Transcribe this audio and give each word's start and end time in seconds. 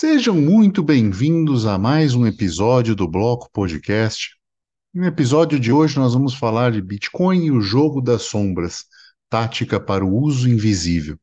Sejam 0.00 0.34
muito 0.34 0.82
bem-vindos 0.82 1.66
a 1.66 1.76
mais 1.76 2.14
um 2.14 2.26
episódio 2.26 2.96
do 2.96 3.06
Bloco 3.06 3.50
Podcast. 3.52 4.30
No 4.94 5.04
episódio 5.04 5.60
de 5.60 5.70
hoje 5.70 5.98
nós 5.98 6.14
vamos 6.14 6.32
falar 6.32 6.72
de 6.72 6.80
Bitcoin 6.80 7.44
e 7.44 7.50
o 7.50 7.60
jogo 7.60 8.00
das 8.00 8.22
sombras, 8.22 8.86
tática 9.28 9.78
para 9.78 10.02
o 10.02 10.10
uso 10.10 10.48
invisível. 10.48 11.18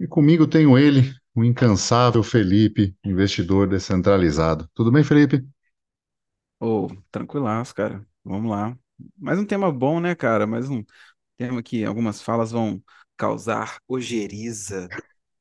E 0.00 0.08
comigo 0.08 0.48
tenho 0.48 0.76
ele, 0.76 1.14
o 1.32 1.44
incansável 1.44 2.24
Felipe, 2.24 2.92
investidor 3.04 3.68
descentralizado. 3.68 4.68
Tudo 4.74 4.90
bem, 4.90 5.04
Felipe? 5.04 5.46
Ô, 6.58 6.88
tranquilaço, 7.08 7.72
cara. 7.72 8.04
Vamos 8.24 8.50
lá. 8.50 8.76
Mais 9.16 9.38
um 9.38 9.46
tema 9.46 9.70
bom, 9.70 10.00
né, 10.00 10.16
cara? 10.16 10.44
Mais 10.44 10.68
um 10.68 10.84
tema 11.36 11.62
que 11.62 11.84
algumas 11.84 12.20
falas 12.20 12.50
vão 12.50 12.82
causar 13.16 13.78
ojeriza 13.86 14.88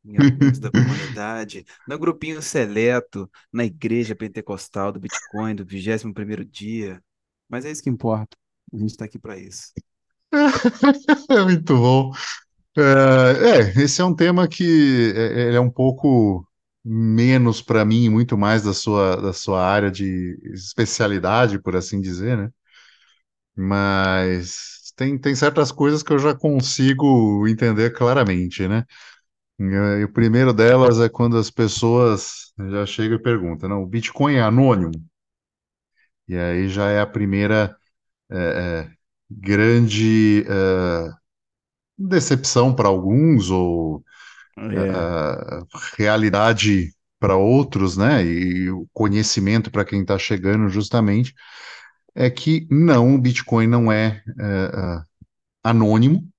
em 0.03 0.17
alguns 0.17 0.59
da 0.59 0.71
comunidade, 0.71 1.65
no 1.87 1.97
grupinho 1.99 2.41
seleto, 2.41 3.29
na 3.51 3.65
igreja 3.65 4.15
pentecostal 4.15 4.91
do 4.91 4.99
Bitcoin, 4.99 5.55
do 5.55 5.65
21º 5.65 6.43
dia. 6.43 7.01
Mas 7.49 7.65
é 7.65 7.71
isso 7.71 7.83
que 7.83 7.89
importa. 7.89 8.37
A 8.73 8.77
gente 8.77 8.91
está 8.91 9.05
aqui 9.05 9.19
para 9.19 9.37
isso. 9.37 9.71
É 11.29 11.43
muito 11.43 11.75
bom. 11.75 12.11
É, 12.77 13.81
é, 13.81 13.83
esse 13.83 14.01
é 14.01 14.05
um 14.05 14.15
tema 14.15 14.47
que 14.47 15.13
é, 15.15 15.51
é 15.51 15.55
é 15.55 15.59
um 15.59 15.69
pouco 15.69 16.47
menos 16.83 17.61
para 17.61 17.85
mim, 17.85 18.09
muito 18.09 18.37
mais 18.37 18.63
da 18.63 18.73
sua, 18.73 19.17
da 19.17 19.33
sua 19.33 19.63
área 19.65 19.91
de 19.91 20.37
especialidade, 20.53 21.61
por 21.61 21.75
assim 21.75 22.01
dizer, 22.01 22.37
né? 22.37 22.49
Mas 23.55 24.93
tem, 24.95 25.17
tem 25.17 25.35
certas 25.35 25.71
coisas 25.71 26.03
que 26.03 26.11
eu 26.13 26.19
já 26.19 26.33
consigo 26.35 27.47
entender 27.47 27.91
claramente, 27.91 28.67
né? 28.67 28.85
E 29.69 30.03
o 30.03 30.11
primeiro 30.11 30.53
delas 30.53 30.99
é 30.99 31.07
quando 31.07 31.37
as 31.37 31.49
pessoas 31.51 32.51
já 32.69 32.85
chegam 32.85 33.17
e 33.17 33.21
perguntam, 33.21 33.69
não, 33.69 33.83
o 33.83 33.87
Bitcoin 33.87 34.35
é 34.35 34.41
anônimo? 34.41 34.91
E 36.27 36.37
aí 36.37 36.69
já 36.69 36.89
é 36.89 36.99
a 37.01 37.07
primeira 37.07 37.75
é, 38.31 38.37
é, 38.37 38.91
grande 39.31 40.43
é, 40.47 41.11
decepção 41.97 42.75
para 42.75 42.87
alguns 42.89 43.49
ou 43.51 44.03
É, 44.69 44.79
a 44.89 45.63
realidade 45.97 46.93
para 47.19 47.35
outros, 47.37 47.97
né? 47.97 48.23
E 48.25 48.69
o 48.71 48.87
conhecimento 48.93 49.71
para 49.71 49.85
quem 49.85 50.01
está 50.01 50.17
chegando 50.19 50.69
justamente 50.69 51.33
é 52.15 52.29
que 52.29 52.67
não, 52.71 53.15
o 53.15 53.19
Bitcoin 53.21 53.67
não 53.67 53.91
é, 53.91 54.23
é, 54.39 54.45
é, 54.45 55.03
anônimo, 55.63 56.29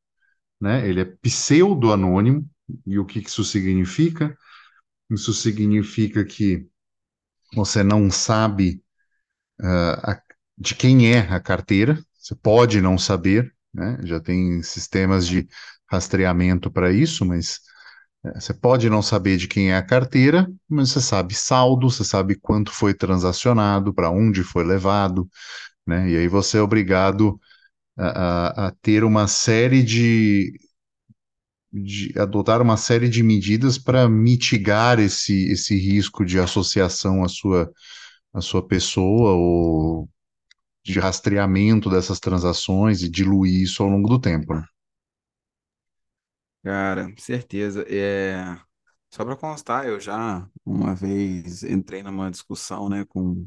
né? 0.60 0.88
Ele 0.88 1.00
é 1.02 1.04
pseudo-anônimo. 1.06 2.48
E 2.86 2.98
o 2.98 3.04
que 3.06 3.20
isso 3.20 3.44
significa? 3.44 4.36
Isso 5.10 5.32
significa 5.34 6.24
que 6.24 6.66
você 7.54 7.82
não 7.82 8.10
sabe 8.10 8.82
ah, 9.60 10.12
a- 10.14 10.22
de 10.58 10.74
quem 10.74 11.12
é 11.14 11.20
a 11.20 11.40
carteira, 11.40 11.98
você 12.18 12.34
pode 12.36 12.80
não 12.80 12.98
saber, 12.98 13.52
né? 13.74 13.98
Já 14.04 14.20
tem 14.20 14.62
sistemas 14.62 15.26
de 15.26 15.48
rastreamento 15.90 16.70
para 16.70 16.92
isso, 16.92 17.24
mas 17.26 17.60
É, 18.24 18.40
Você 18.40 18.54
pode 18.54 18.90
não 18.90 19.02
saber 19.02 19.36
de 19.36 19.48
quem 19.48 19.72
é 19.72 19.76
a 19.76 19.82
carteira, 19.86 20.50
mas 20.68 20.90
você 20.90 21.00
sabe 21.00 21.34
saldo, 21.34 21.90
você 21.90 22.04
sabe 22.04 22.36
quanto 22.36 22.72
foi 22.72 22.94
transacionado, 22.94 23.94
para 23.94 24.10
onde 24.10 24.44
foi 24.44 24.64
levado, 24.64 25.28
né? 25.86 26.10
E 26.10 26.16
aí 26.18 26.28
você 26.28 26.58
é 26.58 26.62
obrigado 26.62 27.40
a, 27.98 28.66
a- 28.66 28.68
a 28.68 28.72
ter 28.82 29.04
uma 29.04 29.28
série 29.28 29.82
de, 29.82 30.52
de 31.72 32.12
adotar 32.18 32.60
uma 32.62 32.76
série 32.76 33.08
de 33.08 33.22
medidas 33.22 33.78
para 33.78 34.08
mitigar 34.08 34.98
esse, 35.00 35.50
esse 35.52 35.76
risco 35.76 36.24
de 36.24 36.38
associação 36.38 37.24
à 37.24 37.28
sua, 37.28 37.70
à 38.34 38.40
sua 38.40 38.66
pessoa 38.66 39.32
ou 39.34 40.08
de 40.84 41.00
rastreamento 41.00 41.90
dessas 41.90 42.20
transações 42.20 43.02
e 43.02 43.08
diluir 43.10 43.62
isso 43.62 43.82
ao 43.82 43.88
longo 43.90 44.08
do 44.08 44.20
tempo, 44.20 44.54
né? 44.54 44.64
cara, 46.62 47.12
certeza. 47.18 47.84
É, 47.88 48.44
só 49.10 49.24
para 49.24 49.36
constar, 49.36 49.86
eu 49.86 50.00
já 50.00 50.48
uma 50.64 50.94
vez 50.94 51.62
entrei 51.62 52.02
numa 52.02 52.30
discussão, 52.30 52.88
né, 52.88 53.04
com 53.06 53.46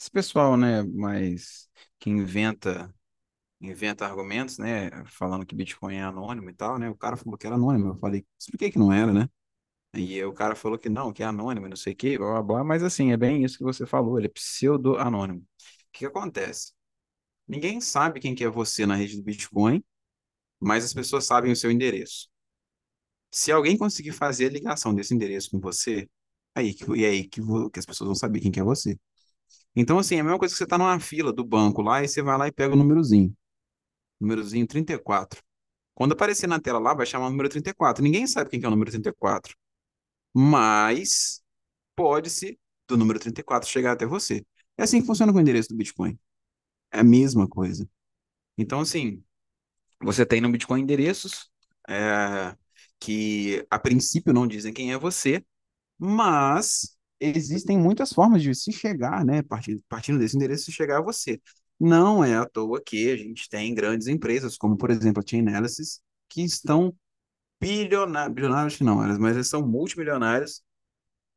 esse 0.00 0.10
pessoal, 0.10 0.56
né, 0.58 0.82
mas 0.84 1.70
que 1.98 2.10
inventa 2.10 2.94
inventa 3.60 4.06
argumentos, 4.06 4.58
né, 4.58 4.90
falando 5.06 5.46
que 5.46 5.54
Bitcoin 5.54 5.96
é 5.96 6.02
anônimo 6.02 6.50
e 6.50 6.54
tal, 6.54 6.78
né? 6.78 6.90
O 6.90 6.96
cara 6.96 7.16
falou 7.16 7.38
que 7.38 7.46
era 7.46 7.56
anônimo. 7.56 7.88
Eu 7.90 7.96
falei, 7.98 8.26
expliquei 8.38 8.70
que 8.70 8.78
não 8.78 8.92
era, 8.92 9.12
né? 9.12 9.28
E 9.94 10.22
o 10.24 10.32
cara 10.32 10.54
falou 10.54 10.78
que 10.78 10.88
não, 10.88 11.12
que 11.12 11.22
é 11.22 11.26
anônimo, 11.26 11.68
não 11.68 11.76
sei 11.76 11.94
o 11.94 11.96
quê, 11.96 12.18
blá, 12.18 12.26
blá, 12.34 12.42
blá, 12.42 12.64
mas 12.64 12.82
assim, 12.82 13.12
é 13.12 13.16
bem 13.16 13.44
isso 13.44 13.56
que 13.58 13.64
você 13.64 13.86
falou, 13.86 14.18
ele 14.18 14.26
é 14.26 14.30
pseudo-anônimo. 14.30 15.40
O 15.40 15.44
que 15.92 16.04
acontece? 16.04 16.72
Ninguém 17.48 17.80
sabe 17.80 18.20
quem 18.20 18.34
que 18.34 18.44
é 18.44 18.48
você 18.48 18.86
na 18.86 18.96
rede 18.96 19.16
do 19.16 19.22
Bitcoin, 19.22 19.84
mas 20.60 20.84
as 20.84 20.94
pessoas 20.94 21.26
sabem 21.26 21.52
o 21.52 21.56
seu 21.56 21.70
endereço. 21.70 22.28
Se 23.30 23.52
alguém 23.52 23.76
conseguir 23.76 24.12
fazer 24.12 24.46
a 24.46 24.50
ligação 24.50 24.94
desse 24.94 25.14
endereço 25.14 25.50
com 25.50 25.60
você, 25.60 26.08
aí 26.54 26.74
que, 26.74 26.84
e 26.96 27.04
aí 27.04 27.28
que, 27.28 27.40
que 27.72 27.78
as 27.78 27.86
pessoas 27.86 28.06
vão 28.06 28.14
saber 28.14 28.40
quem 28.40 28.50
que 28.50 28.60
é 28.60 28.64
você. 28.64 28.98
Então, 29.76 29.98
assim, 29.98 30.16
é 30.16 30.20
a 30.20 30.24
mesma 30.24 30.38
coisa 30.38 30.54
que 30.54 30.58
você 30.58 30.64
está 30.64 30.78
numa 30.78 30.98
fila 31.00 31.32
do 31.32 31.44
banco 31.44 31.82
lá 31.82 32.02
e 32.02 32.08
você 32.08 32.22
vai 32.22 32.38
lá 32.38 32.48
e 32.48 32.52
pega 32.52 32.74
o 32.74 32.76
númerozinho, 32.76 33.36
númerozinho 34.20 34.66
34. 34.66 35.42
Quando 35.94 36.12
aparecer 36.12 36.46
na 36.46 36.60
tela 36.60 36.78
lá, 36.78 36.94
vai 36.94 37.06
chamar 37.06 37.26
o 37.28 37.30
número 37.30 37.48
34. 37.48 38.02
Ninguém 38.02 38.26
sabe 38.26 38.50
quem 38.50 38.60
que 38.60 38.66
é 38.66 38.68
o 38.68 38.70
número 38.72 38.90
34, 38.90 39.56
mas 40.34 41.42
pode-se 41.96 42.58
do 42.88 42.96
número 42.96 43.18
34 43.20 43.68
chegar 43.68 43.92
até 43.92 44.06
você. 44.06 44.44
É 44.78 44.84
assim 44.84 45.00
que 45.00 45.06
funciona 45.06 45.32
com 45.32 45.38
o 45.38 45.40
endereço 45.40 45.70
do 45.70 45.76
Bitcoin. 45.76 46.18
É 46.92 47.00
a 47.00 47.04
mesma 47.04 47.48
coisa. 47.48 47.88
Então, 48.58 48.80
assim, 48.80 49.22
você 50.00 50.26
tem 50.26 50.40
no 50.40 50.50
Bitcoin 50.50 50.82
endereços 50.82 51.50
é, 51.88 52.56
que 53.00 53.66
a 53.70 53.78
princípio 53.78 54.32
não 54.32 54.46
dizem 54.46 54.72
quem 54.72 54.92
é 54.92 54.98
você, 54.98 55.44
mas 55.98 56.96
existem 57.20 57.78
muitas 57.78 58.12
formas 58.12 58.42
de 58.42 58.54
se 58.54 58.72
chegar, 58.72 59.24
né? 59.24 59.42
Partindo, 59.42 59.82
partindo 59.88 60.18
desse 60.18 60.36
endereço, 60.36 60.66
se 60.66 60.72
chegar 60.72 60.98
a 60.98 61.02
você. 61.02 61.40
Não 61.78 62.24
é 62.24 62.36
à 62.36 62.46
toa 62.46 62.80
que 62.82 63.10
a 63.10 63.16
gente 63.16 63.48
tem 63.48 63.74
grandes 63.74 64.06
empresas, 64.08 64.56
como 64.56 64.76
por 64.76 64.90
exemplo 64.90 65.22
a 65.24 65.28
Chainalysis, 65.28 66.00
que 66.28 66.42
estão 66.42 66.94
bilionários, 67.60 68.34
bilionários 68.34 68.80
não, 68.80 68.96
mas 69.18 69.36
eles 69.36 69.48
são 69.48 69.66
multimilionários 69.66 70.62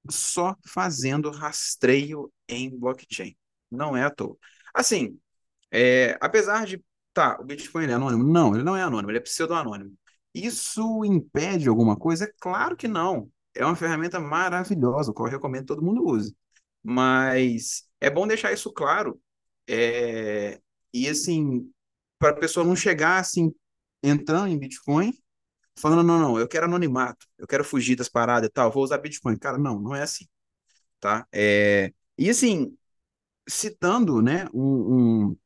só 0.09 0.55
fazendo 0.65 1.31
rastreio 1.31 2.31
em 2.47 2.69
blockchain. 2.77 3.35
Não 3.71 3.95
é 3.95 4.03
à 4.03 4.09
toa. 4.09 4.37
Assim, 4.73 5.19
é, 5.71 6.17
apesar 6.21 6.65
de, 6.65 6.83
tá, 7.13 7.37
o 7.39 7.43
Bitcoin 7.45 7.85
é 7.87 7.93
anônimo? 7.93 8.23
Não, 8.23 8.55
ele 8.55 8.63
não 8.63 8.75
é 8.75 8.83
anônimo, 8.83 9.11
ele 9.11 9.19
é 9.19 9.21
pseudo-anônimo. 9.21 9.93
Isso 10.33 11.03
impede 11.05 11.67
alguma 11.69 11.95
coisa? 11.97 12.25
É 12.25 12.33
claro 12.39 12.75
que 12.77 12.87
não. 12.87 13.29
É 13.55 13.65
uma 13.65 13.75
ferramenta 13.75 14.19
maravilhosa, 14.19 15.13
qual 15.13 15.27
eu 15.27 15.31
recomendo 15.33 15.61
que 15.61 15.67
todo 15.67 15.83
mundo 15.83 16.05
use. 16.05 16.35
Mas 16.83 17.83
é 17.99 18.09
bom 18.09 18.27
deixar 18.27 18.53
isso 18.53 18.71
claro. 18.71 19.19
É, 19.69 20.59
e 20.93 21.07
assim, 21.09 21.71
para 22.19 22.31
a 22.31 22.39
pessoa 22.39 22.65
não 22.65 22.75
chegar 22.75 23.19
assim, 23.19 23.53
entrando 24.03 24.47
em 24.49 24.59
Bitcoin, 24.59 25.13
falando, 25.79 26.03
não, 26.03 26.19
não, 26.19 26.39
eu 26.39 26.47
quero 26.47 26.65
anonimato, 26.65 27.27
eu 27.37 27.47
quero 27.47 27.63
fugir 27.65 27.95
das 27.95 28.09
paradas 28.09 28.49
e 28.49 28.51
tal, 28.53 28.71
vou 28.71 28.83
usar 28.83 28.99
Bitcoin. 28.99 29.37
Cara, 29.37 29.57
não, 29.57 29.79
não 29.79 29.95
é 29.95 30.03
assim, 30.03 30.25
tá? 30.99 31.27
É, 31.33 31.93
e 32.17 32.29
assim, 32.29 32.77
citando, 33.47 34.21
né, 34.21 34.47
um, 34.53 35.29
um 35.31 35.37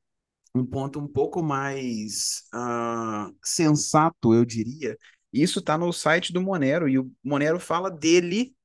um 0.56 0.66
ponto 0.66 1.00
um 1.00 1.08
pouco 1.08 1.42
mais 1.42 2.44
ah, 2.54 3.30
sensato, 3.44 4.34
eu 4.34 4.46
diria. 4.46 4.98
Isso 5.32 5.60
está 5.60 5.78
no 5.78 5.92
site 5.92 6.32
do 6.32 6.42
Monero, 6.42 6.88
e 6.88 7.00
o 7.00 7.12
Monero 7.24 7.60
fala 7.60 7.90
dele, 7.90 8.56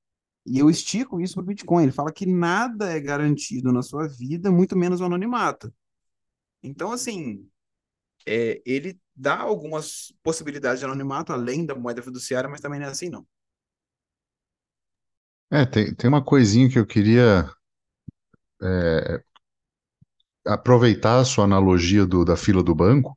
e 0.48 0.58
eu 0.58 0.70
estico 0.70 1.20
isso 1.20 1.34
para 1.34 1.42
o 1.42 1.46
Bitcoin. 1.46 1.84
Ele 1.84 1.92
fala 1.92 2.12
que 2.12 2.26
nada 2.26 2.90
é 2.90 3.00
garantido 3.00 3.72
na 3.72 3.82
sua 3.82 4.08
vida, 4.08 4.50
muito 4.50 4.76
menos 4.76 5.00
o 5.00 5.04
anonimato. 5.04 5.72
Então, 6.62 6.92
assim, 6.92 7.48
é, 8.26 8.60
ele 8.66 8.98
dá 9.16 9.38
algumas 9.38 10.12
possibilidades 10.22 10.80
de 10.80 10.86
anonimato 10.86 11.32
além 11.32 11.66
da 11.66 11.74
moeda 11.74 12.02
fiduciária, 12.02 12.48
mas 12.48 12.60
também 12.60 12.80
não 12.80 12.86
é 12.86 12.90
assim, 12.90 13.08
não. 13.08 13.26
É, 15.50 15.64
tem, 15.64 15.94
tem 15.94 16.08
uma 16.08 16.22
coisinha 16.24 16.68
que 16.68 16.78
eu 16.78 16.86
queria 16.86 17.50
é, 18.60 19.22
aproveitar 20.46 21.18
a 21.20 21.24
sua 21.24 21.44
analogia 21.44 22.06
do, 22.06 22.24
da 22.24 22.36
fila 22.36 22.62
do 22.62 22.74
banco. 22.74 23.16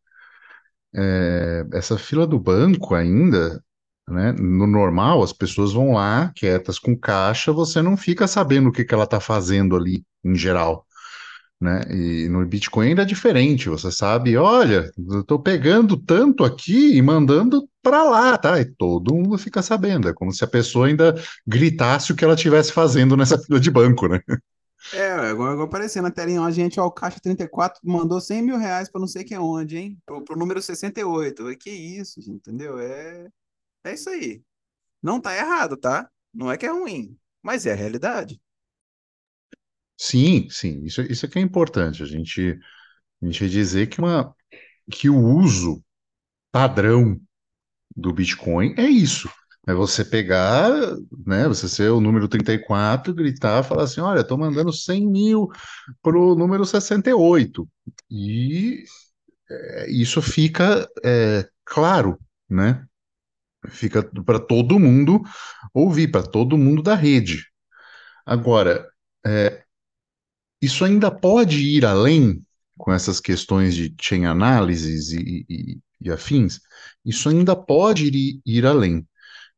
É, 0.95 1.65
essa 1.73 1.97
fila 1.97 2.27
do 2.27 2.39
banco 2.39 2.93
ainda, 2.95 3.63
né, 4.07 4.33
no 4.33 4.67
normal, 4.67 5.23
as 5.23 5.33
pessoas 5.33 5.73
vão 5.73 5.93
lá, 5.93 6.31
quietas 6.35 6.79
com 6.79 6.97
caixa, 6.97 7.51
você 7.51 7.81
não 7.81 7.95
fica 7.95 8.27
sabendo 8.27 8.69
o 8.69 8.71
que 8.71 8.83
que 8.83 8.93
ela 8.93 9.05
está 9.05 9.19
fazendo 9.19 9.75
ali, 9.75 10.03
em 10.23 10.35
geral, 10.35 10.85
né? 11.59 11.81
E 11.89 12.27
no 12.27 12.45
Bitcoin 12.45 12.89
ainda 12.89 13.03
é 13.03 13.05
diferente, 13.05 13.69
você 13.69 13.91
sabe, 13.91 14.35
olha, 14.35 14.91
eu 15.09 15.21
estou 15.21 15.39
pegando 15.39 15.95
tanto 15.95 16.43
aqui 16.43 16.95
e 16.97 17.01
mandando 17.01 17.67
para 17.81 18.03
lá, 18.03 18.37
tá? 18.37 18.59
E 18.59 18.65
todo 18.65 19.13
mundo 19.13 19.37
fica 19.37 19.61
sabendo. 19.61 20.09
É 20.09 20.13
como 20.13 20.31
se 20.31 20.43
a 20.43 20.47
pessoa 20.47 20.87
ainda 20.87 21.15
gritasse 21.45 22.11
o 22.11 22.15
que 22.15 22.23
ela 22.25 22.33
estivesse 22.33 22.71
fazendo 22.71 23.15
nessa 23.15 23.37
fila 23.37 23.59
de 23.59 23.71
banco, 23.71 24.07
né? 24.07 24.19
É, 24.93 25.11
agora, 25.11 25.53
agora 25.53 25.63
aparecendo 25.65 26.05
na 26.05 26.11
telinha, 26.11 26.41
a 26.41 26.51
gente, 26.51 26.79
ó, 26.79 26.87
o 26.87 26.91
Caixa 26.91 27.19
34 27.21 27.79
mandou 27.83 28.19
100 28.19 28.41
mil 28.41 28.57
reais 28.57 28.89
para 28.89 28.99
não 28.99 29.07
sei 29.07 29.23
que 29.23 29.37
onde, 29.37 29.77
hein? 29.77 29.97
Pro, 30.05 30.23
pro 30.23 30.37
número 30.37 30.61
68. 30.61 31.55
Que 31.57 31.69
isso, 31.69 32.19
gente, 32.19 32.37
entendeu? 32.37 32.79
É, 32.79 33.29
é 33.83 33.93
isso 33.93 34.09
aí. 34.09 34.41
Não 35.01 35.19
tá 35.21 35.35
errado, 35.35 35.77
tá? 35.77 36.09
Não 36.33 36.51
é 36.51 36.57
que 36.57 36.65
é 36.65 36.69
ruim, 36.69 37.17
mas 37.41 37.65
é 37.65 37.73
a 37.73 37.75
realidade. 37.75 38.41
Sim, 39.97 40.47
sim, 40.49 40.83
isso, 40.83 41.01
isso 41.03 41.25
é 41.25 41.29
que 41.29 41.37
é 41.37 41.41
importante. 41.41 42.01
A 42.01 42.05
gente, 42.05 42.59
a 43.21 43.25
gente 43.25 43.49
dizer 43.49 43.87
que, 43.87 43.99
uma, 43.99 44.35
que 44.91 45.09
o 45.09 45.17
uso 45.17 45.83
padrão 46.51 47.19
do 47.95 48.13
Bitcoin 48.13 48.73
é 48.77 48.87
isso. 48.87 49.29
É 49.67 49.73
você 49.73 50.03
pegar, 50.03 50.71
né, 51.25 51.47
você 51.47 51.69
ser 51.69 51.91
o 51.91 52.01
número 52.01 52.27
34, 52.27 53.13
gritar, 53.13 53.63
falar 53.63 53.83
assim, 53.83 54.01
olha, 54.01 54.21
estou 54.21 54.37
mandando 54.37 54.73
100 54.73 55.07
mil 55.07 55.49
para 56.01 56.17
o 56.17 56.35
número 56.35 56.65
68. 56.65 57.67
E 58.09 58.83
é, 59.49 59.91
isso 59.91 60.21
fica 60.21 60.87
é, 61.03 61.47
claro, 61.63 62.19
né? 62.49 62.85
Fica 63.69 64.03
para 64.25 64.39
todo 64.39 64.79
mundo 64.79 65.21
ouvir, 65.73 66.09
para 66.09 66.23
todo 66.23 66.57
mundo 66.57 66.81
da 66.81 66.95
rede. 66.95 67.45
Agora, 68.25 68.87
é, 69.25 69.63
isso 70.61 70.85
ainda 70.85 71.11
pode 71.11 71.57
ir 71.59 71.85
além 71.85 72.43
com 72.77 72.91
essas 72.91 73.19
questões 73.19 73.75
de 73.75 73.93
chain 73.99 74.25
analysis 74.25 75.11
e, 75.11 75.45
e, 75.49 75.79
e 76.01 76.11
afins, 76.11 76.59
isso 77.05 77.29
ainda 77.29 77.55
pode 77.55 78.07
ir, 78.07 78.41
ir 78.45 78.65
além. 78.65 79.07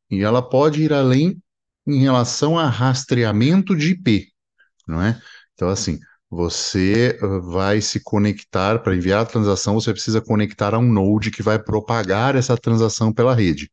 E 0.09 0.21
ela 0.21 0.41
pode 0.41 0.83
ir 0.83 0.94
além 0.94 1.41
em 1.88 2.00
relação 2.00 2.57
a 2.57 2.67
rastreamento 2.69 3.75
de 3.75 3.91
IP, 3.91 4.27
não 4.88 5.01
é? 5.01 5.21
Então, 5.53 5.69
assim, 5.69 6.00
você 6.33 7.18
uh, 7.21 7.41
vai 7.41 7.81
se 7.81 8.00
conectar, 8.01 8.80
para 8.80 8.95
enviar 8.95 9.21
a 9.21 9.25
transação, 9.25 9.75
você 9.75 9.91
precisa 9.94 10.21
conectar 10.21 10.74
a 10.74 10.80
um 10.80 10.91
node 10.91 11.31
que 11.31 11.44
vai 11.44 11.59
propagar 11.59 12.35
essa 12.35 12.57
transação 12.57 13.13
pela 13.13 13.35
rede. 13.35 13.69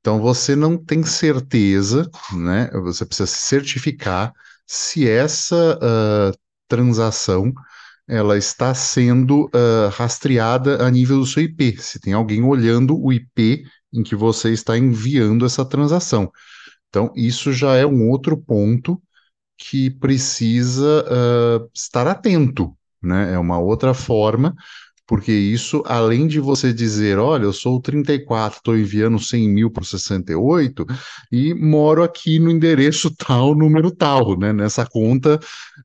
Então, 0.00 0.20
você 0.20 0.54
não 0.54 0.76
tem 0.76 1.02
certeza, 1.02 2.08
né? 2.32 2.70
Você 2.82 3.04
precisa 3.04 3.26
se 3.26 3.42
certificar 3.42 4.32
se 4.66 5.08
essa 5.08 5.78
uh, 5.78 6.38
transação 6.68 7.52
ela 8.08 8.38
está 8.38 8.72
sendo 8.72 9.46
uh, 9.46 9.88
rastreada 9.92 10.84
a 10.84 10.90
nível 10.90 11.18
do 11.18 11.26
seu 11.26 11.42
IP, 11.42 11.76
se 11.80 11.98
tem 12.00 12.12
alguém 12.12 12.44
olhando 12.44 12.96
o 12.96 13.12
IP 13.12 13.64
em 13.92 14.02
que 14.02 14.14
você 14.14 14.52
está 14.52 14.78
enviando 14.78 15.44
essa 15.44 15.64
transação. 15.64 16.30
Então, 16.88 17.12
isso 17.16 17.52
já 17.52 17.74
é 17.74 17.84
um 17.84 18.08
outro 18.08 18.36
ponto 18.36 19.00
que 19.56 19.90
precisa 19.90 21.04
uh, 21.04 21.70
estar 21.74 22.06
atento, 22.06 22.76
né? 23.02 23.32
É 23.32 23.38
uma 23.38 23.58
outra 23.58 23.94
forma, 23.94 24.54
porque 25.06 25.32
isso, 25.32 25.82
além 25.86 26.26
de 26.26 26.40
você 26.40 26.72
dizer, 26.72 27.18
olha, 27.18 27.44
eu 27.44 27.52
sou 27.52 27.76
o 27.76 27.80
34, 27.80 28.58
estou 28.58 28.76
enviando 28.76 29.18
100 29.18 29.48
mil 29.48 29.70
para 29.70 29.82
o 29.82 29.86
68 29.86 30.84
e 31.30 31.54
moro 31.54 32.02
aqui 32.02 32.38
no 32.38 32.50
endereço 32.50 33.14
tal, 33.16 33.54
número 33.54 33.90
tal, 33.90 34.38
né? 34.38 34.52
Nessa 34.52 34.84
conta 34.84 35.38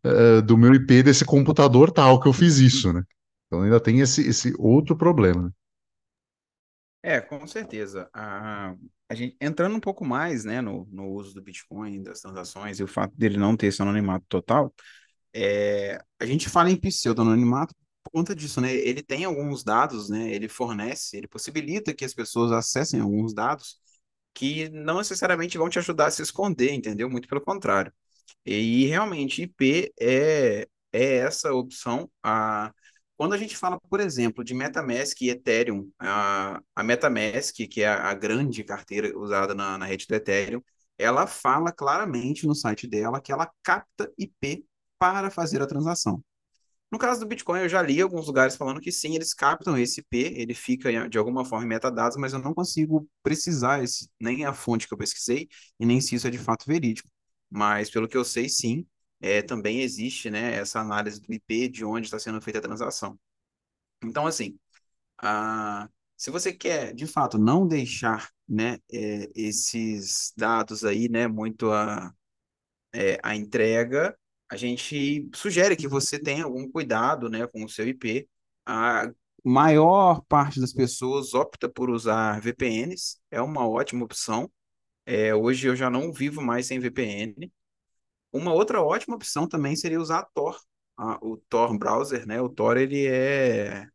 uh, 0.05 0.41
do 0.41 0.57
meu 0.57 0.73
IP 0.73 1.03
desse 1.03 1.23
computador 1.23 1.91
tal 1.91 2.19
que 2.19 2.27
eu 2.27 2.33
fiz 2.33 2.57
isso, 2.57 2.91
né? 2.91 3.03
Então 3.47 3.61
ainda 3.61 3.79
tem 3.79 3.99
esse, 3.99 4.27
esse 4.27 4.53
outro 4.57 4.95
problema. 4.95 5.43
Né? 5.43 5.49
É, 7.03 7.19
com 7.19 7.45
certeza. 7.45 8.09
A, 8.13 8.75
a 9.11 9.15
gente, 9.15 9.35
entrando 9.41 9.75
um 9.75 9.79
pouco 9.79 10.05
mais, 10.05 10.45
né, 10.45 10.61
no, 10.61 10.87
no 10.89 11.09
uso 11.09 11.33
do 11.33 11.41
Bitcoin, 11.41 12.01
das 12.01 12.21
transações 12.21 12.79
e 12.79 12.83
o 12.83 12.87
fato 12.87 13.13
dele 13.17 13.37
não 13.37 13.57
ter 13.57 13.67
esse 13.67 13.81
anonimato 13.81 14.25
total, 14.29 14.73
é, 15.33 16.01
a 16.19 16.25
gente 16.25 16.49
fala 16.49 16.71
em 16.71 16.77
pseudo-anonimato 16.77 17.75
por 18.03 18.11
conta 18.11 18.33
disso, 18.33 18.61
né? 18.61 18.73
Ele 18.73 19.03
tem 19.03 19.25
alguns 19.25 19.63
dados, 19.65 20.09
né? 20.09 20.31
Ele 20.33 20.47
fornece, 20.47 21.17
ele 21.17 21.27
possibilita 21.27 21.93
que 21.93 22.05
as 22.05 22.13
pessoas 22.13 22.51
acessem 22.53 23.01
alguns 23.01 23.33
dados 23.33 23.79
que 24.33 24.69
não 24.69 24.97
necessariamente 24.99 25.57
vão 25.57 25.69
te 25.69 25.79
ajudar 25.79 26.07
a 26.07 26.11
se 26.11 26.21
esconder, 26.21 26.71
entendeu? 26.73 27.09
Muito 27.09 27.27
pelo 27.27 27.41
contrário. 27.41 27.93
E 28.45 28.85
realmente 28.87 29.43
IP 29.43 29.93
é, 29.99 30.67
é 30.93 31.15
essa 31.17 31.53
opção 31.53 32.09
a 32.23 32.73
quando 33.21 33.33
a 33.33 33.37
gente 33.37 33.55
fala, 33.55 33.79
por 33.79 33.99
exemplo, 33.99 34.43
de 34.43 34.51
MetaMask 34.55 35.21
e 35.21 35.29
Ethereum, 35.29 35.91
a, 35.99 36.59
a 36.75 36.83
MetaMask, 36.83 37.53
que 37.69 37.83
é 37.83 37.87
a, 37.87 38.09
a 38.09 38.15
grande 38.15 38.63
carteira 38.63 39.15
usada 39.15 39.53
na, 39.53 39.77
na 39.77 39.85
rede 39.85 40.07
do 40.07 40.15
Ethereum, 40.15 40.59
ela 40.97 41.27
fala 41.27 41.71
claramente 41.71 42.47
no 42.47 42.55
site 42.55 42.87
dela 42.87 43.21
que 43.21 43.31
ela 43.31 43.47
capta 43.61 44.11
IP 44.17 44.65
para 44.97 45.29
fazer 45.29 45.61
a 45.61 45.67
transação. 45.67 46.23
No 46.91 46.97
caso 46.97 47.19
do 47.19 47.27
Bitcoin, 47.27 47.59
eu 47.61 47.69
já 47.69 47.83
li 47.83 48.01
alguns 48.01 48.25
lugares 48.25 48.55
falando 48.55 48.81
que 48.81 48.91
sim, 48.91 49.13
eles 49.15 49.35
captam 49.35 49.77
esse 49.77 49.99
IP, 50.01 50.17
ele 50.35 50.55
fica 50.55 51.07
de 51.07 51.17
alguma 51.19 51.45
forma 51.45 51.65
em 51.65 51.69
metadados, 51.69 52.17
mas 52.17 52.33
eu 52.33 52.39
não 52.39 52.55
consigo 52.55 53.07
precisar 53.21 53.83
esse, 53.83 54.09
nem 54.19 54.45
a 54.45 54.53
fonte 54.53 54.87
que 54.87 54.95
eu 54.95 54.97
pesquisei 54.97 55.47
e 55.79 55.85
nem 55.85 56.01
se 56.01 56.15
isso 56.15 56.27
é 56.27 56.31
de 56.31 56.39
fato 56.39 56.65
verídico. 56.65 57.07
Mas 57.51 57.91
pelo 57.91 58.07
que 58.07 58.17
eu 58.17 58.25
sei, 58.25 58.49
sim, 58.49 58.83
é, 59.21 59.41
também 59.41 59.81
existe 59.81 60.29
né, 60.29 60.55
essa 60.55 60.79
análise 60.79 61.21
do 61.21 61.33
IP 61.33 61.69
de 61.69 61.85
onde 61.85 62.07
está 62.07 62.19
sendo 62.19 62.41
feita 62.41 62.59
a 62.59 62.61
transação. 62.61 63.19
Então, 64.03 64.25
assim, 64.27 64.57
a, 65.19 65.89
se 66.17 66.31
você 66.31 66.53
quer, 66.53 66.93
de 66.93 67.07
fato, 67.07 67.37
não 67.37 67.67
deixar 67.67 68.29
né, 68.47 68.79
é, 68.91 69.29
esses 69.35 70.33
dados 70.37 70.83
aí 70.83 71.09
né, 71.09 71.27
muito 71.27 71.71
a, 71.71 72.13
é, 72.93 73.19
a 73.23 73.35
entrega, 73.35 74.17
a 74.49 74.57
gente 74.57 75.29
sugere 75.33 75.75
que 75.75 75.87
você 75.87 76.19
tenha 76.19 76.43
algum 76.43 76.69
cuidado 76.69 77.29
né, 77.29 77.47
com 77.47 77.63
o 77.63 77.69
seu 77.69 77.87
IP. 77.87 78.27
A 78.65 79.09
maior 79.43 80.21
parte 80.27 80.59
das 80.59 80.73
pessoas 80.73 81.33
opta 81.33 81.69
por 81.69 81.89
usar 81.89 82.41
VPNs, 82.41 83.19
é 83.31 83.41
uma 83.41 83.67
ótima 83.67 84.03
opção. 84.05 84.51
É, 85.05 85.33
hoje 85.33 85.67
eu 85.67 85.75
já 85.75 85.89
não 85.89 86.13
vivo 86.13 86.41
mais 86.41 86.67
sem 86.67 86.79
VPN, 86.79 87.51
uma 88.31 88.53
outra 88.53 88.81
ótima 88.81 89.15
opção 89.15 89.47
também 89.47 89.75
seria 89.75 89.99
usar 89.99 90.25
Tor, 90.33 90.59
a, 90.97 91.17
o 91.25 91.37
Tor 91.49 91.77
browser, 91.77 92.25
né? 92.27 92.41
O 92.41 92.49
Tor 92.49 92.77
ele 92.77 93.07
é 93.07 93.87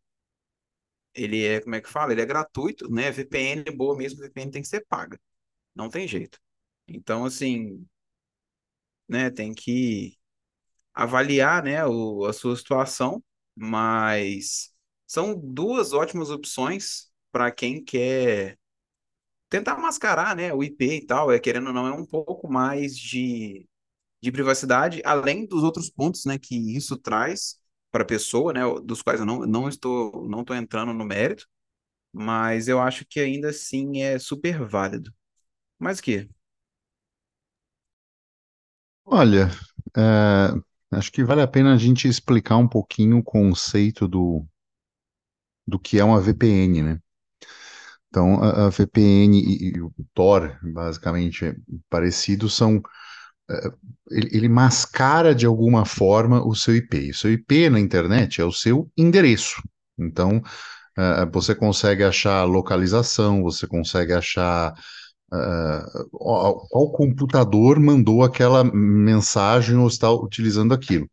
ele 1.14 1.44
é, 1.44 1.60
como 1.60 1.74
é 1.74 1.80
que 1.80 1.88
fala? 1.88 2.12
Ele 2.12 2.20
é 2.20 2.26
gratuito, 2.26 2.90
né? 2.90 3.10
VPN 3.10 3.64
é 3.66 3.72
boa 3.72 3.96
mesmo, 3.96 4.20
VPN 4.20 4.50
tem 4.50 4.62
que 4.62 4.68
ser 4.68 4.84
paga. 4.86 5.18
Não 5.74 5.88
tem 5.90 6.08
jeito. 6.08 6.38
Então, 6.88 7.24
assim, 7.24 7.86
né, 9.08 9.30
tem 9.30 9.54
que 9.54 10.16
avaliar, 10.94 11.62
né, 11.64 11.86
o, 11.86 12.26
a 12.26 12.32
sua 12.32 12.56
situação, 12.56 13.22
mas 13.56 14.72
são 15.06 15.38
duas 15.38 15.92
ótimas 15.92 16.30
opções 16.30 17.10
para 17.32 17.50
quem 17.52 17.84
quer 17.84 18.58
tentar 19.48 19.78
mascarar, 19.78 20.36
né, 20.36 20.52
o 20.54 20.62
IP 20.64 20.84
e 20.86 21.06
tal, 21.06 21.32
é 21.32 21.38
querendo 21.40 21.68
ou 21.68 21.72
não, 21.72 21.86
é 21.86 21.92
um 21.92 22.06
pouco 22.06 22.48
mais 22.50 22.96
de 22.98 23.68
de 24.22 24.32
privacidade, 24.32 25.02
além 25.04 25.46
dos 25.46 25.62
outros 25.62 25.90
pontos, 25.90 26.24
né, 26.24 26.38
que 26.38 26.56
isso 26.76 26.96
traz 26.96 27.56
para 27.90 28.02
a 28.02 28.06
pessoa, 28.06 28.52
né, 28.52 28.60
dos 28.84 29.02
quais 29.02 29.20
eu 29.20 29.26
não, 29.26 29.40
não 29.40 29.68
estou 29.68 30.28
não 30.28 30.40
estou 30.40 30.56
entrando 30.56 30.92
no 30.92 31.04
mérito, 31.04 31.46
mas 32.12 32.68
eu 32.68 32.80
acho 32.80 33.06
que 33.06 33.20
ainda 33.20 33.50
assim 33.50 34.02
é 34.02 34.18
super 34.18 34.64
válido. 34.66 35.12
Mas 35.78 35.98
o 36.00 36.02
quê? 36.02 36.28
Olha, 39.04 39.50
é, 39.96 40.96
acho 40.96 41.10
que 41.12 41.24
vale 41.24 41.40
a 41.42 41.46
pena 41.48 41.74
a 41.74 41.76
gente 41.78 42.08
explicar 42.08 42.56
um 42.56 42.68
pouquinho 42.68 43.18
o 43.18 43.22
conceito 43.22 44.06
do, 44.08 44.44
do 45.66 45.78
que 45.78 45.98
é 45.98 46.04
uma 46.04 46.20
VPN, 46.20 46.82
né? 46.82 47.00
Então, 48.08 48.42
a, 48.42 48.66
a 48.66 48.70
VPN 48.70 49.38
e, 49.38 49.76
e, 49.76 49.80
o 49.80 49.92
Tor, 50.14 50.58
basicamente, 50.62 51.54
parecidos, 51.90 52.54
são 52.54 52.80
ele, 54.10 54.48
mascara 54.48 55.34
de 55.34 55.46
alguma 55.46 55.84
forma 55.84 56.44
o 56.44 56.54
seu 56.54 56.76
IP. 56.76 57.10
O 57.10 57.14
seu 57.14 57.32
IP 57.32 57.70
na 57.70 57.80
internet 57.80 58.40
é 58.40 58.44
o 58.44 58.52
seu 58.52 58.90
endereço. 58.96 59.62
Então, 59.98 60.38
uh, 60.38 61.30
você 61.32 61.54
consegue 61.54 62.04
achar 62.04 62.44
localização, 62.44 63.42
você 63.42 63.66
consegue 63.66 64.12
achar 64.12 64.72
uh, 65.32 66.08
qual 66.10 66.92
computador 66.92 67.78
mandou 67.78 68.22
aquela 68.22 68.64
mensagem 68.64 69.76
ou 69.76 69.88
está 69.88 70.10
utilizando 70.10 70.74
aquilo. 70.74 71.08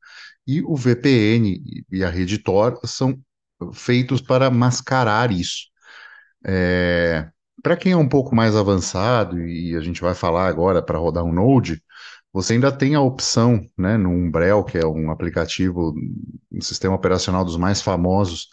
E 0.46 0.62
o 0.62 0.76
VPN 0.76 1.62
e 1.90 2.04
a 2.04 2.10
rede 2.10 2.38
Tor 2.38 2.80
são 2.84 3.18
feitos 3.74 4.22
para 4.22 4.50
mascarar 4.50 5.32
isso. 5.32 5.68
É, 6.46 7.30
para 7.62 7.78
quem 7.78 7.94
é 7.94 7.98
um 7.98 8.10
pouco 8.10 8.36
mais 8.36 8.56
avançado, 8.56 9.40
e 9.48 9.76
a 9.76 9.80
gente 9.80 10.02
vai 10.02 10.14
falar 10.14 10.48
agora 10.48 10.82
para 10.82 11.00
rodar 11.00 11.24
um 11.24 11.32
Node, 11.32 11.82
você 12.34 12.54
ainda 12.54 12.72
tem 12.72 12.96
a 12.96 13.02
opção, 13.02 13.70
né, 13.78 13.98
no 13.98 14.10
Umbrel, 14.10 14.64
que 14.64 14.78
é 14.78 14.86
um 14.86 15.12
aplicativo, 15.12 15.94
um 16.52 16.62
sistema 16.62 16.96
operacional 16.96 17.46
dos 17.46 17.58
mais 17.58 17.82
famosos, 17.82 18.48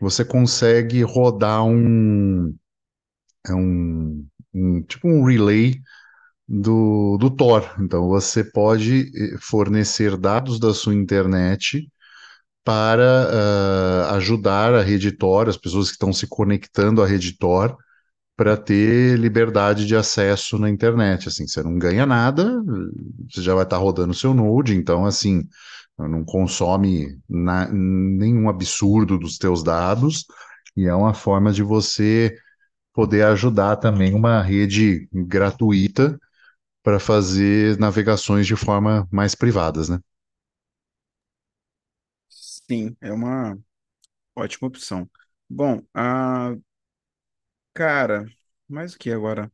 você 0.00 0.24
consegue 0.24 1.02
rodar 1.02 1.64
um, 1.64 2.54
é 3.46 3.54
um, 3.54 4.26
um 4.54 4.82
tipo 4.82 5.08
um 5.08 5.24
relay 5.24 5.80
do, 6.48 7.16
do 7.18 7.30
Tor. 7.30 7.74
Então 7.80 8.08
você 8.08 8.44
pode 8.44 9.10
eh, 9.14 9.38
fornecer 9.40 10.16
dados 10.16 10.58
da 10.60 10.74
sua 10.74 10.94
internet 10.94 11.90
para 12.64 14.08
ah, 14.10 14.16
ajudar 14.16 14.74
a 14.74 14.82
rede 14.82 15.12
Tor, 15.12 15.48
as 15.48 15.56
pessoas 15.56 15.88
que 15.88 15.94
estão 15.94 16.12
se 16.12 16.26
conectando 16.28 17.02
à 17.02 17.06
rede 17.06 17.36
Tor, 17.38 17.76
para 18.40 18.56
ter 18.56 19.18
liberdade 19.18 19.86
de 19.86 19.94
acesso 19.94 20.58
na 20.58 20.70
internet. 20.70 21.28
Assim, 21.28 21.46
você 21.46 21.62
não 21.62 21.78
ganha 21.78 22.06
nada, 22.06 22.62
você 23.30 23.42
já 23.42 23.54
vai 23.54 23.64
estar 23.64 23.76
rodando 23.76 24.12
o 24.12 24.14
seu 24.14 24.32
Node, 24.32 24.74
então 24.74 25.04
assim, 25.04 25.46
não 25.98 26.24
consome 26.24 27.18
na- 27.28 27.68
nenhum 27.70 28.48
absurdo 28.48 29.18
dos 29.18 29.36
teus 29.36 29.62
dados, 29.62 30.24
e 30.76 30.86
é 30.86 30.94
uma 30.94 31.12
forma 31.12 31.52
de 31.52 31.62
você 31.62 32.34
poder 32.94 33.24
ajudar 33.26 33.76
também 33.76 34.14
uma 34.14 34.42
rede 34.42 35.08
gratuita 35.12 36.18
para 36.82 37.00
fazer 37.00 37.78
navegações 37.78 38.46
de 38.46 38.56
forma 38.56 39.08
mais 39.12 39.34
privadas, 39.34 39.88
né? 39.90 40.00
Sim, 42.28 42.96
é 43.00 43.12
uma 43.12 43.58
ótima 44.36 44.68
opção. 44.68 45.10
Bom, 45.50 45.82
ah, 45.94 46.56
cara, 47.74 48.26
mais 48.68 48.94
o 48.94 48.98
que 48.98 49.10
agora? 49.10 49.50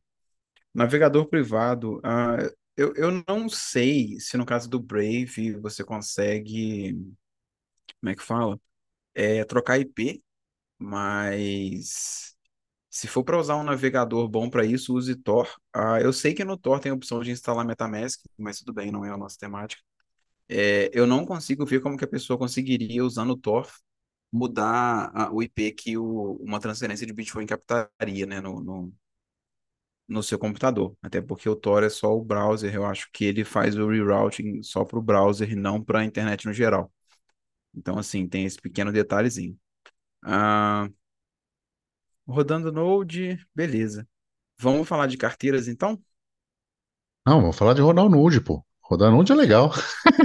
Navegador 0.73 1.27
privado, 1.27 2.01
ah, 2.03 2.37
eu, 2.77 2.93
eu 2.95 3.23
não 3.27 3.49
sei 3.49 4.19
se 4.21 4.37
no 4.37 4.45
caso 4.45 4.69
do 4.69 4.79
Brave 4.81 5.53
você 5.61 5.83
consegue, 5.83 6.93
como 7.99 8.11
é 8.11 8.15
que 8.15 8.23
fala? 8.23 8.59
É, 9.15 9.43
trocar 9.45 9.79
IP, 9.79 10.23
mas 10.79 12.35
se 12.91 13.07
for 13.07 13.23
para 13.25 13.39
usar 13.39 13.57
um 13.57 13.63
navegador 13.63 14.27
bom 14.29 14.49
para 14.49 14.65
isso, 14.65 14.95
use 14.95 15.15
Tor. 15.17 15.49
Ah, 15.73 16.01
eu 16.01 16.13
sei 16.13 16.33
que 16.35 16.45
no 16.45 16.57
Tor 16.57 16.79
tem 16.81 16.91
a 16.93 16.95
opção 16.95 17.21
de 17.21 17.31
instalar 17.31 17.65
MetaMask, 17.65 18.21
mas 18.37 18.59
tudo 18.59 18.73
bem, 18.73 18.91
não 18.91 19.05
é 19.05 19.11
a 19.11 19.17
nossa 19.17 19.37
temática. 19.39 19.81
É, 20.49 20.89
eu 20.93 21.07
não 21.07 21.25
consigo 21.25 21.65
ver 21.65 21.81
como 21.81 21.97
que 21.97 22.05
a 22.05 22.07
pessoa 22.07 22.39
conseguiria, 22.39 23.03
usando 23.05 23.31
o 23.31 23.37
Tor, 23.37 23.69
mudar 24.31 25.11
a- 25.15 25.31
o 25.33 25.41
IP 25.43 25.71
que 25.71 25.97
o- 25.97 26.33
uma 26.41 26.59
transferência 26.59 27.05
de 27.07 27.13
Bitcoin 27.13 27.45
captaria, 27.45 28.25
né, 28.25 28.41
no, 28.41 28.61
no, 28.61 28.93
no 30.07 30.23
seu 30.23 30.39
computador. 30.39 30.95
Até 31.01 31.21
porque 31.21 31.49
o 31.49 31.55
Tor 31.55 31.83
é 31.83 31.89
só 31.89 32.15
o 32.15 32.23
browser, 32.23 32.73
eu 32.73 32.85
acho 32.85 33.09
que 33.11 33.25
ele 33.25 33.43
faz 33.43 33.77
o 33.77 33.87
rerouting 33.89 34.63
só 34.63 34.85
para 34.85 34.97
o 34.99 35.01
browser 35.01 35.51
e 35.51 35.55
não 35.55 35.83
para 35.83 35.99
a 35.99 36.05
internet 36.05 36.45
no 36.45 36.53
geral. 36.53 36.91
Então, 37.75 37.99
assim, 37.99 38.27
tem 38.27 38.45
esse 38.45 38.59
pequeno 38.61 38.91
detalhezinho. 38.93 39.57
Ah, 40.23 40.89
rodando 42.27 42.71
Node, 42.71 43.37
beleza. 43.55 44.07
Vamos 44.59 44.87
falar 44.87 45.07
de 45.07 45.17
carteiras, 45.17 45.67
então? 45.67 46.01
Não, 47.27 47.41
vou 47.43 47.53
falar 47.53 47.75
de 47.75 47.81
rodar 47.81 48.05
o 48.05 48.09
Node, 48.09 48.41
pô. 48.41 48.65
Rodar 48.89 49.11
Node 49.11 49.31
é 49.31 49.35
legal. 49.35 49.71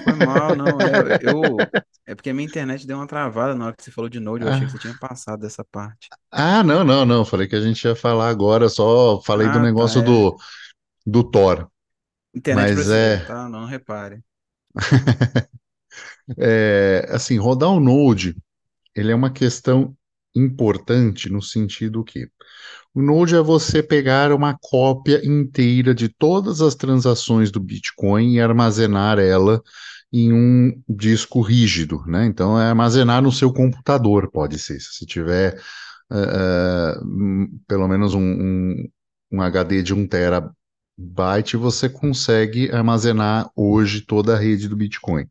Foi 0.04 0.14
mal, 0.14 0.54
não, 0.56 0.80
é, 0.80 1.18
eu... 1.22 1.70
É 2.06 2.14
porque 2.14 2.30
a 2.30 2.34
minha 2.34 2.46
internet 2.46 2.86
deu 2.86 2.96
uma 2.96 3.06
travada 3.06 3.54
na 3.54 3.66
hora 3.66 3.76
que 3.76 3.82
você 3.84 3.90
falou 3.90 4.08
de 4.10 4.20
Node, 4.20 4.44
eu 4.44 4.50
achei 4.50 4.66
que 4.66 4.72
você 4.72 4.78
Ah, 4.78 4.78
tinha 4.78 4.94
passado 4.98 5.40
dessa 5.40 5.64
parte. 5.64 6.12
ah, 6.30 6.62
não, 6.62 6.84
não, 6.84 7.04
não. 7.04 7.24
Falei 7.24 7.46
que 7.48 7.56
a 7.56 7.60
gente 7.60 7.84
ia 7.84 7.94
falar 7.96 8.28
agora, 8.28 8.68
só 8.68 9.20
falei 9.22 9.48
do 9.48 9.58
Ah, 9.58 9.62
tá, 9.62 9.62
negócio 9.62 10.00
é. 10.00 10.02
do, 10.02 10.36
do 11.06 11.24
Thor. 11.24 11.68
Internet 12.34 12.74
Mas 12.74 12.90
é, 12.90 13.18
tá? 13.26 13.48
Não 13.48 13.66
repare. 13.66 14.22
é 16.38 17.06
assim, 17.10 17.38
rodar 17.38 17.70
o 17.70 17.80
Node, 17.80 18.36
ele 18.94 19.12
é 19.12 19.14
uma 19.14 19.32
questão 19.32 19.96
importante 20.34 21.30
no 21.30 21.42
sentido 21.42 22.04
que 22.04 22.28
o 22.94 23.02
Node 23.02 23.34
é 23.34 23.40
você 23.40 23.82
pegar 23.82 24.32
uma 24.32 24.56
cópia 24.60 25.20
inteira 25.24 25.94
de 25.94 26.08
todas 26.08 26.60
as 26.60 26.74
transações 26.74 27.50
do 27.50 27.60
Bitcoin 27.60 28.34
e 28.34 28.40
armazenar 28.40 29.18
ela 29.18 29.62
em 30.12 30.32
um 30.32 30.82
disco 30.88 31.40
rígido, 31.40 32.04
né? 32.06 32.26
Então, 32.26 32.60
é 32.60 32.66
armazenar 32.66 33.22
no 33.22 33.32
seu 33.32 33.52
computador, 33.52 34.30
pode 34.30 34.58
ser. 34.58 34.78
Se 34.80 34.92
você 34.92 35.06
tiver 35.06 35.58
hum, 37.02 37.58
pelo 37.66 37.88
menos 37.88 38.14
um, 38.14 38.20
um, 38.20 38.88
um 39.32 39.40
HD 39.42 39.82
de 39.82 39.94
um 39.94 40.06
terabyte, 40.06 41.56
você 41.56 41.88
consegue 41.88 42.70
armazenar 42.70 43.50
hoje 43.56 44.02
toda 44.02 44.34
a 44.34 44.38
rede 44.38 44.68
do 44.68 44.76
Bitcoin. 44.76 45.26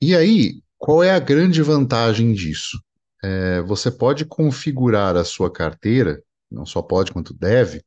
E 0.00 0.14
aí, 0.14 0.62
qual 0.76 1.02
é 1.02 1.10
a 1.10 1.18
grande 1.18 1.62
vantagem 1.62 2.34
disso? 2.34 2.78
É, 3.22 3.60
você 3.62 3.90
pode 3.90 4.24
configurar 4.24 5.16
a 5.16 5.24
sua 5.24 5.52
carteira, 5.52 6.22
não 6.50 6.64
só 6.66 6.82
pode 6.82 7.12
quanto 7.12 7.34
deve, 7.34 7.84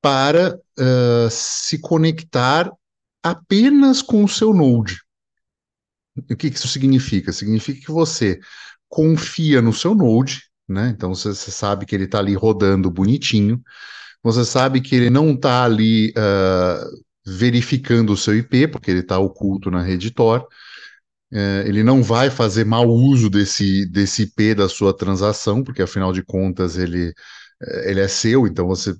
para 0.00 0.58
eh, 0.78 1.28
se 1.30 1.78
conectar 1.78 2.70
apenas 3.22 4.00
com 4.02 4.24
o 4.24 4.28
seu 4.28 4.54
Node. 4.54 4.98
O 6.30 6.36
que 6.36 6.48
isso 6.48 6.68
significa? 6.68 7.32
Significa 7.32 7.80
que 7.80 7.92
você 7.92 8.40
confia 8.88 9.60
no 9.62 9.72
seu 9.72 9.94
Node, 9.94 10.42
né? 10.68 10.88
Então 10.88 11.14
você, 11.14 11.28
você 11.28 11.50
sabe 11.50 11.86
que 11.86 11.94
ele 11.94 12.04
está 12.04 12.18
ali 12.18 12.34
rodando 12.34 12.90
bonitinho, 12.90 13.62
você 14.22 14.44
sabe 14.44 14.80
que 14.80 14.94
ele 14.94 15.10
não 15.10 15.32
está 15.32 15.64
ali 15.64 16.12
ah, 16.16 16.84
verificando 17.26 18.12
o 18.12 18.16
seu 18.16 18.36
IP, 18.36 18.68
porque 18.68 18.90
ele 18.90 19.00
está 19.00 19.18
oculto 19.18 19.70
na 19.70 19.82
rede 19.82 20.10
Tor. 20.10 20.46
Eh, 21.32 21.64
ele 21.66 21.82
não 21.84 22.02
vai 22.02 22.30
fazer 22.30 22.64
mau 22.64 22.88
uso 22.88 23.30
desse, 23.30 23.86
desse 23.86 24.22
IP 24.22 24.54
da 24.54 24.68
sua 24.68 24.96
transação, 24.96 25.62
porque 25.62 25.82
afinal 25.82 26.12
de 26.12 26.22
contas 26.22 26.76
ele, 26.76 27.12
eh, 27.62 27.90
ele 27.90 28.00
é 28.00 28.08
seu, 28.08 28.46
então 28.46 28.66
você 28.66 28.94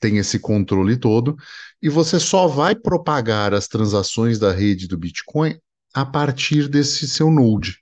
tem 0.00 0.18
esse 0.18 0.38
controle 0.38 0.96
todo, 0.96 1.36
e 1.80 1.88
você 1.88 2.18
só 2.20 2.46
vai 2.48 2.74
propagar 2.74 3.54
as 3.54 3.68
transações 3.68 4.38
da 4.38 4.52
rede 4.52 4.88
do 4.88 4.98
Bitcoin 4.98 5.56
a 5.94 6.04
partir 6.06 6.68
desse 6.68 7.08
seu 7.08 7.30
node. 7.30 7.78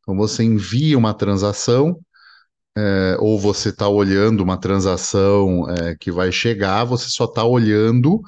Então 0.00 0.16
você 0.16 0.42
envia 0.44 0.98
uma 0.98 1.14
transação, 1.14 1.98
eh, 2.76 3.16
ou 3.20 3.38
você 3.38 3.70
está 3.70 3.88
olhando 3.88 4.42
uma 4.42 4.58
transação 4.58 5.68
eh, 5.70 5.96
que 5.98 6.10
vai 6.12 6.30
chegar, 6.32 6.84
você 6.84 7.08
só 7.08 7.24
está 7.24 7.44
olhando 7.44 8.20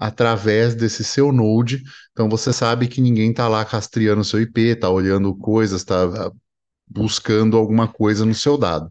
através 0.00 0.74
desse 0.74 1.04
seu 1.04 1.30
node. 1.30 1.82
Então 2.12 2.28
você 2.28 2.52
sabe 2.54 2.88
que 2.88 3.02
ninguém 3.02 3.30
está 3.30 3.46
lá 3.46 3.62
rastreando 3.62 4.24
seu 4.24 4.40
IP, 4.40 4.60
está 4.62 4.88
olhando 4.88 5.36
coisas, 5.36 5.82
está 5.82 6.32
buscando 6.88 7.56
alguma 7.58 7.86
coisa 7.86 8.24
no 8.24 8.34
seu 8.34 8.56
dado. 8.56 8.90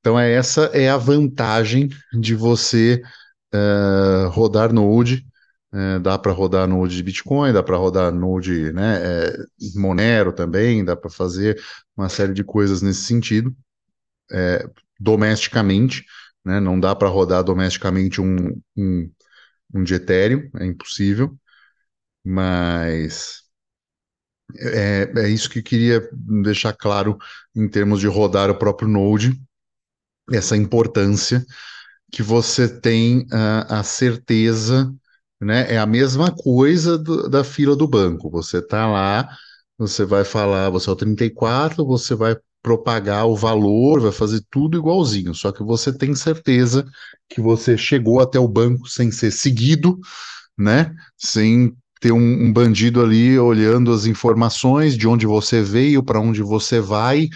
Então 0.00 0.18
é 0.18 0.32
essa 0.32 0.64
é 0.74 0.90
a 0.90 0.96
vantagem 0.96 1.88
de 2.12 2.34
você 2.34 3.00
eh, 3.52 4.28
rodar 4.30 4.72
Node. 4.72 5.24
Eh, 5.72 5.98
dá 6.00 6.18
para 6.18 6.32
rodar 6.32 6.68
Node 6.68 6.96
de 6.96 7.02
Bitcoin, 7.02 7.52
dá 7.52 7.62
para 7.62 7.76
rodar 7.76 8.12
Node, 8.12 8.72
né, 8.72 9.00
eh, 9.02 9.36
Monero 9.76 10.32
também, 10.32 10.84
dá 10.84 10.96
para 10.96 11.10
fazer 11.10 11.60
uma 11.96 12.08
série 12.08 12.32
de 12.34 12.44
coisas 12.44 12.82
nesse 12.82 13.02
sentido, 13.02 13.54
domesticamente, 14.98 16.04
né, 16.44 16.60
não 16.60 16.78
dá 16.78 16.94
para 16.94 17.08
rodar 17.08 17.42
domesticamente 17.42 18.20
um, 18.20 18.60
um, 18.76 19.10
um 19.74 19.84
de 19.84 19.94
Ethereum, 19.94 20.50
é 20.60 20.66
impossível, 20.66 21.36
mas 22.24 23.44
é, 24.58 25.12
é 25.16 25.28
isso 25.28 25.48
que 25.50 25.58
eu 25.60 25.62
queria 25.62 26.08
deixar 26.12 26.72
claro 26.72 27.18
em 27.54 27.68
termos 27.68 28.00
de 28.00 28.06
rodar 28.06 28.50
o 28.50 28.58
próprio 28.58 28.88
Node, 28.88 29.40
essa 30.32 30.56
importância 30.56 31.44
que 32.12 32.22
você 32.22 32.68
tem 32.68 33.26
a, 33.32 33.80
a 33.80 33.84
certeza, 33.84 34.94
né? 35.40 35.72
É 35.74 35.78
a 35.78 35.86
mesma 35.86 36.34
coisa 36.34 36.98
do- 36.98 37.28
da 37.30 37.44
fila 37.44 37.76
do 37.76 37.88
banco. 37.88 38.30
Você 38.30 38.58
está 38.58 38.86
lá, 38.88 39.28
você 39.78 40.04
vai 40.04 40.24
falar, 40.24 40.70
você 40.70 40.90
é 40.90 40.92
o 40.92 40.96
34, 40.96 41.86
você 41.86 42.14
vai 42.14 42.36
propagar 42.64 43.26
o 43.28 43.36
valor, 43.36 44.00
vai 44.00 44.10
fazer 44.12 44.42
tudo 44.50 44.78
igualzinho, 44.78 45.34
só 45.34 45.52
que 45.52 45.62
você 45.62 45.92
tem 45.96 46.14
certeza 46.14 46.86
que 47.28 47.42
você 47.42 47.76
chegou 47.76 48.20
até 48.20 48.40
o 48.40 48.48
banco 48.48 48.88
sem 48.88 49.10
ser 49.12 49.30
seguido, 49.32 49.98
né? 50.58 50.94
Sem 51.18 51.76
ter 52.00 52.12
um, 52.12 52.18
um 52.46 52.52
bandido 52.52 53.02
ali 53.02 53.38
olhando 53.38 53.92
as 53.92 54.06
informações 54.06 54.96
de 54.96 55.06
onde 55.08 55.26
você 55.26 55.62
veio, 55.62 56.02
para 56.02 56.20
onde 56.20 56.42
você 56.42 56.80
vai, 56.80 57.28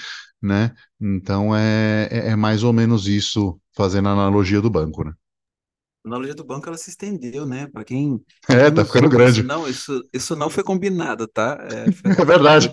né? 0.42 0.72
Então 1.00 1.54
é, 1.56 2.08
é 2.10 2.28
é 2.30 2.36
mais 2.36 2.62
ou 2.64 2.72
menos 2.72 3.06
isso, 3.06 3.60
fazendo 3.76 4.08
a 4.08 4.12
analogia 4.12 4.60
do 4.62 4.70
banco, 4.70 5.04
né? 5.04 5.12
A 6.08 6.14
analogia 6.16 6.34
do 6.34 6.44
banco 6.44 6.68
ela 6.68 6.78
se 6.78 6.90
estendeu, 6.90 7.46
né? 7.46 7.66
Para 7.68 7.84
quem, 7.84 8.24
É, 8.48 8.70
tá 8.70 8.84
ficando 8.84 9.08
ouve, 9.08 9.26
isso 9.26 9.42
grande. 9.42 9.44
não, 9.44 9.68
isso, 9.68 10.02
isso 10.12 10.36
não 10.36 10.50
foi 10.50 10.64
combinado, 10.64 11.28
tá? 11.28 11.58
É, 11.62 11.90
foi 11.92 12.12
É 12.20 12.24
verdade. 12.24 12.72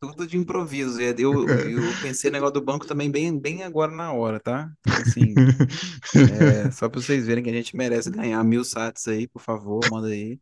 tudo, 0.00 0.26
de 0.26 0.36
improviso. 0.36 1.00
Eu, 1.00 1.14
eu 1.62 1.96
pensei 1.96 2.30
no 2.30 2.34
negócio 2.34 2.54
do 2.54 2.62
banco 2.64 2.86
também 2.86 3.10
bem, 3.10 3.38
bem 3.38 3.62
agora 3.62 3.92
na 3.92 4.12
hora, 4.12 4.40
tá? 4.40 4.70
Assim, 4.88 5.44
é, 6.24 6.70
só 6.72 6.88
para 6.88 7.00
vocês 7.00 7.26
verem 7.26 7.44
que 7.44 7.50
a 7.50 7.54
gente 7.54 7.76
merece 7.76 8.10
ganhar 8.10 8.42
mil 8.44 8.64
sats 8.64 9.08
aí, 9.08 9.28
por 9.28 9.42
favor, 9.42 9.86
manda 9.88 10.08
aí. 10.08 10.40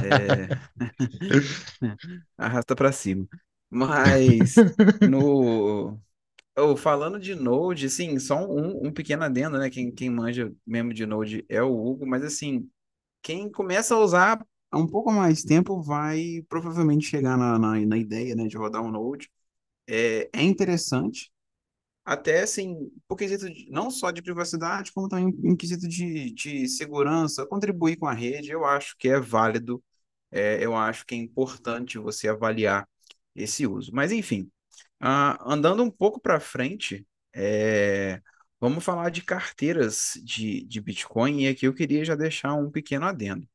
É, 0.00 0.52
arrasta 2.36 2.74
para 2.76 2.92
cima. 2.92 3.26
Mas 3.70 4.64
no 5.02 6.00
falando 6.76 7.18
de 7.20 7.34
Node, 7.34 7.90
sim, 7.90 8.18
só 8.18 8.36
um, 8.46 8.86
um 8.88 8.92
pequeno 8.92 9.24
adendo, 9.24 9.58
né? 9.58 9.68
Quem, 9.70 9.92
quem 9.92 10.08
manja 10.10 10.52
mesmo 10.66 10.92
de 10.94 11.04
Node 11.06 11.44
é 11.48 11.62
o 11.62 11.68
Hugo, 11.76 12.06
mas 12.06 12.24
assim, 12.24 12.70
quem 13.22 13.50
começa 13.50 13.94
a 13.94 14.00
usar 14.00 14.46
há 14.70 14.78
um 14.78 14.86
pouco 14.86 15.12
mais 15.12 15.42
tempo 15.44 15.82
vai 15.82 16.44
provavelmente 16.48 17.06
chegar 17.06 17.36
na, 17.38 17.58
na, 17.58 17.80
na 17.86 17.98
ideia, 17.98 18.34
né, 18.36 18.46
de 18.48 18.56
rodar 18.58 18.82
um 18.82 18.90
Node. 18.90 19.30
É, 19.88 20.30
é 20.32 20.42
interessante, 20.42 21.32
até 22.04 22.42
assim, 22.42 22.90
por 23.08 23.16
quesito 23.16 23.50
de, 23.52 23.68
não 23.70 23.90
só 23.90 24.10
de 24.10 24.22
privacidade, 24.22 24.92
como 24.92 25.08
também 25.08 25.28
em 25.44 25.56
quesito 25.56 25.88
de, 25.88 26.32
de 26.32 26.68
segurança, 26.68 27.46
contribuir 27.46 27.96
com 27.96 28.06
a 28.06 28.12
rede, 28.14 28.50
eu 28.50 28.64
acho 28.64 28.96
que 28.98 29.08
é 29.08 29.18
válido, 29.20 29.82
é, 30.30 30.64
eu 30.64 30.76
acho 30.76 31.06
que 31.06 31.14
é 31.14 31.18
importante 31.18 31.98
você 31.98 32.28
avaliar 32.28 32.88
esse 33.34 33.66
uso. 33.66 33.92
Mas 33.94 34.12
enfim, 34.12 34.50
ah, 35.00 35.38
andando 35.46 35.82
um 35.82 35.90
pouco 35.90 36.20
para 36.20 36.40
frente, 36.40 37.06
é, 37.34 38.20
vamos 38.60 38.84
falar 38.84 39.10
de 39.10 39.22
carteiras 39.22 40.12
de, 40.22 40.64
de 40.64 40.80
Bitcoin, 40.80 41.42
e 41.42 41.48
aqui 41.48 41.66
eu 41.66 41.74
queria 41.74 42.04
já 42.04 42.14
deixar 42.14 42.54
um 42.54 42.70
pequeno 42.70 43.06
adendo. 43.06 43.48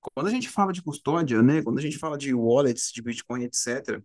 Quando 0.00 0.28
a 0.28 0.30
gente 0.30 0.48
fala 0.48 0.72
de 0.72 0.82
custódia, 0.82 1.42
né, 1.42 1.62
quando 1.62 1.78
a 1.78 1.82
gente 1.82 1.98
fala 1.98 2.18
de 2.18 2.34
wallets 2.34 2.92
de 2.92 3.02
Bitcoin, 3.02 3.44
etc., 3.44 4.02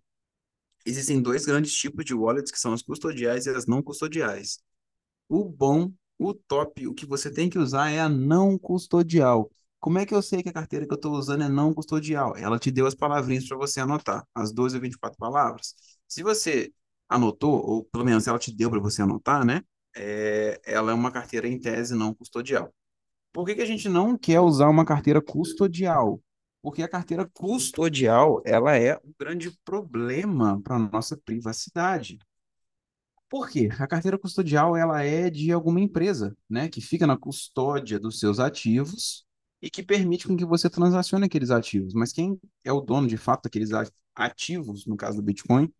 existem 0.85 1.21
dois 1.21 1.45
grandes 1.45 1.73
tipos 1.73 2.05
de 2.05 2.13
wallets, 2.13 2.51
que 2.51 2.59
são 2.59 2.73
as 2.73 2.81
custodiais 2.83 3.45
e 3.47 3.49
as 3.51 3.67
não 3.67 3.81
custodiais. 3.83 4.59
O 5.29 5.43
bom, 5.45 5.91
o 6.17 6.33
top, 6.33 6.87
o 6.87 6.93
que 6.93 7.05
você 7.05 7.31
tem 7.31 7.49
que 7.49 7.59
usar 7.59 7.89
é 7.91 7.99
a 7.99 8.09
não 8.09 8.57
custodial. 8.57 9.51
Como 9.79 9.99
é 9.99 10.05
que 10.05 10.13
eu 10.13 10.21
sei 10.21 10.41
que 10.43 10.49
a 10.49 10.53
carteira 10.53 10.85
que 10.87 10.93
eu 10.93 10.95
estou 10.95 11.13
usando 11.13 11.43
é 11.43 11.49
não 11.49 11.73
custodial? 11.73 12.35
Ela 12.35 12.59
te 12.59 12.71
deu 12.71 12.87
as 12.87 12.95
palavrinhas 12.95 13.47
para 13.47 13.57
você 13.57 13.79
anotar, 13.79 14.25
as 14.33 14.51
12 14.51 14.75
ou 14.75 14.81
24 14.81 15.17
palavras. 15.17 15.75
Se 16.07 16.23
você 16.23 16.71
anotou, 17.09 17.53
ou 17.65 17.83
pelo 17.85 18.05
menos 18.05 18.27
ela 18.27 18.39
te 18.39 18.53
deu 18.53 18.69
para 18.69 18.79
você 18.79 19.01
anotar, 19.01 19.45
né? 19.45 19.61
É, 19.95 20.59
ela 20.65 20.91
é 20.91 20.93
uma 20.93 21.11
carteira 21.11 21.47
em 21.47 21.59
tese 21.59 21.95
não 21.95 22.13
custodial. 22.13 22.73
Por 23.33 23.45
que 23.45 23.55
que 23.55 23.61
a 23.61 23.65
gente 23.65 23.89
não 23.89 24.17
quer 24.17 24.39
usar 24.39 24.69
uma 24.69 24.85
carteira 24.85 25.21
custodial? 25.21 26.21
Porque 26.61 26.83
a 26.83 26.87
carteira 26.87 27.29
custodial, 27.33 28.41
ela 28.45 28.75
é 28.75 28.95
um 28.97 29.13
grande 29.19 29.51
problema 29.63 30.61
para 30.61 30.75
a 30.75 30.79
nossa 30.79 31.15
privacidade. 31.17 32.17
Por 33.29 33.49
quê? 33.49 33.69
A 33.79 33.87
carteira 33.87 34.17
custodial, 34.17 34.75
ela 34.75 35.03
é 35.03 35.29
de 35.29 35.51
alguma 35.51 35.81
empresa, 35.81 36.35
né, 36.49 36.69
que 36.69 36.79
fica 36.79 37.05
na 37.05 37.17
custódia 37.17 37.99
dos 37.99 38.19
seus 38.19 38.39
ativos 38.39 39.25
e 39.61 39.69
que 39.69 39.83
permite 39.83 40.27
com 40.27 40.37
que 40.37 40.45
você 40.45 40.69
transacione 40.69 41.25
aqueles 41.25 41.51
ativos. 41.51 41.93
Mas 41.93 42.13
quem 42.13 42.39
é 42.63 42.71
o 42.71 42.79
dono, 42.79 43.07
de 43.07 43.17
fato, 43.17 43.43
daqueles 43.43 43.69
ativos, 44.15 44.85
no 44.85 44.95
caso 44.95 45.17
do 45.17 45.23
Bitcoin, 45.23 45.71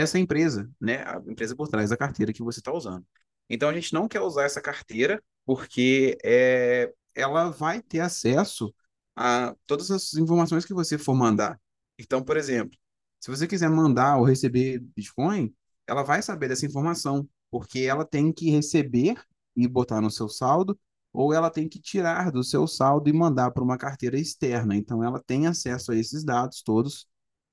essa 0.00 0.18
empresa, 0.18 0.70
né, 0.80 1.04
a 1.04 1.22
empresa 1.26 1.54
por 1.56 1.68
trás 1.68 1.90
da 1.90 1.96
carteira 1.96 2.32
que 2.32 2.42
você 2.42 2.60
está 2.60 2.72
usando. 2.72 3.06
Então, 3.48 3.68
a 3.68 3.74
gente 3.74 3.92
não 3.92 4.08
quer 4.08 4.20
usar 4.20 4.44
essa 4.44 4.60
carteira 4.60 5.22
porque 5.44 6.18
é, 6.24 6.92
ela 7.14 7.50
vai 7.50 7.82
ter 7.82 8.00
acesso 8.00 8.74
a 9.16 9.54
todas 9.66 9.90
as 9.90 10.14
informações 10.14 10.64
que 10.64 10.74
você 10.74 10.98
for 10.98 11.14
mandar. 11.14 11.60
Então, 11.98 12.22
por 12.22 12.36
exemplo, 12.36 12.76
se 13.20 13.30
você 13.30 13.46
quiser 13.46 13.70
mandar 13.70 14.16
ou 14.16 14.24
receber 14.24 14.80
Bitcoin, 14.96 15.54
ela 15.86 16.02
vai 16.02 16.22
saber 16.22 16.48
dessa 16.48 16.66
informação, 16.66 17.28
porque 17.50 17.80
ela 17.80 18.04
tem 18.04 18.32
que 18.32 18.50
receber 18.50 19.22
e 19.54 19.68
botar 19.68 20.00
no 20.00 20.10
seu 20.10 20.28
saldo, 20.28 20.78
ou 21.12 21.32
ela 21.32 21.50
tem 21.50 21.68
que 21.68 21.78
tirar 21.80 22.32
do 22.32 22.42
seu 22.42 22.66
saldo 22.66 23.08
e 23.08 23.12
mandar 23.12 23.52
para 23.52 23.62
uma 23.62 23.78
carteira 23.78 24.18
externa. 24.18 24.74
Então, 24.76 25.04
ela 25.04 25.22
tem 25.24 25.46
acesso 25.46 25.92
a 25.92 25.96
esses 25.96 26.24
dados 26.24 26.62
todos. 26.62 27.06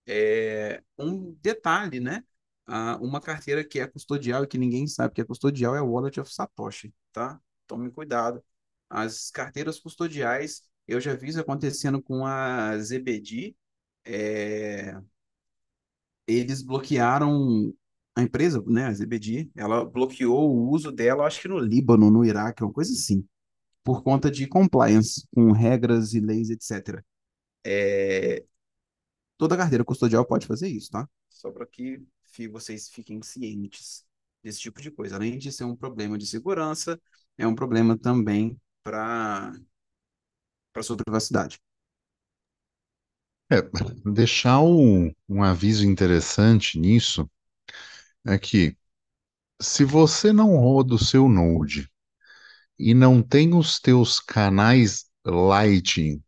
É 0.07 0.81
um 0.97 1.33
detalhe, 1.41 1.99
né? 1.99 2.23
Uma 3.01 3.19
carteira 3.19 3.63
que 3.63 3.79
é 3.79 3.87
custodial 3.87 4.43
e 4.43 4.47
que 4.47 4.57
ninguém 4.57 4.87
sabe 4.87 5.13
que 5.13 5.21
é 5.21 5.25
custodial 5.25 5.75
é 5.75 5.81
o 5.81 5.89
Wallet 5.91 6.19
of 6.19 6.33
Satoshi, 6.33 6.93
tá? 7.11 7.39
Tome 7.67 7.91
cuidado. 7.91 8.43
As 8.89 9.29
carteiras 9.31 9.79
custodiais, 9.79 10.63
eu 10.87 10.99
já 10.99 11.13
vi 11.15 11.29
isso 11.29 11.39
acontecendo 11.39 12.01
com 12.01 12.25
a 12.25 12.77
ZBD, 12.77 13.55
é, 14.05 15.01
eles 16.27 16.61
bloquearam 16.61 17.73
a 18.15 18.21
empresa, 18.21 18.61
né, 18.67 18.85
a 18.85 18.93
ZBD, 18.93 19.49
ela 19.55 19.85
bloqueou 19.85 20.49
o 20.49 20.69
uso 20.69 20.91
dela, 20.91 21.25
acho 21.25 21.41
que 21.41 21.47
no 21.47 21.59
Líbano, 21.59 22.11
no 22.11 22.25
Iraque, 22.25 22.63
uma 22.63 22.73
coisa 22.73 22.91
assim, 22.91 23.25
por 23.83 24.03
conta 24.03 24.29
de 24.29 24.47
compliance 24.47 25.25
com 25.33 25.51
regras 25.51 26.13
e 26.13 26.19
leis, 26.19 26.49
etc. 26.49 27.03
É, 27.65 28.43
toda 29.37 29.57
carteira 29.57 29.83
custodial 29.83 30.25
pode 30.25 30.45
fazer 30.45 30.67
isso, 30.67 30.91
tá? 30.91 31.07
Só 31.29 31.51
para 31.51 31.65
que 31.65 32.01
vocês 32.47 32.89
fiquem 32.89 33.21
cientes 33.21 34.05
desse 34.43 34.59
tipo 34.59 34.81
de 34.81 34.91
coisa. 34.91 35.15
Além 35.15 35.37
de 35.37 35.51
ser 35.51 35.65
um 35.65 35.75
problema 35.75 36.17
de 36.17 36.25
segurança, 36.27 36.99
é 37.37 37.45
um 37.47 37.55
problema 37.55 37.97
também 37.97 38.59
para 38.83 39.53
para 40.73 40.83
sua 40.83 40.97
privacidade. 40.97 41.59
É, 43.51 43.61
deixar 44.05 44.61
um, 44.61 45.11
um 45.27 45.43
aviso 45.43 45.85
interessante 45.85 46.79
nisso 46.79 47.29
é 48.25 48.37
que 48.37 48.77
se 49.61 49.83
você 49.83 50.31
não 50.33 50.57
roda 50.57 50.95
o 50.95 50.99
seu 50.99 51.27
Node 51.27 51.89
e 52.79 52.93
não 52.93 53.21
tem 53.21 53.55
os 53.55 53.79
teus 53.79 54.19
canais 54.19 55.05
Lightning 55.25 56.23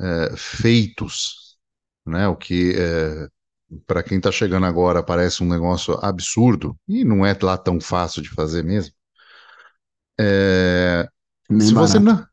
é, 0.00 0.36
feitos, 0.36 1.58
né, 2.06 2.26
o 2.28 2.36
que 2.36 2.74
é, 2.76 3.28
para 3.86 4.02
quem 4.02 4.18
está 4.18 4.30
chegando 4.32 4.66
agora 4.66 5.02
parece 5.02 5.42
um 5.42 5.48
negócio 5.48 5.94
absurdo 6.04 6.76
e 6.88 7.04
não 7.04 7.24
é 7.26 7.36
lá 7.42 7.56
tão 7.58 7.80
fácil 7.80 8.22
de 8.22 8.30
fazer 8.30 8.62
mesmo. 8.64 8.94
É, 10.18 11.08
Nem 11.48 11.58
se 11.66 11.74
você 11.74 11.98
barato. 11.98 12.00
não, 12.00 12.26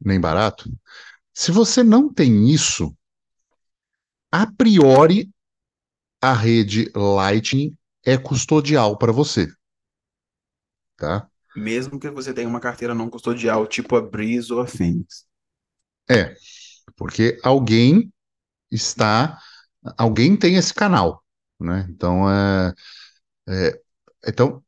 nem 0.00 0.20
barato. 0.20 0.70
Se 1.34 1.52
você 1.52 1.82
não 1.82 2.12
tem 2.12 2.50
isso, 2.50 2.96
a 4.30 4.46
priori 4.46 5.30
a 6.22 6.34
rede 6.34 6.90
Lightning 6.94 7.76
é 8.04 8.18
custodial 8.18 8.98
para 8.98 9.12
você, 9.12 9.48
tá? 10.96 11.28
Mesmo 11.56 11.98
que 11.98 12.08
você 12.10 12.32
tenha 12.32 12.48
uma 12.48 12.60
carteira 12.60 12.94
não 12.94 13.10
custodial, 13.10 13.66
tipo 13.66 13.96
a 13.96 14.00
Breeze 14.00 14.52
ou 14.52 14.60
a 14.60 14.66
Phoenix. 14.68 15.26
É, 16.08 16.34
porque 16.96 17.38
alguém 17.42 18.12
está, 18.70 19.38
alguém 19.98 20.36
tem 20.36 20.56
esse 20.56 20.72
canal, 20.74 21.22
né? 21.60 21.86
Então 21.90 22.30
é, 22.30 22.74
é 23.48 23.80
então 24.28 24.62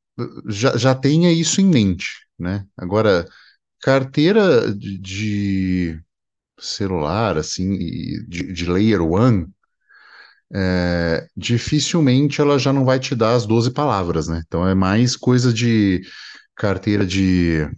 já, 0.49 0.77
já 0.77 0.95
tenha 0.95 1.33
isso 1.33 1.61
em 1.61 1.67
mente, 1.67 2.27
né? 2.39 2.67
Agora 2.77 3.27
carteira 3.83 4.73
de, 4.75 4.99
de 4.99 6.03
celular 6.61 7.39
assim 7.39 7.77
de, 8.29 8.53
de 8.53 8.67
layer 8.71 9.03
one 9.03 9.49
é, 10.55 11.27
dificilmente 11.37 12.41
ela 12.41 12.59
já 12.59 12.73
não 12.73 12.85
vai 12.85 12.99
te 13.01 13.15
dar 13.15 13.35
as 13.35 13.47
12 13.47 13.71
palavras, 13.73 14.29
né? 14.29 14.43
Então 14.47 14.67
é 14.67 14.75
mais 14.75 15.17
coisa 15.17 15.53
de 15.53 16.03
carteira 16.55 17.05
de 17.07 17.69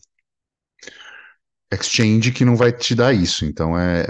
exchange 1.71 2.33
que 2.33 2.45
não 2.45 2.57
vai 2.57 2.73
te 2.73 2.95
dar 2.95 3.13
isso. 3.15 3.45
Então 3.45 3.79
é, 3.79 4.07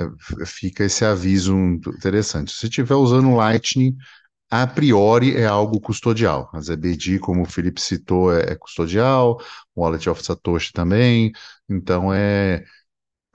fica 0.46 0.84
esse 0.84 1.04
aviso 1.04 1.54
interessante. 1.56 2.52
Se 2.52 2.66
estiver 2.66 2.94
usando 2.94 3.34
Lightning, 3.34 3.96
a 4.50 4.66
priori 4.66 5.36
é 5.36 5.46
algo 5.46 5.80
custodial. 5.80 6.50
A 6.54 6.60
ZBD, 6.60 7.18
como 7.18 7.42
o 7.42 7.46
Felipe 7.46 7.80
citou, 7.80 8.32
é, 8.34 8.52
é 8.52 8.56
custodial, 8.56 9.40
o 9.74 9.82
Wallet 9.82 10.08
of 10.10 10.22
Satoshi 10.24 10.72
também. 10.72 11.32
Então 11.68 12.12
é, 12.14 12.64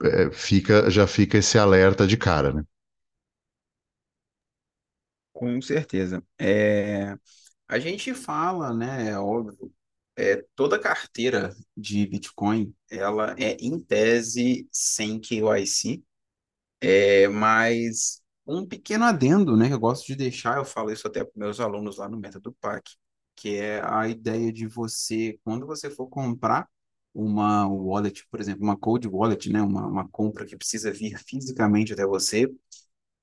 é, 0.04 0.30
fica, 0.32 0.90
já 0.90 1.06
fica 1.06 1.38
esse 1.38 1.58
alerta 1.58 2.06
de 2.06 2.16
cara, 2.16 2.52
né? 2.52 2.64
Com 5.32 5.60
certeza. 5.60 6.22
É, 6.38 7.16
a 7.68 7.78
gente 7.78 8.14
fala, 8.14 8.72
né, 8.74 9.10
é 9.10 9.18
óbvio, 9.18 9.72
é, 10.16 10.44
toda 10.54 10.78
carteira 10.78 11.54
de 11.76 12.06
Bitcoin, 12.06 12.74
ela 12.90 13.34
é 13.38 13.56
em 13.60 13.78
tese 13.80 14.68
sem 14.72 15.20
KYC, 15.20 16.04
é, 16.80 17.28
mas 17.28 18.22
um 18.46 18.66
pequeno 18.66 19.04
adendo, 19.04 19.56
né, 19.56 19.68
que 19.68 19.74
eu 19.74 19.80
gosto 19.80 20.06
de 20.06 20.16
deixar, 20.16 20.58
eu 20.58 20.64
falo 20.64 20.92
isso 20.92 21.06
até 21.08 21.24
para 21.24 21.32
meus 21.36 21.60
alunos 21.60 21.98
lá 21.98 22.08
no 22.08 22.18
Método 22.18 22.52
PAC, 22.60 22.92
que 23.36 23.56
é 23.56 23.82
a 23.84 24.08
ideia 24.08 24.52
de 24.52 24.66
você, 24.66 25.38
quando 25.44 25.66
você 25.66 25.90
for 25.90 26.08
comprar 26.08 26.68
uma 27.14 27.66
wallet, 27.68 28.26
por 28.30 28.40
exemplo, 28.40 28.62
uma 28.64 28.76
cold 28.76 29.06
wallet, 29.08 29.50
né, 29.52 29.62
uma, 29.62 29.86
uma 29.86 30.08
compra 30.08 30.46
que 30.46 30.56
precisa 30.56 30.92
vir 30.92 31.18
fisicamente 31.18 31.92
até 31.92 32.04
você, 32.06 32.48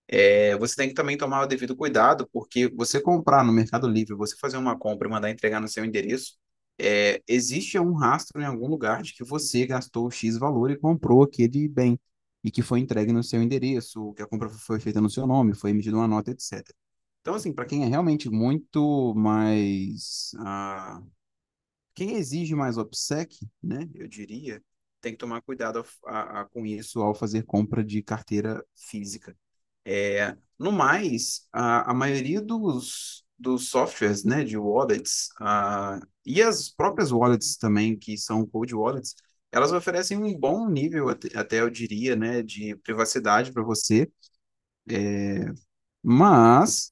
é, 0.08 0.58
você 0.58 0.76
tem 0.76 0.90
que 0.90 0.94
também 0.94 1.18
tomar 1.18 1.42
o 1.44 1.48
devido 1.48 1.76
cuidado, 1.76 2.28
porque 2.34 2.70
você 2.76 3.00
comprar 3.02 3.44
no 3.46 3.54
Mercado 3.54 3.88
Livre, 3.88 4.16
você 4.16 4.36
fazer 4.38 4.58
uma 4.58 4.78
compra 4.78 5.08
e 5.08 5.12
mandar 5.12 5.30
entregar 5.32 5.60
no 5.62 5.68
seu 5.68 5.86
endereço, 5.86 6.38
é, 6.82 7.22
existe 7.28 7.80
um 7.80 7.94
rastro 7.94 8.42
em 8.42 8.46
algum 8.46 8.68
lugar 8.68 9.02
de 9.04 9.14
que 9.14 9.24
você 9.24 9.66
gastou 9.68 10.10
X 10.12 10.38
valor 10.38 10.72
e 10.72 10.78
comprou 10.78 11.24
aquele 11.24 11.68
bem, 11.70 12.00
e 12.44 12.52
que 12.52 12.62
foi 12.62 12.80
entregue 12.80 13.14
no 13.14 13.24
seu 13.24 13.42
endereço, 13.42 14.14
que 14.14 14.22
a 14.24 14.28
compra 14.28 14.50
foi 14.50 14.80
feita 14.80 15.02
no 15.02 15.10
seu 15.10 15.28
nome, 15.28 15.54
foi 15.56 15.72
emitida 15.72 15.96
uma 15.98 16.08
nota, 16.08 16.32
etc. 16.32 16.78
Então, 17.22 17.36
assim, 17.36 17.54
para 17.54 17.66
quem 17.66 17.84
é 17.84 17.88
realmente 17.88 18.30
muito 18.30 19.14
mais. 19.16 20.32
ah, 20.40 21.02
quem 21.94 22.16
exige 22.16 22.56
mais 22.56 22.78
OPSEC, 22.78 23.48
né, 23.62 23.90
eu 23.96 24.08
diria, 24.08 24.64
tem 25.02 25.14
que 25.14 25.18
tomar 25.18 25.42
cuidado 25.42 25.86
a- 26.06 26.42
a- 26.42 26.46
com 26.46 26.66
isso 26.66 27.02
ao 27.02 27.14
fazer 27.16 27.44
compra 27.44 27.84
de 27.84 28.02
carteira 28.02 28.64
física. 28.76 29.36
É, 29.84 30.38
no 30.60 30.72
mais, 30.72 31.48
a, 31.52 31.92
a 31.92 31.94
maioria 31.94 32.42
dos, 32.42 33.26
dos 33.42 33.70
softwares, 33.70 34.24
né, 34.24 34.44
de 34.44 34.58
wallets, 34.58 35.30
ah, 35.40 36.00
e 36.26 36.42
as 36.42 36.70
próprias 36.70 37.12
wallets 37.12 37.58
também, 37.58 37.98
que 37.98 38.18
são 38.18 38.46
cold 38.46 38.74
wallets, 38.76 39.16
elas 39.52 39.72
oferecem 39.74 40.18
um 40.18 40.38
bom 40.38 40.70
nível, 40.70 41.10
até, 41.10 41.38
até 41.38 41.62
eu 41.62 41.70
diria, 41.70 42.16
né, 42.16 42.42
de 42.44 42.76
privacidade 42.78 43.52
para 43.52 43.64
você, 43.64 44.10
mas 46.04 46.92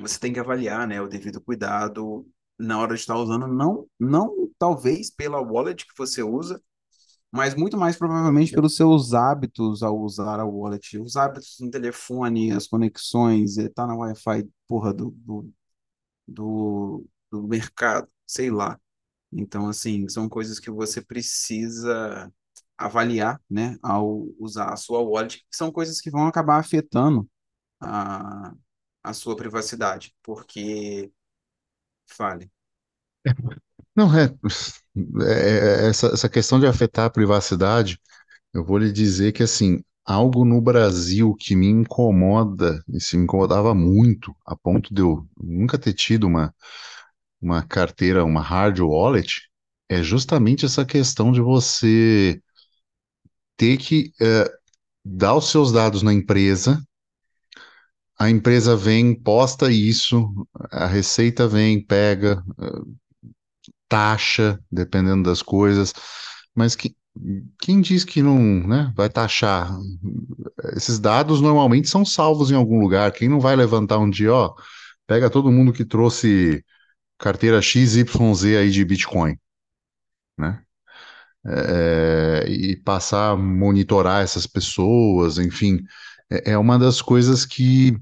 você 0.00 0.18
tem 0.18 0.32
que 0.32 0.40
avaliar, 0.40 0.86
né, 0.86 1.00
o 1.00 1.08
devido 1.08 1.40
cuidado 1.40 2.26
na 2.58 2.78
hora 2.80 2.94
de 2.94 3.00
estar 3.00 3.16
usando, 3.16 3.46
não, 3.48 3.88
não 3.98 4.50
talvez 4.58 5.10
pela 5.10 5.40
wallet 5.40 5.86
que 5.86 5.94
você 5.96 6.22
usa, 6.22 6.62
mas 7.34 7.54
muito 7.54 7.76
mais 7.76 7.96
provavelmente 7.96 8.52
pelos 8.52 8.76
seus 8.76 9.14
hábitos 9.14 9.82
ao 9.82 9.98
usar 10.00 10.40
a 10.40 10.44
wallet, 10.46 10.98
os 10.98 11.16
hábitos 11.16 11.56
no 11.60 11.70
telefone, 11.70 12.52
as 12.52 12.66
conexões, 12.66 13.56
estar 13.58 13.86
na 13.86 13.94
Wi-Fi, 13.96 14.48
porra, 14.68 14.94
do, 14.94 15.10
do, 15.18 15.50
do, 16.28 17.06
do 17.30 17.42
mercado, 17.48 18.08
sei 18.26 18.50
lá. 18.50 18.80
Então, 19.32 19.68
assim, 19.68 20.08
são 20.08 20.28
coisas 20.28 20.60
que 20.60 20.70
você 20.70 21.02
precisa 21.02 22.32
avaliar, 22.78 23.40
né, 23.50 23.76
ao 23.82 24.26
usar 24.38 24.72
a 24.72 24.76
sua 24.76 25.00
wallet, 25.00 25.44
são 25.52 25.72
coisas 25.72 26.00
que 26.00 26.10
vão 26.10 26.26
acabar 26.26 26.58
afetando 26.60 27.28
a, 27.80 28.54
a 29.04 29.12
sua 29.14 29.36
privacidade, 29.36 30.14
porque, 30.22 31.12
fale. 32.06 32.50
Não, 33.96 34.12
é, 34.18 34.24
é- 35.22 35.86
é- 35.86 35.88
essa, 35.88 36.08
essa 36.08 36.28
questão 36.28 36.58
de 36.60 36.66
afetar 36.66 37.06
a 37.06 37.10
privacidade, 37.10 37.98
eu 38.54 38.64
vou 38.64 38.78
lhe 38.78 38.92
dizer 38.92 39.32
que, 39.32 39.42
assim, 39.42 39.82
algo 40.04 40.44
no 40.44 40.60
Brasil 40.62 41.34
que 41.34 41.56
me 41.56 41.68
incomoda, 41.68 42.82
e 42.88 43.00
se 43.00 43.16
me 43.16 43.24
incomodava 43.24 43.74
muito, 43.74 44.34
a 44.46 44.56
ponto 44.56 44.94
de 44.94 45.02
eu 45.02 45.26
nunca 45.38 45.78
ter 45.78 45.94
tido 45.94 46.26
uma, 46.26 46.54
uma 47.42 47.62
carteira, 47.62 48.24
uma 48.24 48.42
hard 48.42 48.80
wallet, 48.80 49.42
é 49.90 50.02
justamente 50.02 50.66
essa 50.66 50.84
questão 50.86 51.32
de 51.32 51.40
você 51.42 52.40
ter 53.56 53.76
que 53.78 54.12
eh, 54.20 54.50
dar 55.04 55.34
os 55.36 55.50
seus 55.50 55.72
dados 55.72 56.02
na 56.02 56.12
empresa, 56.12 56.82
a 58.18 58.30
empresa 58.30 58.76
vem, 58.76 59.14
posta 59.14 59.70
isso, 59.70 60.46
a 60.70 60.86
Receita 60.86 61.46
vem, 61.48 61.84
pega, 61.84 62.42
taxa, 63.94 64.58
dependendo 64.70 65.22
das 65.22 65.40
coisas, 65.40 65.92
mas 66.52 66.74
que, 66.74 66.96
quem 67.60 67.80
diz 67.80 68.04
que 68.04 68.22
não, 68.22 68.36
né, 68.66 68.92
vai 68.96 69.08
taxar? 69.08 69.70
Esses 70.76 70.98
dados 70.98 71.40
normalmente 71.40 71.88
são 71.88 72.04
salvos 72.04 72.50
em 72.50 72.56
algum 72.56 72.80
lugar. 72.80 73.12
Quem 73.12 73.28
não 73.28 73.38
vai 73.38 73.54
levantar 73.54 73.98
um 73.98 74.10
dia, 74.10 74.32
ó, 74.34 74.54
pega 75.06 75.30
todo 75.30 75.52
mundo 75.52 75.72
que 75.72 75.84
trouxe 75.84 76.64
carteira 77.18 77.62
XYZ 77.62 78.56
aí 78.58 78.70
de 78.70 78.84
Bitcoin, 78.84 79.36
né? 80.36 80.60
É, 81.46 82.44
e 82.48 82.76
passar 82.76 83.32
a 83.32 83.36
monitorar 83.36 84.22
essas 84.24 84.46
pessoas, 84.46 85.38
enfim, 85.38 85.78
é, 86.30 86.52
é 86.52 86.58
uma 86.58 86.78
das 86.78 87.02
coisas 87.02 87.46
que, 87.46 87.96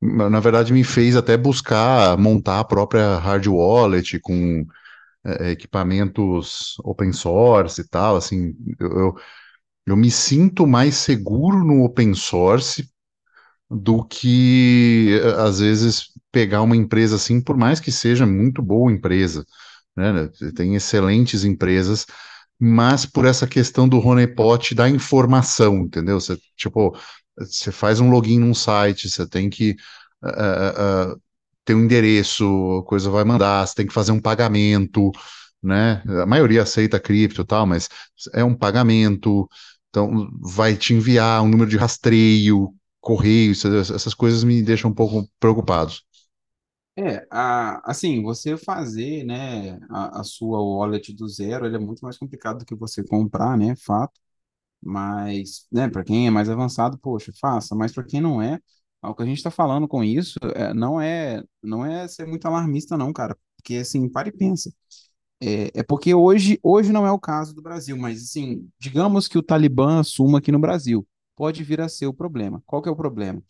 na 0.00 0.40
verdade, 0.40 0.72
me 0.72 0.84
fez 0.84 1.16
até 1.16 1.36
buscar 1.36 2.16
montar 2.18 2.60
a 2.60 2.64
própria 2.64 3.18
hard 3.18 3.46
wallet 3.48 4.18
com 4.20 4.66
é, 5.24 5.50
equipamentos 5.50 6.76
open 6.84 7.12
source 7.12 7.80
e 7.80 7.88
tal, 7.88 8.16
assim, 8.16 8.54
eu, 8.80 8.88
eu, 8.92 9.14
eu 9.86 9.96
me 9.96 10.10
sinto 10.10 10.66
mais 10.66 10.96
seguro 10.96 11.64
no 11.64 11.84
open 11.84 12.14
source 12.14 12.88
do 13.70 14.04
que, 14.04 15.20
eh, 15.22 15.42
às 15.42 15.60
vezes, 15.60 16.08
pegar 16.32 16.62
uma 16.62 16.76
empresa 16.76 17.16
assim, 17.16 17.40
por 17.40 17.56
mais 17.56 17.80
que 17.80 17.92
seja 17.92 18.26
muito 18.26 18.62
boa 18.62 18.90
empresa, 18.92 19.44
né? 19.96 20.28
Tem 20.56 20.74
excelentes 20.74 21.44
empresas, 21.44 22.06
mas 22.58 23.06
por 23.06 23.24
essa 23.26 23.46
questão 23.46 23.88
do 23.88 23.98
honeypot 24.00 24.74
da 24.74 24.88
informação, 24.88 25.78
entendeu? 25.80 26.20
Você, 26.20 26.38
tipo, 26.56 26.96
você 27.36 27.70
faz 27.72 28.00
um 28.00 28.10
login 28.10 28.38
num 28.40 28.54
site, 28.54 29.08
você 29.10 29.28
tem 29.28 29.50
que 29.50 29.76
uh, 30.24 31.12
uh, 31.14 31.22
ter 31.68 31.74
um 31.74 31.84
endereço, 31.84 32.44
a 32.80 32.84
coisa 32.84 33.10
vai 33.10 33.24
mandar, 33.24 33.66
você 33.66 33.74
tem 33.74 33.86
que 33.86 33.92
fazer 33.92 34.12
um 34.12 34.20
pagamento, 34.20 35.12
né? 35.62 36.02
A 36.22 36.26
maioria 36.26 36.62
aceita 36.62 36.98
cripto 37.00 37.42
e 37.42 37.44
tal, 37.46 37.66
mas 37.66 37.88
é 38.34 38.42
um 38.44 38.54
pagamento, 38.54 39.48
então 39.90 40.30
vai 40.40 40.74
te 40.76 40.94
enviar 40.94 41.42
um 41.42 41.48
número 41.48 41.68
de 41.70 41.76
rastreio, 41.76 42.74
correio, 43.00 43.52
essas, 43.52 44.14
coisas 44.14 44.44
me 44.44 44.62
deixam 44.62 44.90
um 44.90 44.94
pouco 44.94 45.28
preocupados. 45.38 46.04
É, 46.96 47.24
a, 47.30 47.80
assim, 47.90 48.22
você 48.22 48.56
fazer, 48.56 49.24
né, 49.24 49.78
a, 49.88 50.20
a 50.20 50.24
sua 50.24 50.60
wallet 50.60 51.12
do 51.12 51.28
zero, 51.28 51.66
é 51.66 51.78
muito 51.78 52.00
mais 52.00 52.18
complicado 52.18 52.58
do 52.60 52.64
que 52.66 52.74
você 52.74 53.04
comprar, 53.04 53.56
né, 53.56 53.76
fato. 53.76 54.20
Mas, 54.82 55.66
né, 55.72 55.88
para 55.88 56.04
quem 56.04 56.26
é 56.28 56.30
mais 56.30 56.48
avançado, 56.50 56.98
poxa, 56.98 57.32
faça. 57.40 57.74
Mas 57.74 57.92
para 57.92 58.04
quem 58.04 58.20
não 58.20 58.42
é, 58.42 58.60
o 59.02 59.14
que 59.14 59.22
a 59.22 59.26
gente 59.26 59.38
está 59.38 59.50
falando 59.50 59.86
com 59.88 60.02
isso 60.02 60.38
é, 60.54 60.74
não 60.74 61.00
é, 61.00 61.42
não 61.62 61.84
é 61.84 62.08
ser 62.08 62.26
muito 62.26 62.46
alarmista, 62.46 62.96
não, 62.96 63.12
cara. 63.12 63.36
Porque 63.56 63.76
assim, 63.76 64.08
para 64.08 64.28
e 64.28 64.32
pensa. 64.32 64.72
É, 65.40 65.80
é 65.80 65.82
porque 65.82 66.14
hoje, 66.14 66.58
hoje 66.62 66.92
não 66.92 67.06
é 67.06 67.12
o 67.12 67.18
caso 67.18 67.54
do 67.54 67.62
Brasil, 67.62 67.96
mas 67.96 68.22
assim, 68.22 68.68
digamos 68.78 69.28
que 69.28 69.38
o 69.38 69.42
Talibã 69.42 70.00
assuma 70.00 70.38
aqui 70.38 70.50
no 70.50 70.58
Brasil, 70.58 71.06
pode 71.36 71.62
vir 71.62 71.80
a 71.80 71.88
ser 71.88 72.06
o 72.06 72.14
problema. 72.14 72.62
Qual 72.66 72.82
que 72.82 72.88
é 72.88 72.92
o 72.92 72.96
problema? 72.96 73.42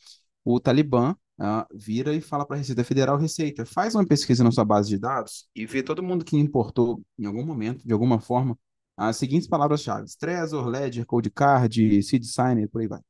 O 0.44 0.60
Talibã 0.60 1.16
ah, 1.38 1.66
vira 1.74 2.14
e 2.14 2.20
fala 2.20 2.44
para 2.46 2.56
a 2.56 2.58
Receita 2.58 2.84
Federal, 2.84 3.16
Receita, 3.16 3.64
faz 3.64 3.94
uma 3.94 4.06
pesquisa 4.06 4.44
na 4.44 4.50
sua 4.50 4.64
base 4.64 4.88
de 4.90 4.98
dados 4.98 5.48
e 5.54 5.66
vê 5.66 5.82
todo 5.82 6.02
mundo 6.02 6.24
que 6.24 6.36
importou 6.36 7.02
em 7.18 7.26
algum 7.26 7.44
momento, 7.44 7.86
de 7.86 7.92
alguma 7.92 8.20
forma, 8.20 8.58
as 8.96 9.16
seguintes 9.16 9.48
palavras-chave: 9.48 10.06
Trezor, 10.18 10.66
Ledger, 10.66 11.06
Codecard, 11.06 12.02
Seed 12.02 12.24
Signer, 12.24 12.68
por 12.68 12.80
aí 12.80 12.88
vai. 12.88 13.00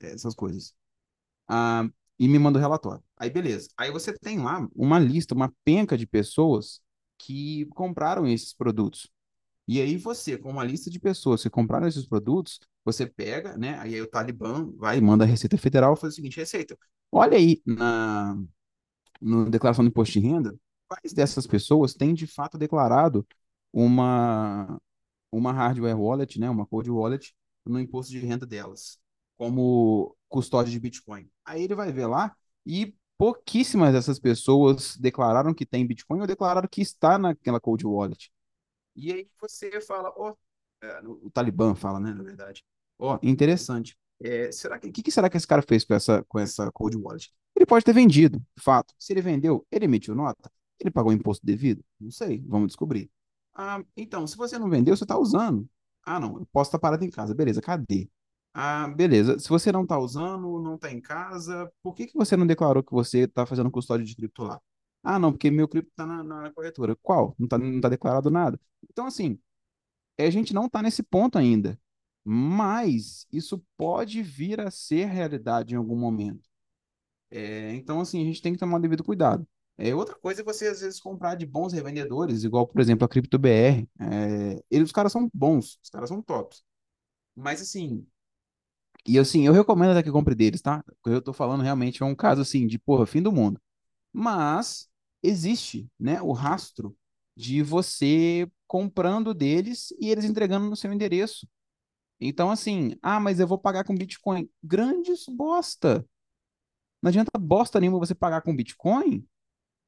Essas 0.00 0.34
coisas. 0.34 0.74
Ah, 1.48 1.88
e 2.18 2.28
me 2.28 2.38
manda 2.38 2.58
o 2.58 2.60
relatório. 2.62 3.02
Aí, 3.16 3.30
beleza. 3.30 3.68
Aí 3.76 3.90
você 3.90 4.12
tem 4.12 4.38
lá 4.38 4.66
uma 4.74 4.98
lista, 4.98 5.34
uma 5.34 5.52
penca 5.64 5.96
de 5.96 6.06
pessoas 6.06 6.80
que 7.18 7.66
compraram 7.74 8.26
esses 8.26 8.52
produtos. 8.54 9.10
E 9.68 9.80
aí 9.80 9.96
você, 9.96 10.36
com 10.38 10.50
uma 10.50 10.64
lista 10.64 10.90
de 10.90 11.00
pessoas 11.00 11.42
que 11.42 11.50
compraram 11.50 11.86
esses 11.86 12.06
produtos, 12.06 12.60
você 12.84 13.06
pega, 13.06 13.56
né? 13.56 13.78
Aí, 13.78 14.00
o 14.00 14.06
Talibã 14.08 14.70
vai 14.76 14.98
e 14.98 15.00
manda 15.00 15.24
a 15.24 15.26
Receita 15.26 15.56
Federal 15.58 15.96
fazer 15.96 16.12
o 16.12 16.16
seguinte, 16.16 16.38
Receita, 16.38 16.76
olha 17.12 17.36
aí 17.38 17.62
na, 17.66 18.36
na 19.20 19.44
declaração 19.48 19.84
do 19.84 19.88
imposto 19.88 20.14
de 20.20 20.26
renda, 20.26 20.56
quais 20.88 21.12
dessas 21.12 21.46
pessoas 21.46 21.94
têm 21.94 22.14
de 22.14 22.26
fato 22.26 22.58
declarado 22.58 23.26
uma, 23.72 24.80
uma 25.32 25.52
hardware 25.52 25.98
wallet, 25.98 26.40
né? 26.40 26.50
Uma 26.50 26.66
cold 26.66 26.90
wallet 26.90 27.34
no 27.66 27.80
imposto 27.80 28.12
de 28.12 28.20
renda 28.20 28.46
delas, 28.46 28.98
como 29.36 30.16
custódia 30.28 30.72
de 30.72 30.80
Bitcoin. 30.80 31.28
Aí 31.44 31.62
ele 31.62 31.74
vai 31.74 31.92
ver 31.92 32.06
lá 32.06 32.34
e 32.64 32.94
pouquíssimas 33.18 33.92
dessas 33.92 34.18
pessoas 34.18 34.96
declararam 34.96 35.54
que 35.54 35.66
tem 35.66 35.86
Bitcoin 35.86 36.20
ou 36.20 36.26
declararam 36.26 36.68
que 36.68 36.80
está 36.82 37.18
naquela 37.18 37.60
cold 37.60 37.86
wallet. 37.86 38.32
E 38.96 39.12
aí 39.12 39.28
você 39.40 39.80
fala, 39.80 40.12
ó, 40.16 40.34
é, 40.82 41.00
o 41.06 41.30
Talibã 41.30 41.74
fala, 41.74 42.00
né, 42.00 42.12
na 42.12 42.22
verdade, 42.22 42.64
ó, 42.98 43.18
interessante. 43.22 43.96
É, 44.20 44.52
será 44.52 44.78
que, 44.78 44.90
que, 44.90 45.02
que 45.02 45.10
será 45.10 45.28
que 45.28 45.36
esse 45.36 45.46
cara 45.46 45.62
fez 45.62 45.84
com 45.84 45.94
essa, 45.94 46.22
com 46.24 46.38
essa 46.38 46.70
cold 46.72 46.96
wallet? 46.96 47.32
Ele 47.54 47.66
pode 47.66 47.84
ter 47.84 47.92
vendido, 47.92 48.42
fato. 48.58 48.94
Se 48.98 49.12
ele 49.12 49.20
vendeu, 49.20 49.66
ele 49.70 49.84
emitiu 49.84 50.14
nota? 50.14 50.50
Ele 50.78 50.90
pagou 50.90 51.12
imposto 51.12 51.44
devido? 51.44 51.84
Não 52.00 52.10
sei, 52.10 52.44
vamos 52.46 52.68
descobrir. 52.68 53.10
Ah, 53.54 53.82
então, 53.96 54.26
se 54.26 54.36
você 54.36 54.58
não 54.58 54.68
vendeu, 54.70 54.96
você 54.96 55.04
está 55.04 55.18
usando. 55.18 55.68
Ah, 56.04 56.18
não, 56.18 56.38
eu 56.38 56.46
posso 56.46 56.68
estar 56.68 56.78
parado 56.78 57.04
em 57.04 57.10
casa. 57.10 57.34
Beleza, 57.34 57.60
cadê? 57.60 58.08
Ah, 58.54 58.88
beleza. 58.88 59.38
Se 59.38 59.48
você 59.48 59.72
não 59.72 59.82
está 59.82 59.98
usando, 59.98 60.60
não 60.60 60.74
está 60.74 60.90
em 60.92 61.00
casa, 61.00 61.70
por 61.82 61.94
que 61.94 62.06
que 62.06 62.14
você 62.16 62.36
não 62.36 62.46
declarou 62.46 62.82
que 62.82 62.92
você 62.92 63.20
está 63.20 63.46
fazendo 63.46 63.70
custódia 63.70 64.04
de 64.04 64.14
cripto 64.14 64.42
lá? 64.44 64.60
Ah, 65.02 65.18
não, 65.18 65.32
porque 65.32 65.50
meu 65.50 65.66
cripto 65.66 65.90
está 65.90 66.06
na, 66.06 66.22
na 66.22 66.52
corretora. 66.52 66.94
Qual? 66.96 67.34
Não 67.38 67.46
está 67.46 67.58
não 67.58 67.80
tá 67.80 67.88
declarado 67.88 68.30
nada. 68.30 68.60
Então, 68.90 69.06
assim, 69.06 69.38
a 70.18 70.30
gente 70.30 70.54
não 70.54 70.66
está 70.66 70.82
nesse 70.82 71.02
ponto 71.02 71.38
ainda. 71.38 71.78
Mas 72.24 73.26
isso 73.32 73.64
pode 73.76 74.22
vir 74.22 74.60
a 74.60 74.70
ser 74.70 75.06
realidade 75.06 75.74
em 75.74 75.76
algum 75.78 75.96
momento. 75.96 76.48
É, 77.30 77.74
então, 77.74 78.00
assim, 78.00 78.22
a 78.22 78.24
gente 78.26 78.42
tem 78.42 78.52
que 78.52 78.58
tomar 78.58 78.78
o 78.78 78.80
devido 78.80 79.04
cuidado. 79.04 79.46
É, 79.78 79.94
outra 79.94 80.14
coisa 80.16 80.42
é 80.42 80.44
você, 80.44 80.68
às 80.68 80.80
vezes, 80.80 81.00
comprar 81.00 81.34
de 81.34 81.46
bons 81.46 81.72
revendedores, 81.72 82.44
igual, 82.44 82.66
por 82.66 82.80
exemplo, 82.80 83.04
a 83.04 83.08
CryptoBR. 83.08 83.88
É, 84.00 84.64
eles, 84.70 84.88
os 84.88 84.92
caras 84.92 85.12
são 85.12 85.30
bons, 85.34 85.78
os 85.82 85.90
caras 85.90 86.08
são 86.08 86.22
tops. 86.22 86.62
Mas, 87.36 87.62
assim, 87.62 88.06
E 89.06 89.18
assim, 89.18 89.46
eu 89.46 89.52
recomendo 89.52 89.90
até 89.90 90.02
que 90.02 90.10
compre 90.12 90.34
deles, 90.34 90.60
tá? 90.60 90.84
Eu 91.04 91.20
tô 91.20 91.32
falando 91.32 91.62
realmente 91.62 92.02
é 92.02 92.06
um 92.06 92.14
caso 92.14 92.42
assim 92.42 92.66
de, 92.66 92.78
porra, 92.78 93.06
fim 93.06 93.20
do 93.22 93.32
mundo. 93.32 93.60
Mas 94.12 94.88
existe, 95.22 95.88
né, 95.98 96.20
o 96.22 96.32
rastro 96.32 96.96
de 97.36 97.62
você 97.62 98.50
comprando 98.66 99.34
deles 99.34 99.92
e 100.00 100.08
eles 100.10 100.24
entregando 100.24 100.68
no 100.68 100.76
seu 100.76 100.92
endereço. 100.92 101.48
Então, 102.20 102.50
assim, 102.50 102.96
ah, 103.02 103.18
mas 103.18 103.40
eu 103.40 103.46
vou 103.46 103.58
pagar 103.58 103.84
com 103.84 103.94
Bitcoin. 103.94 104.48
Grandes 104.62 105.26
bosta. 105.28 106.06
Não 107.02 107.08
adianta 107.08 107.38
bosta 107.38 107.80
nenhuma 107.80 107.98
você 107.98 108.14
pagar 108.14 108.42
com 108.42 108.54
Bitcoin, 108.54 109.26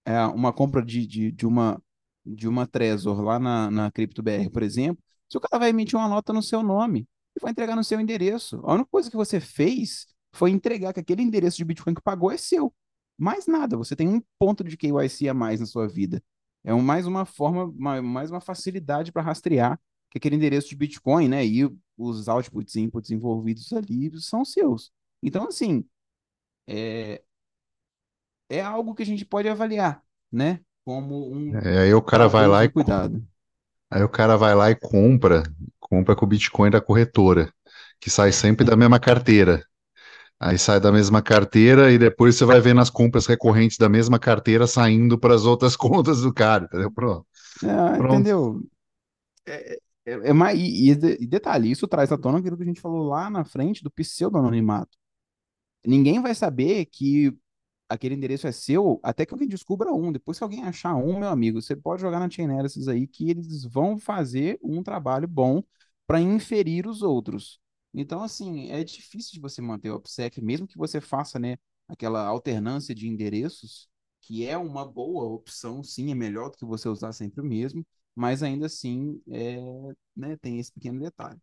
é, 0.05 0.20
uma 0.27 0.53
compra 0.53 0.85
de, 0.85 1.07
de, 1.07 1.33
de 1.33 1.46
uma 1.46 1.81
de 2.27 2.48
uma 2.48 2.66
Trezor 2.66 3.20
lá 3.20 3.38
na, 3.38 3.70
na 3.70 3.90
CryptoBR, 3.90 4.50
por 4.50 4.62
exemplo, 4.62 5.03
se 5.29 5.37
o 5.37 5.40
cara 5.40 5.59
vai 5.59 5.70
emitir 5.70 5.98
uma 5.98 6.09
nota 6.09 6.33
no 6.33 6.42
seu 6.42 6.62
nome 6.62 7.07
e 7.36 7.40
vai 7.40 7.50
entregar 7.50 7.76
no 7.76 7.84
seu 7.84 8.00
endereço. 8.00 8.60
A 8.64 8.74
única 8.74 8.88
coisa 8.90 9.10
que 9.10 9.16
você 9.16 9.40
fez 9.40 10.06
foi 10.32 10.50
entregar 10.50 10.92
que 10.92 11.00
aquele 11.00 11.22
endereço 11.22 11.56
de 11.56 11.64
Bitcoin 11.64 11.94
que 11.94 12.02
pagou 12.02 12.30
é 12.30 12.36
seu. 12.36 12.72
Mais 13.16 13.46
nada, 13.46 13.76
você 13.76 13.94
tem 13.94 14.08
um 14.08 14.22
ponto 14.38 14.64
de 14.64 14.76
KYC 14.76 15.28
a 15.28 15.34
mais 15.34 15.60
na 15.60 15.66
sua 15.66 15.86
vida. 15.86 16.22
É 16.64 16.72
mais 16.72 17.06
uma 17.06 17.24
forma, 17.24 17.72
mais 18.02 18.30
uma 18.30 18.40
facilidade 18.40 19.12
para 19.12 19.22
rastrear 19.22 19.78
que 20.14 20.18
aquele 20.18 20.36
endereço 20.36 20.68
de 20.68 20.76
Bitcoin, 20.76 21.28
né, 21.28 21.44
e 21.44 21.68
os 21.98 22.28
outputs 22.28 22.76
e 22.76 22.80
inputs 22.80 23.10
envolvidos 23.10 23.72
ali 23.72 24.10
são 24.20 24.44
seus. 24.44 24.92
Então, 25.20 25.48
assim, 25.48 25.84
é, 26.68 27.20
é 28.48 28.60
algo 28.60 28.94
que 28.94 29.02
a 29.02 29.06
gente 29.06 29.24
pode 29.24 29.48
avaliar, 29.48 30.00
né, 30.30 30.60
como 30.84 31.32
um 31.32 31.56
É, 31.56 31.80
aí 31.80 31.94
o 31.94 32.00
cara 32.00 32.28
vai 32.28 32.46
lá 32.46 32.64
e 32.64 32.68
cuidado. 32.68 33.26
Aí 33.90 34.02
o 34.02 34.08
cara 34.08 34.36
vai 34.36 34.54
lá 34.54 34.70
e 34.70 34.74
compra, 34.76 35.42
compra 35.80 36.16
com 36.16 36.24
o 36.24 36.28
Bitcoin 36.28 36.70
da 36.70 36.80
corretora, 36.80 37.52
que 38.00 38.10
sai 38.10 38.32
sempre 38.32 38.64
da 38.64 38.76
mesma 38.76 38.98
carteira. 39.00 39.64
Aí 40.38 40.58
sai 40.58 40.80
da 40.80 40.92
mesma 40.92 41.22
carteira 41.22 41.90
e 41.92 41.98
depois 41.98 42.36
você 42.36 42.44
vai 42.44 42.60
ver 42.60 42.74
nas 42.74 42.90
compras 42.90 43.26
recorrentes 43.26 43.78
da 43.78 43.88
mesma 43.88 44.18
carteira 44.18 44.66
saindo 44.66 45.18
para 45.18 45.34
as 45.34 45.44
outras 45.44 45.76
contas 45.76 46.22
do 46.22 46.32
cara, 46.32 46.64
entendeu? 46.64 46.90
Pronto. 46.90 47.26
É, 47.62 47.96
Pronto. 47.96 48.14
entendeu? 48.14 48.62
É, 49.46 49.78
é, 50.06 50.12
é 50.30 50.32
mais, 50.32 50.58
e, 50.58 50.90
e 50.90 51.26
detalhe, 51.26 51.70
isso 51.70 51.88
traz 51.88 52.12
à 52.12 52.18
tona 52.18 52.38
aquilo 52.38 52.56
que 52.56 52.62
a 52.62 52.66
gente 52.66 52.80
falou 52.80 53.08
lá 53.08 53.30
na 53.30 53.44
frente 53.44 53.82
do 53.82 53.90
pseudo-anonimato. 53.90 54.96
Ninguém 55.86 56.20
vai 56.20 56.34
saber 56.34 56.86
que 56.86 57.36
aquele 57.88 58.14
endereço 58.14 58.46
é 58.46 58.52
seu 58.52 59.00
até 59.02 59.26
que 59.26 59.34
alguém 59.34 59.48
descubra 59.48 59.92
um. 59.92 60.12
Depois 60.12 60.38
que 60.38 60.44
alguém 60.44 60.64
achar 60.64 60.94
um, 60.96 61.18
meu 61.18 61.28
amigo, 61.28 61.60
você 61.60 61.76
pode 61.76 62.02
jogar 62.02 62.18
na 62.20 62.30
Chainalysis 62.30 62.88
aí 62.88 63.06
que 63.06 63.30
eles 63.30 63.64
vão 63.64 63.98
fazer 63.98 64.58
um 64.62 64.82
trabalho 64.82 65.28
bom 65.28 65.62
para 66.06 66.20
inferir 66.20 66.86
os 66.86 67.02
outros. 67.02 67.60
Então, 67.92 68.22
assim, 68.22 68.70
é 68.70 68.82
difícil 68.82 69.32
de 69.34 69.40
você 69.40 69.62
manter 69.62 69.90
o 69.90 69.96
OPSEC, 69.96 70.40
mesmo 70.42 70.66
que 70.66 70.76
você 70.76 71.00
faça, 71.00 71.38
né, 71.38 71.56
aquela 71.88 72.26
alternância 72.26 72.94
de 72.94 73.08
endereços, 73.08 73.88
que 74.20 74.44
é 74.46 74.56
uma 74.58 74.84
boa 74.90 75.24
opção, 75.26 75.82
sim, 75.82 76.10
é 76.10 76.14
melhor 76.14 76.50
do 76.50 76.56
que 76.56 76.64
você 76.64 76.88
usar 76.88 77.12
sempre 77.12 77.40
o 77.40 77.44
mesmo, 77.44 77.86
mas 78.14 78.42
ainda 78.42 78.66
assim, 78.66 79.20
é, 79.30 79.56
né, 80.16 80.36
tem 80.38 80.58
esse 80.58 80.72
pequeno 80.72 81.00
detalhe. 81.00 81.38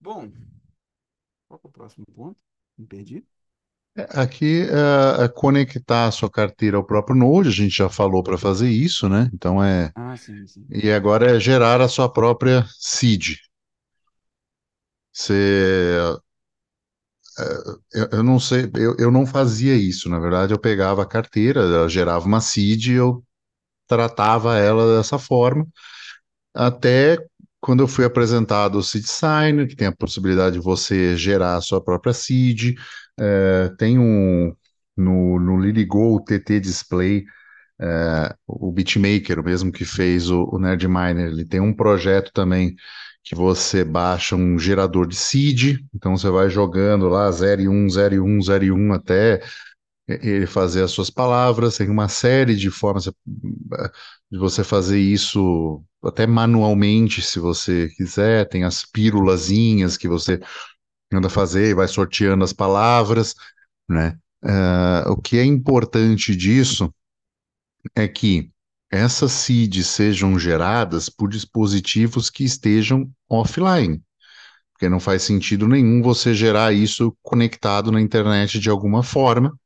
Bom, 0.00 0.30
qual 1.48 1.60
é 1.64 1.68
o 1.68 1.70
próximo 1.70 2.04
ponto? 2.06 2.40
Me 2.76 2.86
perdi? 2.86 3.24
Aqui 4.10 4.62
é, 4.70 5.24
é 5.24 5.28
conectar 5.28 6.06
a 6.06 6.10
sua 6.10 6.30
carteira 6.30 6.78
ao 6.78 6.84
próprio 6.84 7.14
Node, 7.14 7.48
a 7.48 7.52
gente 7.52 7.76
já 7.76 7.90
falou 7.90 8.22
para 8.22 8.38
fazer 8.38 8.70
isso, 8.70 9.08
né? 9.08 9.30
Então 9.34 9.62
é. 9.62 9.92
Ah, 9.94 10.16
sim, 10.16 10.46
sim. 10.46 10.64
E 10.70 10.90
agora 10.90 11.36
é 11.36 11.40
gerar 11.40 11.80
a 11.80 11.88
sua 11.88 12.10
própria 12.10 12.64
seed. 12.78 13.36
Você, 15.12 16.22
eu, 17.92 18.08
eu 18.12 18.22
não 18.22 18.38
sei, 18.38 18.70
eu, 18.76 18.96
eu 18.98 19.10
não 19.10 19.26
fazia 19.26 19.74
isso, 19.74 20.08
na 20.08 20.18
verdade, 20.18 20.52
eu 20.52 20.58
pegava 20.58 21.02
a 21.02 21.06
carteira, 21.06 21.60
ela 21.60 21.88
gerava 21.88 22.26
uma 22.26 22.40
seed 22.40 22.86
e 22.88 22.92
eu 22.92 23.24
tratava 23.88 24.58
ela 24.58 24.96
dessa 24.98 25.18
forma, 25.18 25.66
até 26.54 27.18
quando 27.60 27.82
eu 27.82 27.88
fui 27.88 28.04
apresentado 28.04 28.76
o 28.78 28.82
seed 28.82 29.04
signer, 29.06 29.68
que 29.68 29.76
tem 29.76 29.88
a 29.88 29.96
possibilidade 29.96 30.54
de 30.58 30.62
você 30.64 31.16
gerar 31.16 31.56
a 31.56 31.60
sua 31.60 31.82
própria 31.82 32.12
seed, 32.14 32.76
é, 33.18 33.68
tem 33.78 33.98
um 33.98 34.54
no, 34.96 35.40
no 35.40 35.58
LilyGo, 35.60 36.16
o 36.16 36.20
TT 36.20 36.60
Display, 36.60 37.24
é, 37.80 38.34
o 38.46 38.72
beatmaker, 38.72 39.40
o 39.40 39.44
mesmo 39.44 39.72
que 39.72 39.84
fez 39.84 40.30
o, 40.30 40.44
o 40.52 40.58
Nerdminer, 40.58 41.28
ele 41.28 41.44
tem 41.44 41.60
um 41.60 41.74
projeto 41.74 42.32
também 42.32 42.74
que 43.24 43.34
você 43.34 43.84
baixa 43.84 44.36
um 44.36 44.58
gerador 44.58 45.06
de 45.06 45.16
seed, 45.16 45.78
então 45.94 46.16
você 46.16 46.30
vai 46.30 46.50
jogando 46.50 47.08
lá 47.08 47.30
0 47.30 47.62
e 47.62 47.68
1, 47.68 47.88
0 47.90 48.14
e 48.16 48.20
1, 48.20 48.42
0 48.42 48.64
e 48.64 48.72
1 48.72 48.92
até 48.94 49.40
ele 50.08 50.46
fazer 50.46 50.82
as 50.82 50.90
suas 50.92 51.10
palavras, 51.10 51.76
tem 51.78 51.88
uma 51.90 52.08
série 52.08 52.56
de 52.56 52.70
formas 52.70 53.06
de 54.30 54.38
você 54.38 54.64
fazer 54.64 54.98
isso 54.98 55.82
até 56.04 56.26
manualmente, 56.26 57.22
se 57.22 57.38
você 57.38 57.88
quiser, 57.96 58.48
tem 58.48 58.64
as 58.64 58.84
pírulazinhas 58.84 59.96
que 59.96 60.08
você 60.08 60.40
anda 61.16 61.28
a 61.28 61.30
fazer 61.30 61.70
e 61.70 61.74
vai 61.74 61.88
sorteando 61.88 62.44
as 62.44 62.52
palavras, 62.52 63.34
né? 63.88 64.18
Uh, 64.44 65.12
o 65.12 65.16
que 65.16 65.38
é 65.38 65.44
importante 65.44 66.34
disso 66.34 66.92
é 67.94 68.08
que 68.08 68.50
essas 68.90 69.32
seeds 69.32 69.86
sejam 69.86 70.38
geradas 70.38 71.08
por 71.08 71.28
dispositivos 71.28 72.28
que 72.28 72.44
estejam 72.44 73.10
offline, 73.28 74.02
porque 74.72 74.88
não 74.88 75.00
faz 75.00 75.22
sentido 75.22 75.66
nenhum 75.66 76.02
você 76.02 76.34
gerar 76.34 76.72
isso 76.72 77.16
conectado 77.22 77.90
na 77.90 78.00
internet 78.00 78.58
de 78.58 78.68
alguma 78.68 79.02
forma, 79.02 79.56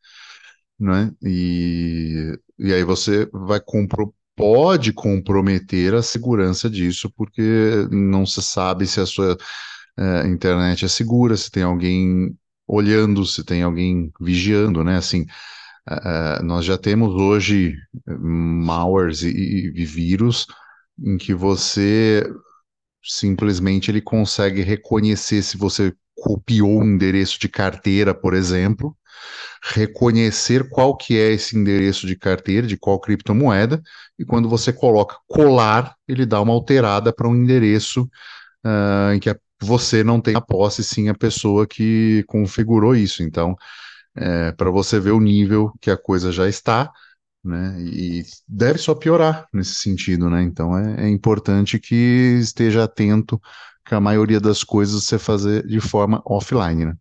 né? 0.78 1.10
E, 1.22 2.38
e 2.58 2.72
aí 2.72 2.84
você 2.84 3.28
vai 3.32 3.60
compro, 3.60 4.14
pode 4.36 4.92
comprometer 4.92 5.94
a 5.94 6.02
segurança 6.02 6.68
disso, 6.70 7.10
porque 7.16 7.88
não 7.90 8.26
se 8.26 8.42
sabe 8.42 8.86
se 8.86 9.00
a 9.00 9.06
sua 9.06 9.36
eh, 9.98 10.26
internet 10.28 10.84
é 10.84 10.88
segura, 10.88 11.36
se 11.36 11.50
tem 11.50 11.62
alguém 11.62 12.36
olhando, 12.66 13.24
se 13.24 13.44
tem 13.44 13.62
alguém 13.62 14.12
vigiando, 14.20 14.82
né? 14.84 14.96
Assim, 14.96 15.26
nós 16.42 16.64
já 16.64 16.76
temos 16.76 17.14
hoje 17.14 17.76
malwares 18.06 19.22
e, 19.22 19.72
e, 19.74 19.84
vírus 19.84 20.46
em 20.98 21.16
que 21.16 21.32
você 21.32 22.24
simplesmente 23.02 23.90
ele 23.90 24.00
consegue 24.00 24.62
reconhecer 24.62 25.42
se 25.42 25.56
você 25.56 25.94
copiou 26.16 26.80
um 26.80 26.84
endereço 26.84 27.38
de 27.38 27.48
carteira, 27.48 28.14
por 28.14 28.34
exemplo, 28.34 28.96
reconhecer 29.62 30.68
qual 30.68 30.96
que 30.96 31.16
é 31.18 31.32
esse 31.32 31.56
endereço 31.56 32.06
de 32.06 32.16
carteira, 32.16 32.66
de 32.66 32.76
qual 32.76 33.00
criptomoeda, 33.00 33.82
e 34.18 34.24
quando 34.24 34.48
você 34.48 34.72
coloca 34.72 35.16
colar, 35.26 35.94
ele 36.08 36.26
dá 36.26 36.40
uma 36.40 36.52
alterada 36.52 37.12
para 37.12 37.28
um 37.28 37.36
endereço 37.36 38.08
uh, 38.64 39.12
em 39.14 39.20
que 39.20 39.30
a, 39.30 39.38
você 39.62 40.04
não 40.04 40.20
tem 40.20 40.36
a 40.36 40.40
posse, 40.40 40.84
sim 40.84 41.08
a 41.08 41.14
pessoa 41.14 41.66
que 41.66 42.24
configurou 42.28 42.94
isso. 42.94 43.22
Então, 43.22 43.56
é, 44.16 44.52
para 44.52 44.70
você 44.70 45.00
ver 45.00 45.12
o 45.12 45.20
nível 45.20 45.72
que 45.80 45.90
a 45.90 45.96
coisa 45.96 46.32
já 46.32 46.48
está, 46.48 46.92
né? 47.44 47.80
E 47.82 48.24
deve 48.48 48.78
só 48.78 48.94
piorar 48.94 49.48
nesse 49.52 49.74
sentido, 49.76 50.30
né? 50.30 50.42
Então 50.42 50.76
é, 50.78 51.06
é 51.06 51.10
importante 51.10 51.78
que 51.80 51.94
esteja 52.40 52.84
atento 52.84 53.40
que 53.86 53.94
a 53.94 54.00
maioria 54.00 54.40
das 54.40 54.64
coisas 54.64 55.04
você 55.04 55.18
fazer 55.18 55.66
de 55.66 55.80
forma 55.80 56.22
offline, 56.26 56.86
né? 56.86 56.94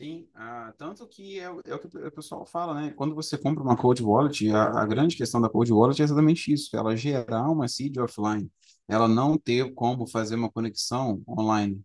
Sim, 0.00 0.28
ah, 0.34 0.72
tanto 0.76 1.06
que 1.06 1.38
é, 1.38 1.44
é 1.44 1.74
o 1.74 1.78
que 1.78 1.86
o 1.96 2.10
pessoal 2.12 2.44
fala, 2.44 2.74
né? 2.74 2.90
Quando 2.92 3.14
você 3.14 3.38
compra 3.38 3.62
uma 3.62 3.76
cold 3.76 4.02
wallet, 4.02 4.50
a, 4.50 4.80
a 4.82 4.86
grande 4.86 5.16
questão 5.16 5.40
da 5.40 5.48
cold 5.48 5.72
wallet 5.72 6.00
é 6.02 6.04
exatamente 6.04 6.52
isso, 6.52 6.76
ela 6.76 6.96
gerar 6.96 7.48
uma 7.48 7.68
seed 7.68 7.96
offline, 7.98 8.50
ela 8.88 9.08
não 9.08 9.38
ter 9.38 9.74
como 9.74 10.06
fazer 10.06 10.36
uma 10.36 10.50
conexão 10.50 11.22
online 11.28 11.84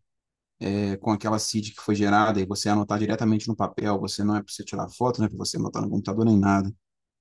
é, 0.60 0.98
com 0.98 1.12
aquela 1.12 1.40
seed 1.40 1.72
que 1.74 1.82
foi 1.82 1.96
gerada 1.96 2.40
e 2.40 2.46
você 2.46 2.70
anotar 2.70 3.00
diretamente 3.00 3.48
no 3.48 3.56
papel, 3.56 4.00
você 4.00 4.24
não 4.24 4.36
é 4.36 4.44
para 4.44 4.52
você 4.52 4.64
tirar 4.64 4.90
foto, 4.90 5.20
não 5.20 5.26
é 5.28 5.30
para 5.30 5.38
você 5.38 5.58
anotar 5.58 5.82
no 5.82 5.90
computador 5.90 6.26
nem 6.26 6.38
nada, 6.38 6.74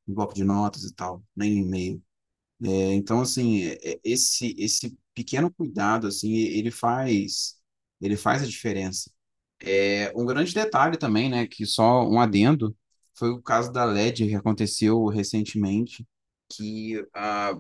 no 0.06 0.14
bloco 0.14 0.34
de 0.34 0.44
notas 0.44 0.84
e 0.84 0.94
tal, 0.94 1.22
nem 1.36 1.58
e-mail. 1.60 2.02
É, 2.64 2.94
então, 2.94 3.20
assim, 3.20 3.62
é, 3.64 3.78
é, 3.94 4.00
esse 4.04 4.54
esse 4.58 4.98
pequeno 5.14 5.52
cuidado, 5.52 6.06
assim, 6.08 6.32
ele 6.34 6.70
faz 6.70 7.56
ele 8.00 8.16
faz 8.16 8.42
a 8.42 8.46
diferença. 8.46 9.10
É, 9.60 10.12
um 10.16 10.26
grande 10.26 10.54
detalhe 10.54 10.96
também, 10.98 11.28
né, 11.30 11.46
que 11.46 11.66
só 11.66 12.02
um 12.08 12.20
adendo, 12.20 12.76
foi 13.14 13.30
o 13.30 13.42
caso 13.42 13.72
da 13.72 13.84
Ledger 13.84 14.28
que 14.28 14.34
aconteceu 14.36 15.06
recentemente, 15.06 16.06
que 16.50 17.04
a, 17.14 17.58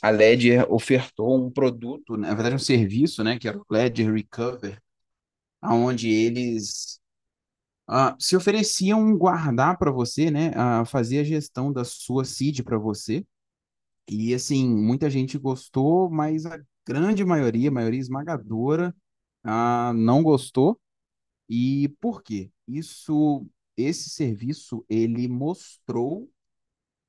a 0.00 0.10
Ledger 0.10 0.66
ofertou 0.72 1.44
um 1.44 1.50
produto, 1.50 2.16
na 2.16 2.34
verdade 2.34 2.54
um 2.56 2.58
serviço, 2.58 3.22
né, 3.22 3.38
que 3.38 3.48
era 3.48 3.58
o 3.58 3.64
Ledger 3.70 4.12
Recover, 4.12 4.80
onde 5.62 6.08
eles 6.10 7.00
ah, 7.88 8.16
se 8.18 8.36
ofereciam 8.36 9.16
guardar 9.16 9.78
para 9.78 9.90
você, 9.90 10.30
né, 10.30 10.52
a 10.56 10.84
fazer 10.84 11.18
a 11.20 11.24
gestão 11.24 11.72
da 11.72 11.84
sua 11.84 12.24
seed 12.24 12.62
para 12.62 12.78
você. 12.78 13.24
E 14.08 14.34
assim, 14.34 14.68
muita 14.68 15.10
gente 15.10 15.38
gostou, 15.38 16.10
mas 16.10 16.46
a 16.46 16.60
grande 16.86 17.24
maioria, 17.24 17.68
a 17.70 17.72
maioria 17.72 18.00
esmagadora, 18.00 18.94
ah, 19.44 19.92
não 19.94 20.22
gostou. 20.22 20.80
E 21.48 21.88
por 22.00 22.22
quê? 22.22 22.50
Isso, 22.66 23.46
esse 23.76 24.10
serviço, 24.10 24.84
ele 24.88 25.28
mostrou 25.28 26.30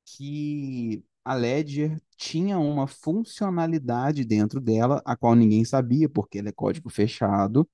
que 0.06 1.04
a 1.26 1.34
Ledger 1.34 2.02
tinha 2.18 2.60
uma 2.60 2.88
funcionalidade 2.88 4.26
dentro 4.26 4.60
dela, 4.62 5.02
a 5.06 5.16
qual 5.16 5.36
ninguém 5.36 5.66
sabia, 5.66 6.10
porque 6.10 6.40
ela 6.40 6.50
é 6.50 6.52
código 6.52 6.90
fechado, 6.90 7.68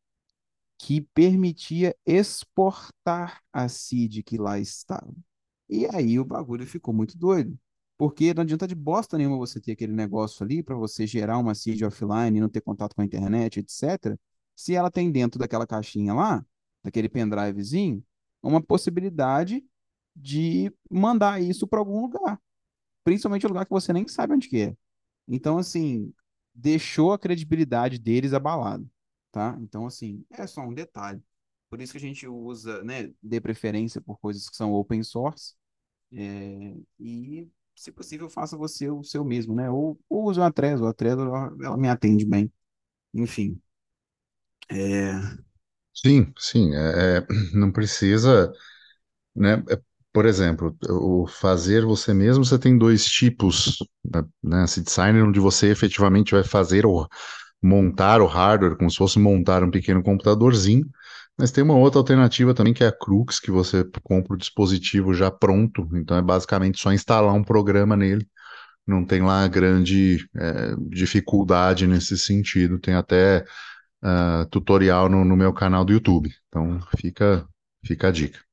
que 0.78 1.02
permitia 1.02 1.96
exportar 2.06 3.42
a 3.52 3.68
seed 3.68 4.24
que 4.24 4.38
lá 4.38 4.60
estava. 4.60 5.14
E 5.70 5.86
aí 5.88 6.20
o 6.20 6.26
bagulho 6.26 6.66
ficou 6.66 6.94
muito 6.94 7.18
doido. 7.18 7.58
Porque 7.98 8.34
não 8.34 8.44
adianta 8.44 8.66
de 8.68 8.76
bosta 8.76 9.18
nenhuma 9.18 9.38
você 9.38 9.60
ter 9.60 9.74
aquele 9.74 9.92
negócio 9.94 10.44
ali 10.44 10.64
para 10.64 10.76
você 10.76 11.06
gerar 11.06 11.38
uma 11.38 11.54
seed 11.54 11.82
offline 11.84 12.38
e 12.38 12.42
não 12.42 12.50
ter 12.50 12.62
contato 12.62 12.96
com 12.96 13.02
a 13.02 13.06
internet, 13.06 13.60
etc. 13.60 14.18
Se 14.56 14.74
ela 14.74 14.90
tem 14.90 15.12
dentro 15.12 15.38
daquela 15.40 15.68
caixinha 15.68 16.14
lá, 16.14 16.46
daquele 16.84 17.10
pendrivezinho, 17.10 18.04
uma 18.42 18.62
possibilidade 18.62 19.64
de 20.16 20.72
mandar 20.90 21.42
isso 21.42 21.68
para 21.68 21.80
algum 21.80 22.02
lugar. 22.02 22.40
Principalmente 23.10 23.44
um 23.48 23.50
lugar 23.50 23.66
que 23.66 23.72
você 23.72 23.92
nem 23.92 24.08
sabe 24.08 24.36
onde 24.36 24.48
que 24.48 24.62
é. 24.62 24.78
Então, 25.28 25.58
assim, 25.58 26.14
deixou 26.54 27.12
a 27.12 27.18
credibilidade 27.18 27.98
deles 27.98 28.34
abalada, 28.34 28.86
tá? 29.32 29.58
Então, 29.62 29.88
assim, 29.88 30.24
é 30.30 30.46
só 30.46 30.62
um 30.62 30.72
detalhe. 30.72 31.20
Por 31.72 31.82
isso 31.82 31.92
que 31.94 31.98
a 31.98 32.02
gente 32.02 32.28
usa, 32.28 32.84
né, 32.84 33.12
dê 33.20 33.42
preferência 33.42 34.00
por 34.00 34.20
coisas 34.20 34.48
que 34.48 34.56
são 34.56 34.72
open 34.74 35.02
source, 35.02 35.56
é, 36.14 36.76
e, 37.00 37.50
se 37.76 37.92
possível, 37.92 38.30
faça 38.30 38.56
você 38.56 38.92
o 38.92 39.04
seu 39.04 39.26
mesmo, 39.26 39.56
né? 39.56 39.72
Ou, 39.72 40.00
ou 40.08 40.26
use 40.30 40.40
uma 40.40 40.52
Trezor, 40.54 40.90
a 40.90 40.94
Trezor, 40.94 41.28
ela, 41.64 41.78
me 41.78 41.90
atende 41.90 42.26
bem. 42.28 42.52
Enfim, 43.14 43.60
é, 44.70 45.14
Sim, 45.94 46.34
sim, 46.38 46.74
é, 46.76 47.18
é, 47.20 47.26
não 47.54 47.72
precisa, 47.72 48.54
né? 49.36 49.64
Por 50.12 50.26
exemplo, 50.26 50.76
o 50.90 51.28
fazer 51.28 51.86
você 51.86 52.14
mesmo, 52.14 52.44
você 52.44 52.58
tem 52.58 52.78
dois 52.78 53.06
tipos, 53.06 53.78
né? 54.04 54.24
né, 54.44 54.68
Seed 54.68 54.86
Designer, 54.86 55.24
onde 55.24 55.40
você 55.40 55.68
efetivamente 55.70 56.34
vai 56.34 56.44
fazer 56.44 56.86
o 56.86 57.08
montar 57.62 58.22
o 58.22 58.26
hardware, 58.26 58.78
como 58.78 58.90
se 58.90 58.98
fosse 58.98 59.20
montar 59.20 59.64
um 59.64 59.72
pequeno 59.72 60.02
computadorzinho, 60.02 60.86
mas 61.38 61.52
tem 61.52 61.64
uma 61.64 61.76
outra 61.76 62.00
alternativa 62.00 62.54
também, 62.54 62.74
que 62.74 62.84
é 62.84 62.88
a 62.88 62.92
Crux, 62.92 63.40
que 63.40 63.52
você 63.52 63.86
compra 64.04 64.34
o 64.34 64.38
dispositivo 64.38 65.14
já 65.14 65.30
pronto, 65.32 65.88
então 65.94 66.18
é 66.18 66.22
basicamente 66.22 66.80
só 66.82 66.92
instalar 66.94 67.34
um 67.34 67.44
programa 67.44 67.96
nele, 67.98 68.28
não 68.88 69.06
tem 69.06 69.22
lá 69.22 69.48
grande 69.48 70.28
é, 70.36 70.76
dificuldade 70.90 71.88
nesse 71.88 72.18
sentido, 72.18 72.80
tem 72.80 72.96
até 72.96 73.46
ah, 74.02 74.48
tutorial 74.52 75.10
no, 75.10 75.26
no 75.26 75.36
meu 75.38 75.54
canal 75.54 75.86
do 75.86 75.94
YouTube, 75.94 76.32
então 76.48 76.80
fica, 76.98 77.48
fica 77.86 78.08
a 78.10 78.12
dica. 78.12 78.49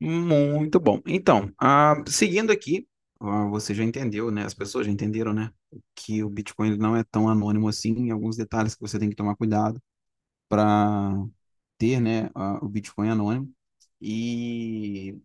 Muito 0.00 0.80
bom. 0.80 1.00
Então, 1.06 1.52
ah, 1.58 1.94
seguindo 2.08 2.50
aqui, 2.52 2.88
ah, 3.20 3.46
você 3.48 3.74
já 3.74 3.84
entendeu, 3.84 4.30
né? 4.30 4.44
As 4.44 4.54
pessoas 4.54 4.86
já 4.86 4.92
entenderam, 4.92 5.32
né? 5.32 5.52
Que 5.94 6.22
o 6.24 6.30
Bitcoin 6.30 6.76
não 6.76 6.96
é 6.96 7.04
tão 7.04 7.28
anônimo 7.28 7.68
assim, 7.68 7.90
em 7.92 8.10
alguns 8.10 8.36
detalhes 8.36 8.74
que 8.74 8.80
você 8.80 8.98
tem 8.98 9.10
que 9.10 9.16
tomar 9.16 9.36
cuidado 9.36 9.80
para 10.48 11.12
ter, 11.78 12.00
né, 12.00 12.30
o 12.62 12.68
Bitcoin 12.68 13.10
anônimo 13.10 13.52
e 14.00 15.18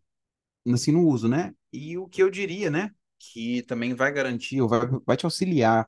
assim 0.73 0.91
no 0.91 1.07
uso, 1.07 1.27
né? 1.27 1.53
E 1.71 1.97
o 1.97 2.07
que 2.07 2.21
eu 2.23 2.29
diria, 2.29 2.69
né, 2.69 2.91
que 3.19 3.63
também 3.63 3.93
vai 3.93 4.11
garantir 4.11 4.61
ou 4.61 4.67
vai, 4.69 4.81
vai 5.05 5.17
te 5.17 5.25
auxiliar, 5.25 5.87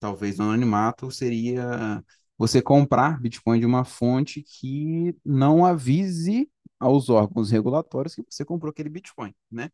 talvez 0.00 0.38
no 0.38 0.44
anonimato, 0.46 1.10
seria 1.10 2.04
você 2.38 2.62
comprar 2.62 3.20
Bitcoin 3.20 3.60
de 3.60 3.66
uma 3.66 3.84
fonte 3.84 4.42
que 4.42 5.16
não 5.24 5.64
avise 5.64 6.50
aos 6.78 7.08
órgãos 7.08 7.50
regulatórios 7.50 8.14
que 8.14 8.24
você 8.28 8.44
comprou 8.44 8.70
aquele 8.70 8.88
Bitcoin, 8.88 9.34
né? 9.50 9.70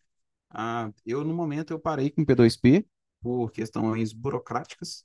Ah, 0.51 0.91
eu, 1.07 1.25
no 1.25 1.35
momento, 1.35 1.73
eu 1.73 1.81
parei 1.81 2.11
com 2.11 2.25
P2P 2.25 2.87
por 3.21 3.53
questões 3.53 4.13
burocráticas. 4.13 5.05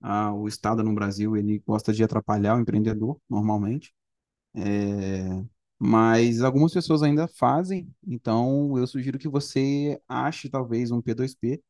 Ah, 0.00 0.32
o 0.34 0.48
Estado 0.48 0.82
no 0.84 0.94
Brasil, 0.94 1.36
ele 1.36 1.60
gosta 1.66 1.92
de 1.92 2.04
atrapalhar 2.04 2.56
o 2.56 2.60
empreendedor, 2.60 3.20
normalmente. 3.28 3.94
É, 4.54 5.44
mas 5.78 6.42
algumas 6.42 6.72
pessoas 6.72 7.02
ainda 7.02 7.28
fazem, 7.28 7.94
então 8.06 8.78
eu 8.78 8.86
sugiro 8.86 9.18
que 9.18 9.28
você 9.28 10.00
ache 10.08 10.48
talvez 10.48 10.90
um 10.90 11.02
P2P 11.02 11.62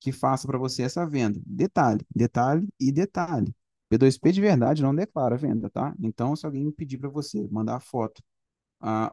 que 0.00 0.12
faça 0.12 0.46
para 0.48 0.58
você 0.58 0.82
essa 0.82 1.06
venda. 1.06 1.40
Detalhe, 1.46 2.04
detalhe 2.14 2.68
e 2.80 2.90
detalhe. 2.92 3.54
P2P 3.88 4.32
de 4.32 4.40
verdade 4.40 4.82
não 4.82 4.94
declara 4.94 5.36
venda, 5.36 5.70
tá? 5.70 5.94
Então, 6.00 6.34
se 6.34 6.44
alguém 6.46 6.70
pedir 6.72 6.98
para 6.98 7.08
você 7.10 7.46
mandar 7.50 7.76
a 7.76 7.80
foto 7.80 8.22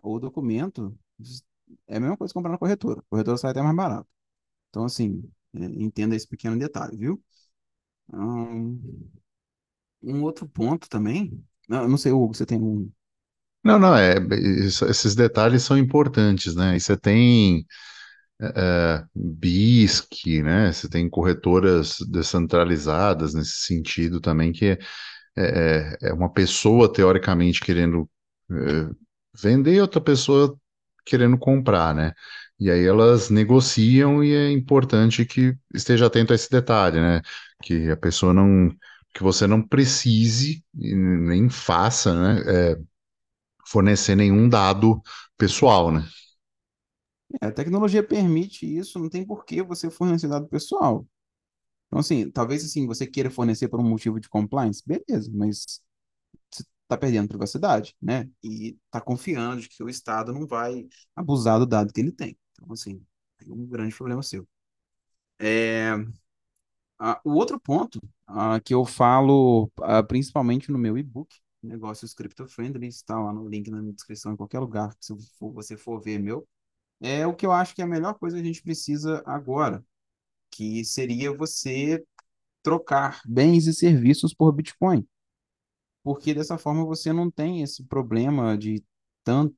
ou 0.03 0.19
documento, 0.19 0.97
é 1.87 1.97
a 1.97 1.99
mesma 1.99 2.17
coisa 2.17 2.31
que 2.33 2.35
comprar 2.37 2.51
na 2.51 2.57
corretora. 2.57 2.99
A 3.01 3.03
corretora 3.09 3.37
sai 3.37 3.51
até 3.51 3.61
mais 3.61 3.75
barato. 3.75 4.07
Então, 4.69 4.85
assim, 4.85 5.23
é, 5.55 5.65
entenda 5.65 6.15
esse 6.15 6.27
pequeno 6.27 6.57
detalhe, 6.59 6.97
viu? 6.97 7.23
Ahn, 8.13 8.79
um 10.03 10.23
outro 10.23 10.47
ponto 10.47 10.89
também. 10.89 11.43
Não, 11.67 11.87
não 11.87 11.97
sei, 11.97 12.11
Hugo, 12.11 12.33
você 12.35 12.45
tem 12.45 12.61
um. 12.61 12.91
Não, 13.63 13.77
não, 13.77 13.95
é, 13.95 14.15
isso- 14.65 14.85
esses 14.85 15.15
detalhes 15.15 15.63
são 15.63 15.77
importantes, 15.77 16.55
né? 16.55 16.75
E 16.77 16.79
você 16.79 16.95
tem 16.97 17.65
é, 18.41 19.05
BISC, 19.15 20.43
né? 20.43 20.71
Você 20.73 20.89
tem 20.89 21.09
corretoras 21.09 21.97
descentralizadas 22.09 23.33
nesse 23.35 23.57
sentido 23.67 24.21
também, 24.21 24.51
que 24.53 24.65
é, 24.67 24.79
é, 25.37 25.97
é 26.09 26.13
uma 26.13 26.31
pessoa 26.33 26.91
teoricamente 26.91 27.61
querendo 27.61 28.09
é, 28.51 28.89
vender 29.33 29.75
e 29.75 29.81
outra 29.81 30.01
pessoa 30.01 30.57
querendo 31.05 31.37
comprar, 31.37 31.93
né? 31.95 32.13
E 32.59 32.69
aí 32.69 32.85
elas 32.85 33.29
negociam 33.29 34.23
e 34.23 34.33
é 34.33 34.51
importante 34.51 35.25
que 35.25 35.55
esteja 35.73 36.07
atento 36.07 36.33
a 36.33 36.35
esse 36.35 36.49
detalhe, 36.49 36.99
né? 36.99 37.21
Que 37.63 37.89
a 37.89 37.97
pessoa 37.97 38.33
não, 38.33 38.69
que 39.13 39.23
você 39.23 39.47
não 39.47 39.61
precise 39.61 40.63
nem 40.73 41.49
faça, 41.49 42.13
né? 42.13 42.71
é, 42.73 42.77
fornecer 43.67 44.15
nenhum 44.15 44.49
dado 44.49 45.01
pessoal, 45.37 45.91
né? 45.91 46.05
É, 47.41 47.47
a 47.47 47.51
tecnologia 47.51 48.03
permite 48.03 48.65
isso, 48.65 48.97
não 48.99 49.09
tem 49.09 49.25
por 49.25 49.45
que 49.45 49.61
você 49.61 49.89
fornecer 49.89 50.27
dado 50.27 50.47
pessoal. 50.47 51.07
Então, 51.87 51.99
assim, 51.99 52.29
talvez 52.31 52.65
assim, 52.65 52.87
você 52.87 53.07
queira 53.07 53.31
fornecer 53.31 53.69
por 53.69 53.79
um 53.81 53.89
motivo 53.89 54.19
de 54.19 54.29
compliance, 54.29 54.83
beleza, 54.85 55.31
mas 55.33 55.81
está 56.89 56.97
perdendo 56.97 57.27
privacidade, 57.27 57.95
né? 58.01 58.27
E 58.43 58.75
está 58.85 58.99
confiando 58.99 59.61
de 59.61 59.69
que 59.69 59.83
o 59.83 59.89
Estado 59.89 60.33
não 60.33 60.47
vai 60.47 60.87
abusar 61.15 61.59
do 61.59 61.67
dado 61.67 61.93
que 61.93 62.01
ele 62.01 62.11
tem. 62.11 62.35
Então, 62.51 62.73
assim, 62.73 62.99
é 63.39 63.53
um 63.53 63.67
grande 63.67 63.95
problema 63.95 64.23
seu. 64.23 64.47
É, 65.37 65.93
ah, 66.97 67.21
o 67.23 67.31
outro 67.31 67.59
ponto 67.59 67.99
ah, 68.25 68.59
que 68.59 68.73
eu 68.73 68.83
falo 68.85 69.71
ah, 69.81 70.01
principalmente 70.01 70.71
no 70.71 70.79
meu 70.79 70.97
e-book, 70.97 71.33
Negócios 71.61 72.13
Crypto 72.13 72.47
Friendly, 72.47 72.87
está 72.87 73.19
lá 73.19 73.31
no 73.31 73.47
link 73.47 73.69
na 73.69 73.81
descrição 73.91 74.33
em 74.33 74.35
qualquer 74.35 74.59
lugar 74.59 74.95
que 74.95 75.13
você 75.39 75.77
for 75.77 76.01
ver 76.01 76.19
meu, 76.19 76.47
é 76.99 77.27
o 77.27 77.35
que 77.35 77.45
eu 77.45 77.51
acho 77.51 77.75
que 77.75 77.81
é 77.81 77.85
a 77.85 77.87
melhor 77.87 78.15
coisa 78.15 78.35
que 78.35 78.41
a 78.41 78.45
gente 78.45 78.63
precisa 78.63 79.21
agora, 79.25 79.85
que 80.49 80.83
seria 80.83 81.35
você 81.35 82.03
trocar 82.63 83.21
bens 83.25 83.67
e 83.67 83.73
serviços 83.73 84.33
por 84.33 84.51
Bitcoin 84.51 85.07
porque 86.03 86.33
dessa 86.33 86.57
forma 86.57 86.85
você 86.85 87.13
não 87.13 87.29
tem 87.31 87.61
esse 87.61 87.83
problema 87.85 88.57
de 88.57 88.83
tanto, 89.23 89.55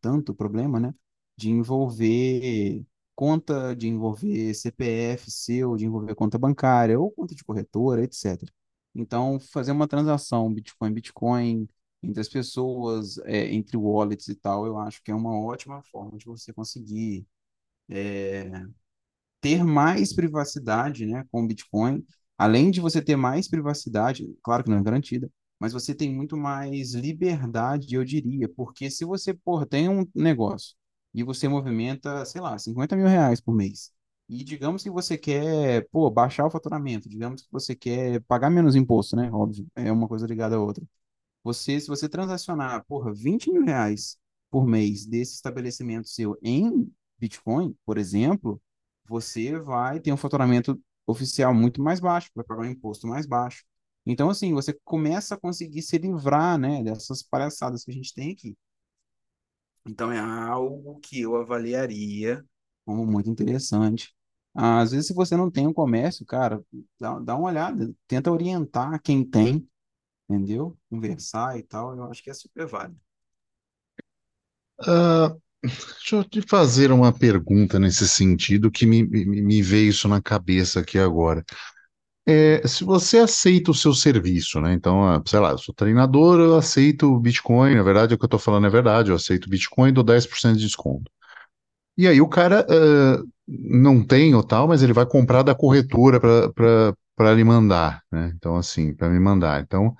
tanto 0.00 0.34
problema, 0.34 0.80
né? 0.80 0.94
De 1.36 1.50
envolver 1.50 2.84
conta, 3.14 3.74
de 3.74 3.88
envolver 3.88 4.54
CPF 4.54 5.30
seu, 5.30 5.76
de 5.76 5.84
envolver 5.86 6.14
conta 6.14 6.38
bancária 6.38 6.98
ou 6.98 7.10
conta 7.10 7.34
de 7.34 7.44
corretora, 7.44 8.02
etc. 8.04 8.52
Então, 8.94 9.38
fazer 9.40 9.72
uma 9.72 9.88
transação 9.88 10.52
Bitcoin, 10.52 10.92
Bitcoin 10.92 11.68
entre 12.02 12.20
as 12.20 12.28
pessoas, 12.28 13.18
eh, 13.24 13.52
entre 13.54 13.76
wallets 13.76 14.28
e 14.28 14.34
tal, 14.36 14.66
eu 14.66 14.78
acho 14.78 15.02
que 15.02 15.10
é 15.10 15.14
uma 15.14 15.36
ótima 15.38 15.82
forma 15.82 16.16
de 16.18 16.26
você 16.26 16.52
conseguir 16.52 17.26
ter 19.40 19.64
mais 19.64 20.12
privacidade, 20.14 21.06
né, 21.06 21.24
com 21.30 21.46
Bitcoin. 21.46 22.04
Além 22.38 22.70
de 22.70 22.80
você 22.80 23.02
ter 23.02 23.16
mais 23.16 23.48
privacidade, 23.48 24.26
claro 24.42 24.64
que 24.64 24.70
não 24.70 24.78
é 24.78 24.82
garantida, 24.84 25.30
mas 25.60 25.72
você 25.72 25.94
tem 25.94 26.14
muito 26.14 26.36
mais 26.36 26.94
liberdade, 26.94 27.94
eu 27.94 28.04
diria, 28.04 28.48
porque 28.48 28.90
se 28.90 29.04
você, 29.04 29.34
porra, 29.34 29.66
tem 29.66 29.88
um 29.88 30.06
negócio 30.14 30.76
e 31.14 31.24
você 31.24 31.48
movimenta, 31.48 32.24
sei 32.24 32.40
lá, 32.40 32.56
50 32.58 32.94
mil 32.96 33.06
reais 33.08 33.40
por 33.40 33.54
mês, 33.54 33.92
e 34.28 34.44
digamos 34.44 34.82
que 34.82 34.90
você 34.90 35.18
quer, 35.18 35.88
pô, 35.90 36.10
baixar 36.10 36.46
o 36.46 36.50
faturamento, 36.50 37.08
digamos 37.08 37.42
que 37.42 37.48
você 37.50 37.74
quer 37.74 38.20
pagar 38.24 38.50
menos 38.50 38.76
imposto, 38.76 39.16
né? 39.16 39.30
Óbvio, 39.32 39.66
é 39.74 39.90
uma 39.90 40.06
coisa 40.06 40.26
ligada 40.26 40.56
à 40.56 40.60
outra. 40.60 40.84
Você, 41.42 41.80
se 41.80 41.88
você 41.88 42.08
transacionar, 42.08 42.84
porra, 42.86 43.12
20 43.12 43.50
mil 43.50 43.64
reais 43.64 44.18
por 44.50 44.66
mês 44.66 45.06
desse 45.06 45.34
estabelecimento 45.34 46.08
seu 46.08 46.36
em 46.42 46.90
Bitcoin, 47.18 47.76
por 47.86 47.98
exemplo, 47.98 48.60
você 49.06 49.58
vai 49.58 50.00
ter 50.00 50.12
um 50.12 50.16
faturamento 50.16 50.80
oficial 51.08 51.54
muito 51.54 51.82
mais 51.82 52.00
baixo, 52.00 52.30
vai 52.36 52.44
pagar 52.44 52.62
um 52.62 52.66
imposto 52.70 53.08
mais 53.08 53.26
baixo. 53.26 53.64
Então, 54.06 54.30
assim, 54.30 54.54
você 54.54 54.72
começa 54.84 55.34
a 55.34 55.38
conseguir 55.40 55.82
se 55.82 55.98
livrar, 55.98 56.58
né, 56.58 56.82
dessas 56.84 57.22
palhaçadas 57.22 57.84
que 57.84 57.90
a 57.92 57.94
gente 57.94 58.14
tem 58.14 58.32
aqui. 58.32 58.56
Então, 59.86 60.12
é 60.12 60.18
algo 60.18 61.00
que 61.00 61.20
eu 61.20 61.36
avaliaria 61.36 62.44
como 62.84 63.06
muito 63.06 63.30
interessante. 63.30 64.14
Às 64.54 64.92
vezes, 64.92 65.06
se 65.08 65.14
você 65.14 65.36
não 65.36 65.50
tem 65.50 65.66
um 65.66 65.72
comércio, 65.72 66.24
cara, 66.26 66.62
dá, 66.98 67.18
dá 67.20 67.36
uma 67.36 67.48
olhada, 67.48 67.94
tenta 68.08 68.30
orientar 68.32 69.00
quem 69.02 69.24
tem, 69.24 69.68
entendeu? 70.28 70.78
Conversar 70.90 71.58
e 71.58 71.64
tal, 71.64 71.96
eu 71.96 72.04
acho 72.04 72.22
que 72.22 72.30
é 72.30 72.34
super 72.34 72.66
válido. 72.66 73.00
Ah, 74.78 75.36
deixa 75.62 76.16
eu 76.16 76.24
te 76.24 76.40
fazer 76.42 76.92
uma 76.92 77.12
pergunta 77.12 77.78
nesse 77.78 78.08
sentido 78.08 78.70
que 78.70 78.86
me, 78.86 79.02
me, 79.04 79.24
me 79.42 79.62
veio 79.62 79.90
isso 79.90 80.08
na 80.08 80.20
cabeça 80.20 80.80
aqui 80.80 80.98
agora. 80.98 81.44
É, 82.26 82.66
se 82.68 82.84
você 82.84 83.18
aceita 83.18 83.70
o 83.70 83.74
seu 83.74 83.94
serviço, 83.94 84.60
né? 84.60 84.74
Então, 84.74 85.02
ah, 85.08 85.22
sei 85.26 85.40
lá, 85.40 85.50
eu 85.52 85.58
sou 85.58 85.74
treinador, 85.74 86.40
eu 86.40 86.56
aceito 86.56 87.06
o 87.06 87.18
Bitcoin, 87.20 87.74
na 87.74 87.82
verdade, 87.82 88.14
o 88.14 88.18
que 88.18 88.24
eu 88.24 88.26
estou 88.26 88.40
falando 88.40 88.66
é 88.66 88.70
verdade, 88.70 89.10
eu 89.10 89.16
aceito 89.16 89.46
o 89.46 89.50
Bitcoin 89.50 89.92
dou 89.92 90.04
10% 90.04 90.58
de 90.58 90.66
desconto. 90.66 91.10
E 91.96 92.06
aí 92.08 92.20
o 92.20 92.28
cara 92.28 92.66
ah, 92.70 93.22
não 93.46 94.04
tem 94.06 94.34
ou 94.34 94.42
tal, 94.42 94.68
mas 94.68 94.82
ele 94.82 94.92
vai 94.92 95.06
comprar 95.06 95.42
da 95.42 95.54
corretora 95.54 96.20
para 96.20 97.34
lhe 97.34 97.44
mandar, 97.44 98.02
né? 98.12 98.32
Então, 98.36 98.56
assim, 98.56 98.94
para 98.94 99.08
me 99.10 99.18
mandar. 99.20 99.62
Então, 99.62 99.94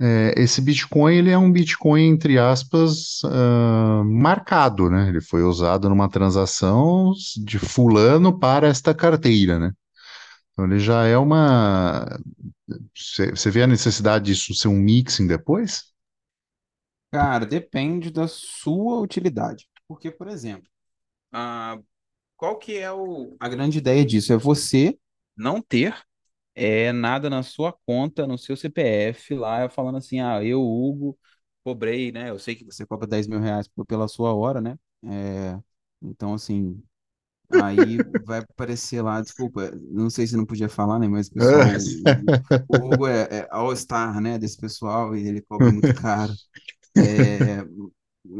é, 0.00 0.32
esse 0.36 0.62
Bitcoin, 0.62 1.14
ele 1.14 1.30
é 1.30 1.36
um 1.36 1.52
Bitcoin, 1.52 2.08
entre 2.08 2.38
aspas, 2.38 3.20
ah, 3.24 4.02
marcado, 4.04 4.88
né? 4.88 5.08
Ele 5.10 5.20
foi 5.20 5.42
usado 5.42 5.90
numa 5.90 6.08
transação 6.08 7.12
de 7.44 7.58
fulano 7.58 8.38
para 8.38 8.66
esta 8.66 8.94
carteira, 8.94 9.58
né? 9.58 9.72
Então 10.52 10.64
ele 10.64 10.78
já 10.78 11.04
é 11.04 11.18
uma. 11.18 12.18
Você 12.94 13.50
vê 13.50 13.62
a 13.62 13.66
necessidade 13.66 14.24
disso 14.26 14.54
ser 14.54 14.68
um 14.68 14.76
mixing 14.76 15.26
depois? 15.26 15.92
Cara, 17.10 17.44
depende 17.44 18.10
da 18.10 18.26
sua 18.26 19.00
utilidade. 19.00 19.68
Porque, 19.86 20.10
por 20.10 20.28
exemplo, 20.28 20.68
ah, 21.32 21.78
qual 22.36 22.56
que 22.56 22.78
é 22.78 22.90
o, 22.90 23.36
a 23.38 23.48
grande 23.48 23.78
ideia 23.78 24.04
disso? 24.04 24.32
É 24.32 24.36
você 24.38 24.98
não 25.36 25.60
ter 25.60 25.94
é, 26.62 26.92
nada 26.92 27.30
na 27.30 27.42
sua 27.42 27.72
conta, 27.86 28.26
no 28.26 28.36
seu 28.36 28.56
CPF, 28.56 29.34
lá 29.34 29.68
falando 29.70 29.96
assim, 29.98 30.20
ah, 30.20 30.44
eu, 30.44 30.60
Hugo, 30.62 31.18
cobrei, 31.64 32.12
né? 32.12 32.30
Eu 32.30 32.38
sei 32.38 32.54
que 32.54 32.64
você 32.64 32.84
cobra 32.86 33.06
10 33.06 33.26
mil 33.26 33.40
reais 33.40 33.68
pela 33.88 34.06
sua 34.08 34.34
hora, 34.34 34.60
né? 34.60 34.78
É, 35.04 35.58
então, 36.02 36.34
assim, 36.34 36.82
aí 37.50 37.98
vai 38.24 38.40
aparecer 38.40 39.02
lá, 39.02 39.20
desculpa, 39.22 39.70
não 39.90 40.10
sei 40.10 40.26
se 40.26 40.36
não 40.36 40.46
podia 40.46 40.68
falar, 40.68 40.98
né? 40.98 41.08
Mas 41.08 41.28
o 41.28 41.32
pessoal, 41.34 41.66
o, 42.68 42.76
o 42.76 42.92
Hugo 42.94 43.06
é, 43.06 43.22
é 43.30 43.48
all-star, 43.50 44.20
né? 44.20 44.38
Desse 44.38 44.58
pessoal, 44.58 45.16
e 45.16 45.26
ele 45.26 45.42
cobra 45.42 45.70
muito 45.72 45.92
caro. 45.94 46.32
É, 46.96 47.64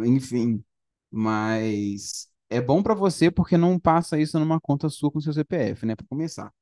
enfim, 0.06 0.62
mas 1.10 2.28
é 2.50 2.60
bom 2.60 2.82
para 2.82 2.94
você 2.94 3.30
porque 3.30 3.56
não 3.56 3.78
passa 3.78 4.18
isso 4.18 4.38
numa 4.38 4.60
conta 4.60 4.88
sua 4.88 5.10
com 5.10 5.20
seu 5.20 5.32
CPF, 5.32 5.86
né? 5.86 5.96
Para 5.96 6.06
começar. 6.06 6.52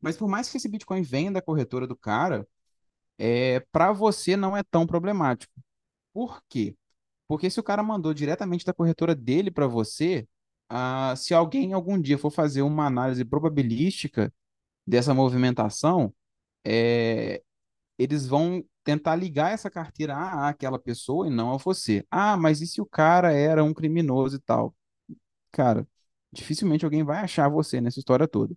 Mas 0.00 0.16
por 0.16 0.28
mais 0.28 0.50
que 0.50 0.56
esse 0.56 0.68
Bitcoin 0.68 1.02
venha 1.02 1.32
da 1.32 1.42
corretora 1.42 1.86
do 1.86 1.96
cara, 1.96 2.46
é, 3.18 3.60
para 3.72 3.92
você 3.92 4.36
não 4.36 4.56
é 4.56 4.62
tão 4.62 4.86
problemático. 4.86 5.52
Por 6.12 6.42
quê? 6.48 6.76
Porque 7.28 7.50
se 7.50 7.60
o 7.60 7.62
cara 7.62 7.82
mandou 7.82 8.14
diretamente 8.14 8.64
da 8.64 8.74
corretora 8.74 9.14
dele 9.14 9.50
para 9.50 9.66
você, 9.66 10.28
ah, 10.68 11.14
se 11.16 11.34
alguém 11.34 11.72
algum 11.72 12.00
dia 12.00 12.18
for 12.18 12.30
fazer 12.30 12.62
uma 12.62 12.86
análise 12.86 13.24
probabilística 13.24 14.32
dessa 14.86 15.14
movimentação, 15.14 16.14
é, 16.64 17.42
eles 17.98 18.26
vão 18.26 18.64
tentar 18.84 19.16
ligar 19.16 19.52
essa 19.52 19.70
carteira 19.70 20.16
àquela 20.48 20.78
pessoa 20.78 21.26
e 21.26 21.30
não 21.30 21.54
a 21.54 21.58
você. 21.58 22.06
Ah, 22.10 22.36
mas 22.36 22.60
e 22.62 22.66
se 22.66 22.80
o 22.80 22.86
cara 22.86 23.32
era 23.32 23.64
um 23.64 23.74
criminoso 23.74 24.36
e 24.36 24.40
tal? 24.40 24.74
Cara, 25.52 25.86
dificilmente 26.32 26.84
alguém 26.84 27.04
vai 27.04 27.18
achar 27.20 27.48
você 27.48 27.80
nessa 27.80 27.98
história 27.98 28.28
toda. 28.28 28.56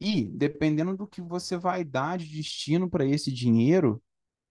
E, 0.00 0.24
dependendo 0.26 0.96
do 0.96 1.06
que 1.06 1.22
você 1.22 1.56
vai 1.56 1.84
dar 1.84 2.18
de 2.18 2.26
destino 2.28 2.88
para 2.90 3.04
esse 3.06 3.32
dinheiro, 3.32 4.02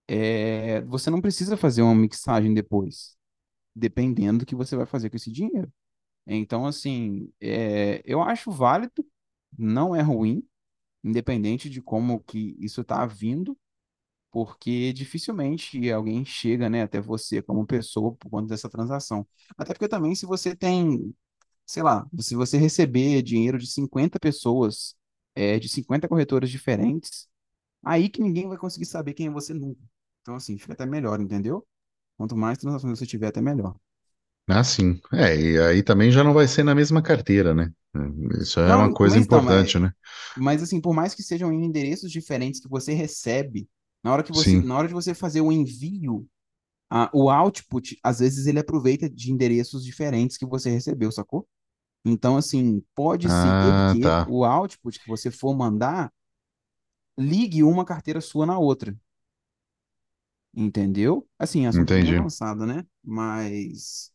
é, 0.08 0.82
você 0.84 1.10
não 1.10 1.22
precisa 1.22 1.58
fazer 1.58 1.82
uma 1.82 1.96
mixagem 1.96 2.54
depois, 2.54 3.18
dependendo 3.76 4.40
do 4.42 4.46
que 4.48 4.56
você 4.56 4.76
vai 4.76 4.86
fazer 4.86 5.10
com 5.10 5.18
esse 5.18 5.32
dinheiro. 5.32 5.72
Então, 6.28 6.66
assim, 6.68 7.32
é, 7.42 8.02
eu 8.06 8.22
acho 8.24 8.52
válido, 8.52 9.06
não 9.58 9.96
é 9.96 10.02
ruim, 10.02 10.44
independente 11.04 11.70
de 11.70 11.82
como 11.82 12.20
que 12.22 12.58
isso 12.60 12.82
está 12.82 13.06
vindo, 13.06 13.58
porque 14.32 14.92
dificilmente 14.94 15.92
alguém 15.92 16.26
chega, 16.26 16.70
né, 16.70 16.84
até 16.84 17.00
você 17.02 17.42
como 17.42 17.66
pessoa 17.66 18.14
por 18.16 18.30
conta 18.30 18.48
dessa 18.50 18.70
transação. 18.70 19.26
Até 19.58 19.74
porque 19.74 19.88
também 19.88 20.14
se 20.16 20.26
você 20.26 20.56
tem, 20.56 21.16
sei 21.66 21.84
lá, 21.84 22.08
se 22.20 22.36
você 22.36 22.58
receber 22.58 23.22
dinheiro 23.24 23.58
de 23.60 23.68
50 23.68 24.20
pessoas, 24.20 24.96
é, 25.36 25.60
de 25.60 25.70
50 25.70 26.08
corretoras 26.08 26.50
diferentes, 26.50 27.28
aí 27.84 28.10
que 28.10 28.22
ninguém 28.22 28.48
vai 28.50 28.58
conseguir 28.58 28.86
saber 28.88 29.14
quem 29.16 29.28
é 29.28 29.32
você 29.32 29.54
nunca. 29.54 29.82
Então, 30.22 30.36
assim, 30.36 30.58
fica 30.58 30.74
até 30.74 30.86
melhor, 30.86 31.22
entendeu? 31.22 31.68
Quanto 32.18 32.36
mais 32.38 32.58
transações 32.60 33.00
você 33.00 33.06
tiver, 33.08 33.28
até 33.30 33.42
melhor. 33.42 33.76
Ah, 34.48 34.64
sim. 34.64 35.02
É, 35.12 35.36
e 35.36 35.60
aí 35.60 35.82
também 35.84 36.12
já 36.12 36.24
não 36.24 36.34
vai 36.34 36.48
ser 36.48 36.64
na 36.64 36.76
mesma 36.76 37.02
carteira, 37.02 37.54
né? 37.54 37.72
Isso 38.40 38.60
é 38.60 38.76
uma 38.76 38.92
Não, 38.92 38.94
coisa 38.94 39.18
mas 39.18 39.26
então, 39.26 39.42
mas, 39.42 39.64
importante, 39.64 39.80
né? 39.80 39.92
mas 40.36 40.64
assim, 40.64 40.82
por 40.82 40.94
mais 40.94 41.14
que 41.16 41.24
sejam 41.24 41.52
em 41.54 41.66
endereços 41.66 42.12
diferentes 42.12 42.60
que 42.60 42.70
você 42.70 42.94
recebe, 42.94 43.70
na 44.04 44.14
hora 44.14 44.24
que 44.24 44.32
você, 44.32 44.58
Sim. 44.58 44.64
na 44.64 44.78
hora 44.78 44.88
de 44.88 44.94
você 44.94 45.14
fazer 45.14 45.42
o 45.42 45.52
envio, 45.52 46.28
a, 46.90 47.10
o 47.14 47.30
output, 47.30 48.00
às 48.04 48.20
vezes 48.20 48.48
ele 48.48 48.60
aproveita 48.60 49.10
de 49.10 49.32
endereços 49.32 49.84
diferentes 49.86 50.38
que 50.38 50.46
você 50.46 50.70
recebeu, 50.72 51.12
sacou? 51.12 51.48
Então, 52.06 52.38
assim, 52.38 52.82
pode 52.96 53.30
ser 53.30 53.54
Ah, 53.54 53.80
que 53.86 54.02
tá. 54.02 54.18
o 54.26 54.46
output 54.46 55.00
que 55.00 55.08
você 55.08 55.32
for 55.32 55.56
mandar 55.56 56.12
ligue 57.18 57.62
uma 57.64 57.84
carteira 57.86 58.22
sua 58.22 58.46
na 58.46 58.58
outra, 58.58 58.96
entendeu? 60.54 61.28
Assim, 61.38 61.66
assunto 61.68 61.96
bem 61.96 62.10
Entendi. 62.10 62.18
avançado, 62.18 62.66
né? 62.66 62.86
Mas 63.04 64.14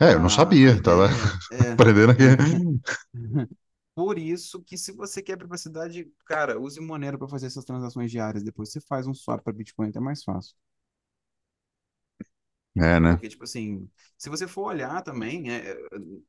É, 0.00 0.14
eu 0.14 0.20
não 0.20 0.28
sabia, 0.28 0.80
tava 0.82 1.06
ideia 1.06 1.32
é, 1.50 1.72
aprendendo 1.72 2.10
aqui. 2.12 2.24
é 2.24 2.82
por 3.94 4.18
isso 4.18 4.62
que 4.62 4.76
se 4.78 4.92
você 4.92 5.22
quer 5.22 5.36
privacidade, 5.36 6.10
cara, 6.26 6.58
use 6.60 6.80
Monero 6.80 7.18
para 7.18 7.28
fazer 7.28 7.46
essas 7.46 7.64
transações 7.64 8.10
diárias. 8.10 8.42
Depois 8.42 8.70
você 8.70 8.80
faz 8.80 9.06
um 9.06 9.14
swap 9.14 9.42
para 9.42 9.52
Bitcoin, 9.52 9.90
é 9.94 10.00
mais 10.00 10.22
fácil. 10.24 10.54
É, 12.76 12.98
né? 12.98 13.12
Porque, 13.12 13.28
tipo 13.28 13.44
assim, 13.44 13.88
se 14.16 14.30
você 14.30 14.48
for 14.48 14.68
olhar 14.68 15.02
também, 15.02 15.50
é, 15.50 15.76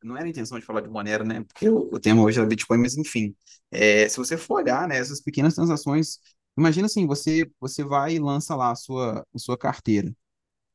não 0.04 0.18
era 0.18 0.26
a 0.26 0.30
intenção 0.30 0.60
de 0.60 0.66
falar 0.66 0.82
de 0.82 0.90
Monero, 0.90 1.24
né? 1.24 1.42
Porque 1.44 1.70
o, 1.70 1.90
o 1.94 2.00
tema 2.00 2.22
hoje 2.22 2.40
é 2.42 2.46
Bitcoin, 2.46 2.80
mas 2.80 2.98
enfim. 2.98 3.36
É, 3.72 4.10
se 4.10 4.18
você 4.18 4.38
for 4.38 4.56
olhar, 4.56 4.88
né, 4.88 4.98
essas 4.98 5.22
pequenas 5.22 5.56
transações, 5.56 6.20
imagina 6.58 6.88
assim, 6.88 7.08
você, 7.08 7.50
você 7.60 7.84
vai 7.84 8.16
e 8.16 8.20
lança 8.20 8.56
lá 8.56 8.72
a 8.72 8.76
sua, 8.76 9.26
a 9.34 9.40
sua 9.40 9.58
carteira. 9.58 10.14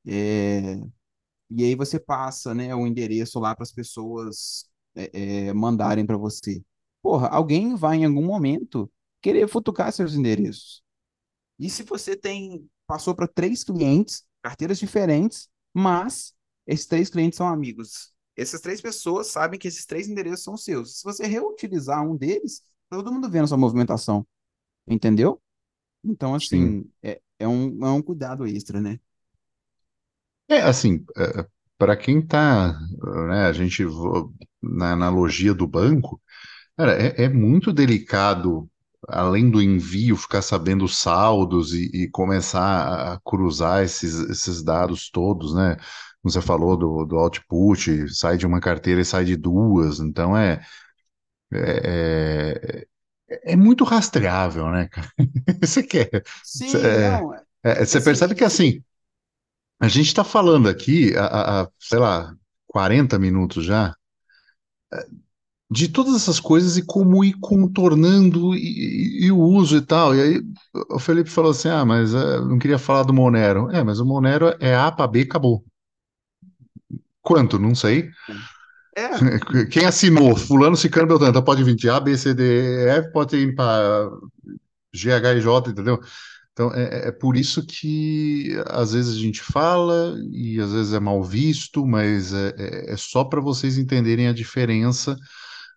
É, 0.07 0.81
e 1.51 1.65
aí 1.65 1.75
você 1.75 1.99
passa, 1.99 2.55
né, 2.55 2.75
o 2.75 2.87
endereço 2.87 3.41
lá 3.41 3.55
para 3.55 3.63
as 3.65 3.73
pessoas 3.73 4.67
é, 4.95 5.49
é, 5.49 5.53
mandarem 5.53 6.07
para 6.07 6.17
você. 6.17 6.63
Porra, 7.03 7.29
alguém 7.29 7.75
vai 7.77 7.99
em 7.99 8.05
algum 8.05 8.25
momento 8.25 8.91
querer 9.21 9.49
futucar 9.49 9.93
seus 9.93 10.15
endereços. 10.15 10.83
E 11.59 11.71
se 11.71 11.83
você 11.83 12.17
tem, 12.17 12.69
passou 12.87 13.15
para 13.15 13.27
três 13.27 13.65
clientes, 13.65 14.25
carteiras 14.43 14.79
diferentes, 14.79 15.49
mas 15.75 16.35
esses 16.67 16.87
três 16.87 17.11
clientes 17.11 17.37
são 17.37 17.49
amigos. 17.49 18.13
Essas 18.37 18.61
três 18.61 18.81
pessoas 18.81 19.29
sabem 19.29 19.59
que 19.59 19.69
esses 19.69 19.85
três 19.87 20.09
endereços 20.09 20.45
são 20.45 20.57
seus. 20.57 20.99
Se 20.99 21.05
você 21.05 21.27
reutilizar 21.27 22.03
um 22.05 22.17
deles, 22.17 22.63
todo 22.89 23.13
mundo 23.13 23.31
vendo 23.31 23.45
a 23.45 23.49
sua 23.49 23.57
movimentação, 23.59 24.27
entendeu? 24.87 25.41
Então, 26.05 26.35
Sim. 26.41 26.83
assim, 26.83 26.91
é, 27.03 27.21
é 27.39 27.49
um, 27.49 27.85
é 27.87 27.91
um 27.91 28.03
cuidado 28.03 28.47
extra, 28.47 28.81
né? 28.81 29.01
É, 30.49 30.61
assim, 30.63 31.05
para 31.77 31.97
quem 31.97 32.23
tá, 32.27 32.79
né, 33.29 33.47
a 33.47 33.53
gente, 33.53 33.85
na 34.63 34.93
analogia 34.93 35.55
do 35.55 35.67
banco, 35.67 36.21
cara, 36.77 36.95
é, 37.01 37.25
é 37.25 37.29
muito 37.29 37.73
delicado, 37.73 38.71
além 39.09 39.51
do 39.51 39.63
envio, 39.63 40.17
ficar 40.17 40.43
sabendo 40.43 40.85
os 40.85 40.97
saldos 40.99 41.73
e, 41.75 41.91
e 41.95 42.11
começar 42.11 43.15
a 43.15 43.21
cruzar 43.25 43.83
esses, 43.85 44.15
esses 44.31 44.63
dados 44.63 45.11
todos, 45.11 45.55
né? 45.55 45.77
Como 46.23 46.33
Você 46.33 46.41
falou 46.43 46.77
do, 46.77 47.05
do 47.07 47.17
output, 47.19 48.09
sai 48.15 48.37
de 48.37 48.47
uma 48.47 48.61
carteira 48.61 49.01
e 49.01 49.05
sai 49.05 49.25
de 49.25 49.37
duas, 49.37 50.01
então 50.01 50.37
é, 50.37 50.61
é, 51.53 52.87
é, 53.31 53.53
é 53.53 53.57
muito 53.57 53.85
rastreável, 53.85 54.71
né, 54.71 54.89
cara? 54.89 55.09
Você 55.63 55.83
quer, 55.83 56.11
Sim, 56.43 56.91
não, 56.93 57.33
é- 57.35 57.45
é, 57.65 57.83
é, 57.83 57.85
você 57.85 58.01
assim, 58.01 58.01
percebe 58.01 58.35
que 58.35 58.45
assim, 58.45 58.83
a 59.81 59.89
gente 59.89 60.09
está 60.09 60.25
falando 60.25 60.69
aqui 60.69 61.15
há, 61.17 61.69
sei 61.79 61.99
lá, 61.99 62.35
40 62.69 63.19
minutos 63.19 63.65
já, 63.65 63.95
de 65.71 65.89
todas 65.89 66.15
essas 66.15 66.41
coisas 66.41 66.77
e 66.79 66.83
como 66.87 67.25
ir 67.25 67.35
contornando 67.41 68.55
e, 68.55 69.23
e- 69.23 69.27
e 69.27 69.33
o 69.33 69.39
uso 69.39 69.77
e 69.77 69.83
tal. 69.83 70.15
E 70.15 70.21
aí 70.23 70.43
o 70.91 70.99
Felipe 70.99 71.31
falou 71.31 71.51
assim: 71.51 71.69
ah, 71.69 71.85
mas 71.85 72.15
eh, 72.15 72.41
não 72.41 72.59
queria 72.59 72.79
falar 72.79 73.03
do 73.05 73.13
Monero. 73.15 73.71
É, 73.71 73.83
mas 73.85 74.01
o 74.01 74.07
Monero 74.07 74.55
é 74.61 74.75
A 74.77 74.91
para 74.93 75.07
B, 75.09 75.23
acabou. 75.23 75.65
Quanto? 77.23 77.59
Não 77.59 77.75
sei. 77.75 78.11
É, 78.97 79.09
Quem 79.71 79.87
assinou? 79.87 80.37
Fulano, 80.37 80.77
Cicano, 80.77 81.07
Beltrano. 81.09 81.31
Então 81.31 81.45
pode 81.45 81.65
vir 81.65 81.75
de 81.77 81.89
A, 81.91 82.01
B, 82.01 82.17
C, 82.17 82.35
D, 82.35 82.43
E, 82.45 82.89
F, 83.01 83.13
pode 83.13 83.37
ir 83.37 83.55
para 83.55 84.11
G, 84.95 85.13
H 85.13 85.35
I 85.35 85.41
J, 85.41 85.71
entendeu? 85.71 86.01
Então 86.53 86.73
é, 86.75 87.07
é 87.07 87.09
é 87.09 87.13
por 87.13 87.37
isso 87.37 87.67
que 87.67 88.51
às 88.69 88.93
vezes 88.95 89.17
a 89.17 89.21
gente 89.21 89.43
fala 89.43 90.17
e 90.33 90.61
às 90.61 90.73
vezes 90.73 90.93
é 90.95 91.01
mal 91.01 91.23
visto, 91.25 91.87
mas 91.87 92.33
é, 92.35 92.55
é 92.59 92.93
é 92.95 92.97
só 92.99 93.25
para 93.25 93.41
vocês 93.41 93.79
entenderem 93.79 94.29
a 94.29 94.33
diferença 94.35 95.17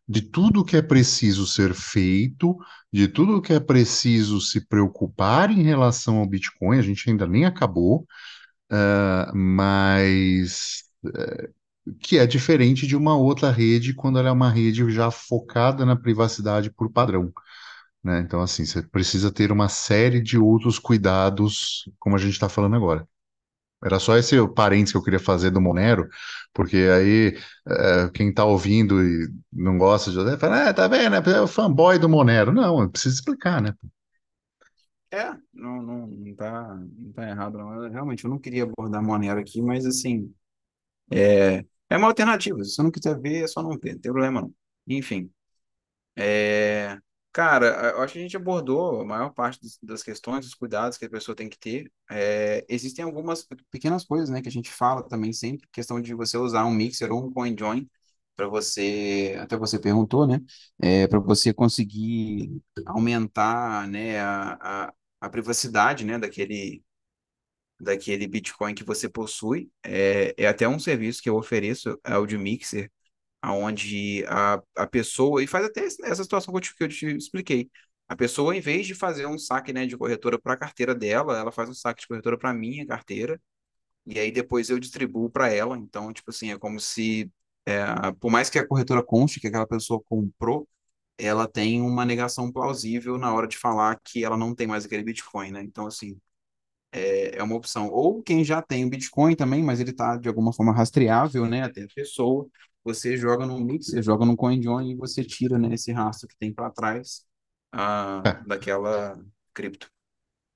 de 0.08 0.22
tudo 0.22 0.66
que 0.66 0.76
é 0.78 0.82
preciso 0.82 1.48
ser 1.48 1.74
feito, 1.74 2.58
de 2.92 3.08
tudo 3.08 3.42
que 3.42 3.54
é 3.54 3.60
preciso 3.60 4.42
se 4.42 4.66
preocupar 4.68 5.52
em 5.52 5.64
relação 5.64 6.18
ao 6.18 6.28
Bitcoin. 6.28 6.78
A 6.80 6.82
gente 6.82 7.10
ainda 7.10 7.28
nem 7.28 7.46
acabou, 7.46 8.06
ah, 8.72 9.32
mas 9.36 10.84
que 12.00 12.18
é 12.18 12.26
diferente 12.28 12.86
de 12.88 12.96
uma 12.96 13.16
outra 13.18 13.52
rede 13.52 13.94
quando 13.94 14.20
ela 14.20 14.30
é 14.30 14.32
uma 14.32 14.50
rede 14.52 14.90
já 14.92 15.10
focada 15.12 15.86
na 15.86 15.96
privacidade 15.96 16.70
por 16.72 16.92
padrão, 16.92 17.32
né? 18.04 18.22
Então, 18.22 18.42
assim, 18.42 18.66
você 18.66 18.82
precisa 18.84 19.32
ter 19.32 19.52
uma 19.52 19.70
série 19.70 20.22
de 20.22 20.38
outros 20.40 20.80
cuidados, 20.80 21.86
como 22.00 22.16
a 22.16 22.20
gente 22.20 22.34
está 22.34 22.50
falando 22.50 22.76
agora. 22.78 23.08
Era 23.84 24.00
só 24.00 24.18
esse 24.18 24.36
parênteses 24.50 24.92
que 24.92 24.98
eu 24.98 25.04
queria 25.04 25.20
fazer 25.20 25.50
do 25.52 25.62
Monero, 25.62 26.08
porque 26.54 26.78
aí 26.78 27.38
eh, 27.68 28.10
quem 28.14 28.30
está 28.30 28.46
ouvindo 28.46 29.02
e 29.04 29.28
não 29.52 29.78
gosta 29.78 30.12
de 30.12 30.38
fala, 30.38 30.70
ah, 30.70 30.74
tá 30.74 30.88
vendo? 30.88 31.16
É 31.16 31.42
o 31.42 31.48
fanboy 31.48 31.98
do 32.00 32.10
Monero. 32.10 32.52
Não, 32.52 32.90
precisa 32.90 33.16
explicar, 33.16 33.62
né? 33.62 33.74
é, 35.12 35.34
não, 35.54 35.82
não, 35.82 36.08
não 36.08 36.36
tá, 36.36 36.76
não 36.76 37.12
tá 37.12 37.28
errado, 37.30 37.58
não. 37.58 37.84
Eu, 37.84 37.92
realmente, 37.92 38.24
eu 38.24 38.30
não 38.30 38.40
queria 38.40 38.64
abordar 38.64 39.04
Monero 39.04 39.40
aqui, 39.40 39.62
mas 39.62 39.86
assim, 39.86 40.34
é, 41.12 41.66
é 41.90 41.98
uma 41.98 42.08
alternativa. 42.08 42.64
Se 42.64 42.72
você 42.76 42.84
não 42.84 42.92
quiser 42.92 43.20
ver, 43.20 43.44
é 43.44 43.48
só 43.48 43.64
não 43.64 43.72
ver, 43.80 43.94
não 43.96 44.02
tem 44.02 44.12
problema 44.12 44.42
não. 44.42 44.54
Enfim. 44.88 45.32
É, 46.16 46.98
cara, 47.34 47.92
eu 47.96 48.02
acho 48.02 48.14
que 48.14 48.20
a 48.20 48.22
gente 48.22 48.38
abordou 48.38 49.02
a 49.02 49.06
maior 49.06 49.30
parte 49.34 49.60
dos- 49.62 49.78
das 49.82 50.04
questões, 50.04 50.46
dos 50.46 50.54
cuidados 50.56 50.98
que 50.98 51.06
a 51.06 51.10
pessoa 51.10 51.36
tem 51.36 51.50
que 51.50 51.58
ter. 51.60 51.92
É, 52.10 52.66
existem 52.70 53.04
algumas 53.06 53.48
pequenas 53.72 54.04
coisas, 54.06 54.30
né, 54.30 54.42
que 54.42 54.50
a 54.50 54.52
gente 54.52 54.70
fala 54.72 55.04
também 55.08 55.34
sempre, 55.34 55.68
questão 55.72 56.02
de 56.02 56.14
você 56.14 56.38
usar 56.38 56.66
um 56.66 56.72
mixer 56.72 57.12
ou 57.12 57.26
um 57.26 57.32
CoinJoin 57.34 57.90
para 58.36 58.48
você, 58.48 59.38
até 59.40 59.56
você 59.58 59.80
perguntou, 59.80 60.26
né, 60.28 60.40
é, 60.82 61.08
para 61.08 61.20
você 61.20 61.54
conseguir 61.54 62.62
aumentar, 62.86 63.88
né, 63.88 64.20
a, 64.20 64.88
a, 64.90 64.94
a 65.22 65.30
privacidade, 65.30 66.04
né, 66.06 66.18
daquele 66.20 66.84
daquele 67.80 68.28
Bitcoin 68.28 68.76
que 68.76 68.84
você 68.84 69.10
possui. 69.10 69.72
É, 69.84 70.34
é 70.38 70.48
até 70.48 70.68
um 70.68 70.80
serviço 70.80 71.22
que 71.22 71.30
eu 71.30 71.36
ofereço, 71.36 72.00
é 72.04 72.18
o 72.18 72.26
de 72.26 72.38
mixer 72.38 72.92
aonde 73.42 74.24
a, 74.28 74.62
a 74.76 74.88
pessoa, 74.88 75.44
e 75.44 75.48
faz 75.48 75.66
até 75.66 75.86
essa 75.86 76.24
situação 76.24 76.54
que 76.54 76.58
eu 76.58 76.62
te, 76.62 76.76
que 76.76 76.84
eu 76.84 76.88
te 76.90 77.06
expliquei, 77.18 77.70
a 78.08 78.16
pessoa, 78.16 78.56
em 78.56 78.60
vez 78.62 78.86
de 78.88 78.94
fazer 78.96 79.26
um 79.26 79.38
saque, 79.38 79.74
né, 79.74 79.86
de 79.86 79.98
corretora 79.98 80.40
para 80.40 80.54
a 80.54 80.58
carteira 80.58 80.94
dela, 80.94 81.38
ela 81.38 81.52
faz 81.52 81.70
um 81.70 81.74
saque 81.74 82.02
de 82.02 82.08
corretora 82.08 82.38
para 82.38 82.54
minha 82.54 82.86
carteira, 82.86 83.40
e 84.06 84.20
aí 84.20 84.32
depois 84.32 84.70
eu 84.70 84.80
distribuo 84.80 85.30
para 85.30 85.50
ela. 85.54 85.78
Então, 85.78 86.12
tipo 86.14 86.32
assim, 86.32 86.52
é 86.52 86.58
como 86.58 86.80
se, 86.80 87.32
é, 87.66 87.86
por 88.20 88.32
mais 88.32 88.50
que 88.50 88.60
a 88.60 88.68
corretora 88.68 89.04
conste 89.04 89.40
que 89.40 89.48
aquela 89.48 89.68
pessoa 89.68 90.02
comprou, 90.10 90.68
ela 91.18 91.48
tem 91.48 91.82
uma 91.82 92.06
negação 92.06 92.52
plausível 92.52 93.18
na 93.18 93.34
hora 93.34 93.48
de 93.48 93.58
falar 93.58 94.00
que 94.04 94.24
ela 94.26 94.38
não 94.38 94.56
tem 94.56 94.68
mais 94.68 94.86
aquele 94.86 95.04
Bitcoin, 95.04 95.52
né? 95.52 95.62
Então, 95.64 95.88
assim, 95.88 96.18
é 96.92 97.38
é 97.38 97.44
uma 97.44 97.56
opção. 97.56 97.90
Ou 97.90 98.22
quem 98.24 98.44
já 98.44 98.62
tem 98.62 98.86
o 98.86 98.90
Bitcoin 98.90 99.36
também, 99.36 99.64
mas 99.64 99.80
ele 99.80 99.92
está 99.92 100.18
de 100.18 100.28
alguma 100.28 100.54
forma 100.54 100.74
rastreável, 100.74 101.46
né, 101.48 101.64
até 101.64 101.84
a 101.84 101.88
pessoa, 101.96 102.48
você 102.84 103.18
joga 103.18 103.46
no 103.46 103.60
Mix, 103.60 103.88
você 103.88 104.02
joga 104.02 104.26
no 104.26 104.36
CoinJoin 104.38 104.92
e 104.92 104.96
você 104.96 105.24
tira, 105.24 105.58
né, 105.60 105.74
esse 105.74 105.92
rastro 105.92 106.28
que 106.28 106.38
tem 106.38 106.54
para 106.54 106.70
trás 106.72 107.26
ah, 107.72 108.26
É, 108.26 108.42
daquela 108.42 109.20
cripto. 109.54 109.90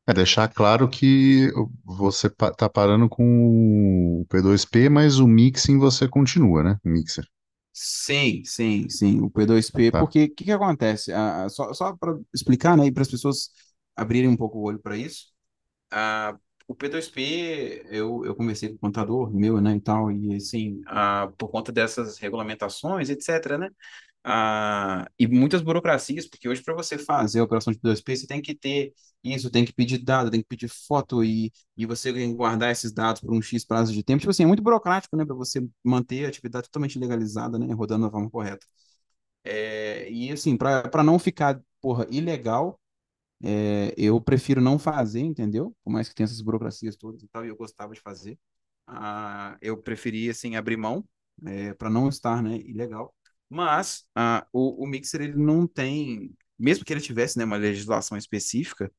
é 0.08 0.14
deixar 0.14 0.48
claro 0.48 0.90
que 0.90 1.52
você 1.84 2.28
tá 2.30 2.70
parando 2.70 3.08
com 3.10 4.22
o 4.22 4.26
P2P, 4.30 4.90
mas 4.90 5.20
o 5.20 5.28
mixing 5.28 5.78
você 5.78 6.08
continua, 6.08 6.64
né? 6.64 6.80
O 6.84 6.90
mixer, 6.90 7.26
Sim, 7.78 8.44
sim, 8.46 8.88
sim, 8.90 9.20
o 9.22 9.30
P2P, 9.30 9.92
tá? 9.92 9.92
porque 9.92 10.24
o 10.26 10.36
que 10.36 10.46
que 10.46 10.52
acontece? 10.52 11.12
Ah, 11.12 11.44
ah, 11.46 11.50
só 11.50 11.74
só 11.74 11.94
para 11.96 12.18
explicar, 12.34 12.78
né, 12.78 12.86
e 12.88 12.92
para 12.92 13.02
as 13.02 13.10
pessoas 13.12 13.50
abrirem 13.96 14.30
um 14.30 14.38
pouco 14.38 14.58
o 14.60 14.64
olho 14.64 14.80
para 14.80 14.96
isso, 14.98 15.34
Ah, 15.92 16.38
o 16.68 16.76
P2P, 16.76 17.86
eu, 17.90 18.26
eu 18.26 18.36
conversei 18.36 18.70
com 18.70 18.76
o 18.76 18.80
contador 18.80 19.32
meu, 19.34 19.62
né, 19.62 19.76
e 19.76 19.82
tal, 19.82 20.12
e 20.12 20.36
assim, 20.36 20.82
ah, 20.88 21.32
por 21.38 21.50
conta 21.50 21.72
dessas 21.72 22.18
regulamentações, 22.18 23.10
etc., 23.10 23.58
né, 23.58 23.70
ah, 24.24 25.08
e 25.20 25.28
muitas 25.28 25.62
burocracias, 25.62 26.28
porque 26.28 26.50
hoje 26.50 26.64
para 26.64 26.74
você 26.74 26.98
fazer 26.98 27.40
a 27.40 27.44
operação 27.44 27.72
de 27.74 27.80
P2P, 27.80 28.16
você 28.18 28.28
tem 28.28 28.42
que 28.42 28.56
ter 28.56 28.94
isso, 29.24 29.50
tem 29.52 29.66
que 29.66 29.74
pedir 29.74 30.00
dado, 30.00 30.32
tem 30.32 30.42
que 30.42 30.48
pedir 30.48 30.68
foto, 30.70 31.24
e, 31.24 31.52
e 31.78 31.86
você 31.86 32.12
guardar 32.34 32.72
esses 32.72 32.92
dados 32.94 33.22
por 33.22 33.34
um 33.34 33.42
X 33.42 33.66
prazo 33.66 33.94
de 33.94 34.04
tempo, 34.04 34.20
tipo 34.22 34.32
assim, 34.32 34.44
é 34.44 34.48
muito 34.48 34.64
burocrático, 34.64 35.16
né, 35.18 35.26
para 35.26 35.36
você 35.36 35.66
manter 35.84 36.26
a 36.26 36.30
atividade 36.30 36.66
totalmente 36.68 36.98
legalizada, 37.00 37.60
né, 37.60 37.74
rodando 37.74 38.06
da 38.06 38.12
forma 38.12 38.30
correta. 38.30 38.66
É, 39.44 40.10
e 40.12 40.32
assim, 40.32 40.58
para 40.58 41.04
não 41.04 41.20
ficar, 41.20 41.62
porra, 41.82 42.08
ilegal, 42.10 42.80
é, 43.44 43.94
eu 43.98 44.20
prefiro 44.22 44.62
não 44.62 44.80
fazer, 44.80 45.20
entendeu? 45.22 45.76
Por 45.84 45.92
mais 45.92 46.10
que 46.10 46.16
tenha 46.16 46.26
essas 46.26 46.42
burocracias 46.42 46.96
todas 46.96 47.24
e 47.24 47.28
tal, 47.28 47.46
e 47.46 47.50
eu 47.50 47.56
gostava 47.56 47.94
de 47.94 48.02
fazer. 48.02 48.38
Ah, 48.88 49.58
eu 49.62 49.78
preferia, 49.82 50.32
assim, 50.32 50.56
abrir 50.56 50.78
mão, 50.78 51.04
para 51.78 51.90
não 51.90 52.08
estar, 52.10 52.42
né, 52.42 52.58
ilegal. 52.58 53.14
Mas 53.50 54.06
ah, 54.16 54.46
o, 54.52 54.84
o 54.84 54.88
Mixer, 54.88 55.22
ele 55.22 55.38
não 55.38 55.68
tem, 55.68 56.32
mesmo 56.58 56.84
que 56.86 56.94
ele 56.94 57.02
tivesse, 57.02 57.38
né, 57.38 57.46
uma 57.46 57.58
legislação 57.58 58.18
específica, 58.18 58.92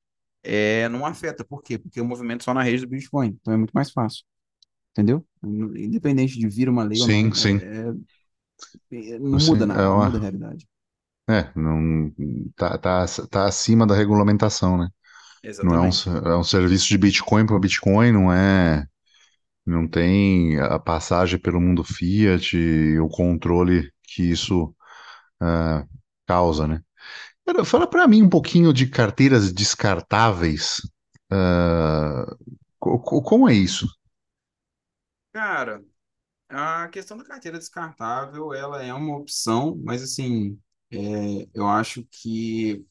é, 0.42 0.88
não 0.90 1.06
afeta. 1.06 1.44
Por 1.44 1.62
quê? 1.62 1.78
Porque 1.78 2.00
o 2.00 2.04
movimento 2.06 2.42
é 2.42 2.44
só 2.44 2.54
na 2.54 2.62
rede 2.62 2.82
do 2.86 2.88
Bitcoin, 2.90 3.28
então 3.40 3.54
é 3.54 3.56
muito 3.56 3.72
mais 3.72 3.90
fácil, 3.92 4.24
entendeu? 4.92 5.26
Independente 5.44 6.38
de 6.38 6.48
vir 6.48 6.68
uma 6.68 6.84
lei 6.84 7.00
ou 7.02 7.08
Sim, 7.08 7.32
não, 7.34 7.34
sim. 7.34 7.60
é, 7.60 7.92
é- 8.90 9.10
é- 9.14 9.18
não 9.18 9.38
Sim, 9.38 9.40
muda 9.40 9.66
é 9.66 9.66
nada, 9.66 9.88
não 9.90 10.00
muda 10.00 10.18
a 10.18 10.20
uma, 10.20 10.22
realidade. 10.22 10.68
É, 11.28 11.50
não 11.56 12.12
tá, 12.56 12.78
tá, 12.78 13.04
tá 13.30 13.46
acima 13.46 13.86
da 13.86 13.94
regulamentação, 13.94 14.78
né? 14.78 14.88
Não 15.62 15.74
é 15.74 15.80
um, 15.82 15.90
Exatamente. 15.90 16.06
é 16.26 16.36
um 16.36 16.44
serviço 16.44 16.88
de 16.88 16.98
Bitcoin 16.98 17.46
para 17.46 17.58
Bitcoin, 17.58 18.12
não 18.12 18.32
é, 18.32 18.86
não 19.66 19.88
tem 19.88 20.58
a 20.60 20.78
passagem 20.78 21.38
pelo 21.40 21.60
mundo 21.60 21.84
Fiat, 21.84 22.56
e 22.56 23.00
o 23.00 23.08
controle 23.08 23.90
que 24.04 24.22
isso 24.24 24.74
ah, 25.40 25.86
causa, 26.26 26.66
né? 26.68 26.82
Fala 27.64 27.86
para 27.88 28.08
mim 28.08 28.22
um 28.22 28.28
pouquinho 28.28 28.72
de 28.72 28.86
carteiras 28.88 29.52
descartáveis. 29.52 30.80
Co- 32.78 33.22
como 33.22 33.48
é 33.48 33.54
isso? 33.54 33.86
Cara, 35.32 35.84
A 36.50 36.88
questão 36.88 37.16
da 37.18 37.24
carteira 37.24 37.58
descartável, 37.58 38.54
ela 38.54 38.82
é 38.84 38.94
uma 38.94 39.16
opção, 39.18 39.76
mas 39.84 40.02
assim, 40.02 40.60
é, 40.90 41.48
eu 41.54 41.66
acho 41.66 42.04
que 42.10 42.84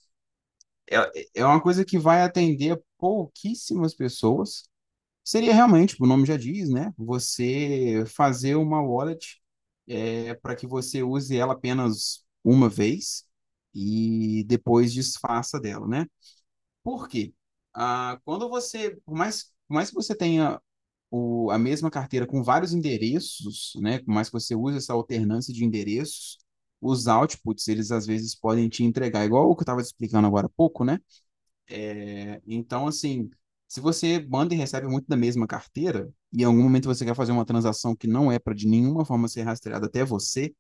é, 0.90 1.28
é 1.42 1.46
uma 1.46 1.62
coisa 1.62 1.86
que 1.86 1.98
vai 1.98 2.22
atender 2.22 2.82
pouquíssimas 2.98 3.94
pessoas. 3.96 4.70
Seria 5.26 5.54
realmente, 5.54 5.98
o 6.02 6.08
nome 6.08 6.26
já 6.28 6.38
diz, 6.38 6.70
né? 6.70 6.94
Você 6.98 8.06
fazer 8.08 8.56
uma 8.56 8.82
wallet 8.82 9.42
é, 9.88 10.36
para 10.36 10.56
que 10.56 10.68
você 10.68 11.04
use 11.04 11.38
ela 11.38 11.54
apenas 11.54 12.26
uma 12.44 12.70
vez 12.70 13.26
e 13.76 14.44
depois 14.48 14.94
desfaça 14.94 15.60
dela, 15.60 15.88
né? 15.88 16.08
Por 16.84 17.08
quê? 17.08 17.34
Ah, 17.74 18.20
quando 18.26 18.50
você, 18.50 18.96
por 19.06 19.16
mais, 19.16 19.46
por 19.68 19.74
mais 19.76 19.90
que 19.90 19.96
você 19.96 20.16
tenha 20.16 20.62
o, 21.12 21.50
a 21.52 21.58
mesma 21.60 21.90
carteira 21.92 22.28
com 22.28 22.44
vários 22.44 22.74
endereços, 22.74 23.74
né? 23.82 24.00
Por 24.00 24.12
mais 24.14 24.30
que 24.30 24.34
você 24.34 24.56
use 24.56 24.78
essa 24.78 24.94
alternância 24.94 25.54
de 25.54 25.66
endereços, 25.66 26.38
os 26.82 27.08
outputs, 27.08 27.68
eles 27.68 27.92
às 27.92 28.06
vezes 28.06 28.36
podem 28.36 28.70
te 28.70 28.84
entregar, 28.84 29.26
igual 29.26 29.50
o 29.50 29.56
que 29.56 29.62
eu 29.62 29.64
estava 29.66 29.82
explicando 29.82 30.28
agora 30.28 30.48
há 30.48 30.50
pouco, 30.50 30.84
né? 30.86 31.00
É, 31.68 32.42
então, 32.48 32.88
assim, 32.88 33.30
se 33.68 33.80
você 33.82 34.20
manda 34.30 34.54
e 34.54 34.58
recebe 34.58 34.88
muito 34.88 35.08
da 35.08 35.18
mesma 35.18 35.48
carteira, 35.48 36.10
e 36.32 36.42
em 36.42 36.46
algum 36.46 36.62
momento 36.64 36.86
você 36.88 37.06
quer 37.06 37.16
fazer 37.16 37.32
uma 37.32 37.46
transação 37.46 37.96
que 37.96 38.08
não 38.08 38.32
é 38.32 38.40
para 38.40 38.54
de 38.54 38.68
nenhuma 38.68 39.06
forma 39.06 39.28
ser 39.28 39.44
rastreada 39.44 39.88
até 39.88 40.04
você, 40.06 40.54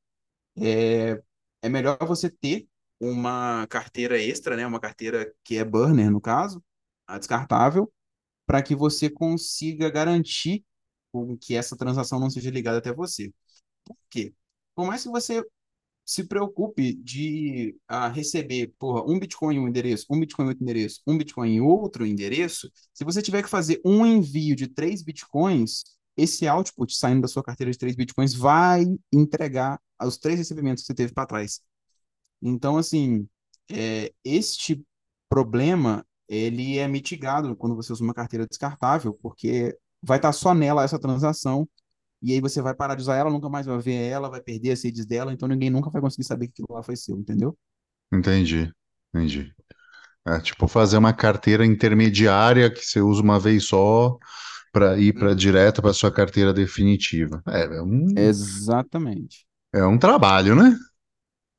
é, 0.58 1.22
é 1.62 1.70
melhor 1.70 1.98
você 2.08 2.30
ter 2.30 2.68
uma 3.00 3.68
carteira 3.68 4.22
extra, 4.22 4.56
né? 4.56 4.66
Uma 4.68 4.80
carteira 4.80 5.34
que 5.44 5.58
é 5.58 5.66
burner, 5.66 6.12
no 6.12 6.22
caso, 6.22 6.64
a 7.08 7.18
descartável, 7.20 7.92
para 8.46 8.62
que 8.64 8.76
você 8.76 9.10
consiga 9.10 9.90
garantir 9.90 10.66
que 11.42 11.56
essa 11.56 11.78
transação 11.78 12.20
não 12.20 12.30
seja 12.30 12.50
ligada 12.52 12.80
até 12.80 12.94
você. 12.94 13.34
Por 13.86 13.98
quê? 14.10 14.34
Por 14.76 14.86
mais 14.88 15.04
que 15.04 15.10
você 15.10 15.44
se 16.06 16.24
preocupe 16.26 16.94
de 16.94 17.76
ah, 17.88 18.08
receber, 18.08 18.74
porra, 18.78 19.04
um 19.10 19.20
Bitcoin 19.20 19.56
em 19.56 19.60
um 19.60 19.68
endereço, 19.68 20.06
um 20.10 20.20
Bitcoin 20.20 20.46
em 20.46 20.50
outro 20.50 20.64
endereço, 20.64 21.02
um 21.08 21.18
Bitcoin 21.18 21.50
em 21.50 21.62
outro 21.62 22.06
endereço. 22.06 22.72
Se 22.94 23.04
você 23.04 23.22
tiver 23.22 23.42
que 23.42 23.50
fazer 23.50 23.82
um 23.84 24.06
envio 24.06 24.56
de 24.56 24.68
três 24.68 25.02
Bitcoins, 25.02 25.84
esse 26.16 26.48
output 26.48 26.96
saindo 26.96 27.22
da 27.22 27.28
sua 27.28 27.44
carteira 27.44 27.72
de 27.72 27.78
três 27.78 27.96
Bitcoins 27.96 28.34
vai 28.36 28.86
entregar 29.12 29.82
os 30.02 30.18
três 30.18 30.38
recebimentos 30.38 30.84
que 30.84 30.88
você 30.88 30.94
teve 30.94 31.14
para 31.14 31.26
trás. 31.26 31.60
Então, 32.42 32.78
assim, 32.78 33.28
é, 33.72 34.14
este 34.24 34.86
problema 35.28 36.06
ele 36.28 36.78
é 36.78 36.88
mitigado 36.88 37.56
quando 37.56 37.76
você 37.76 37.92
usa 37.92 38.04
uma 38.04 38.14
carteira 38.14 38.48
descartável, 38.48 39.14
porque 39.22 39.76
vai 40.02 40.18
estar 40.18 40.32
só 40.34 40.54
nela 40.54 40.84
essa 40.84 41.00
transação 41.00 41.68
e 42.22 42.34
aí 42.34 42.42
você 42.42 42.62
vai 42.62 42.74
parar 42.76 42.96
de 42.96 43.02
usar 43.02 43.16
ela, 43.18 43.30
nunca 43.30 43.50
mais 43.50 43.66
vai 43.66 43.78
ver 43.80 43.96
ela, 44.10 44.30
vai 44.30 44.42
perder 44.42 44.72
as 44.72 44.84
redes 44.84 45.06
dela, 45.06 45.34
então 45.34 45.48
ninguém 45.48 45.70
nunca 45.70 45.90
vai 45.90 46.02
conseguir 46.02 46.24
saber 46.26 46.48
que 46.48 46.54
aquilo 46.64 46.68
lá 46.76 46.84
foi 46.84 46.96
seu, 46.96 47.18
entendeu? 47.20 47.58
Entendi, 48.12 48.72
entendi. 49.14 49.54
É 50.28 50.40
tipo 50.42 50.68
fazer 50.68 50.98
uma 50.98 51.14
carteira 51.14 51.66
intermediária 51.66 52.72
que 52.72 52.86
você 52.86 53.02
usa 53.02 53.22
uma 53.24 53.40
vez 53.40 53.66
só 53.68 54.18
para 54.74 54.98
ir 55.00 55.14
para 55.14 55.36
Uhum. 55.36 55.36
direto 55.36 55.82
para 55.82 55.94
sua 55.94 56.12
carteira 56.14 56.54
definitiva. 56.54 57.44
É, 57.48 57.64
é 57.78 57.82
um, 57.84 58.30
Exatamente. 58.30 59.46
é 59.74 59.84
um 59.86 59.98
trabalho, 59.98 60.56
né? 60.56 60.76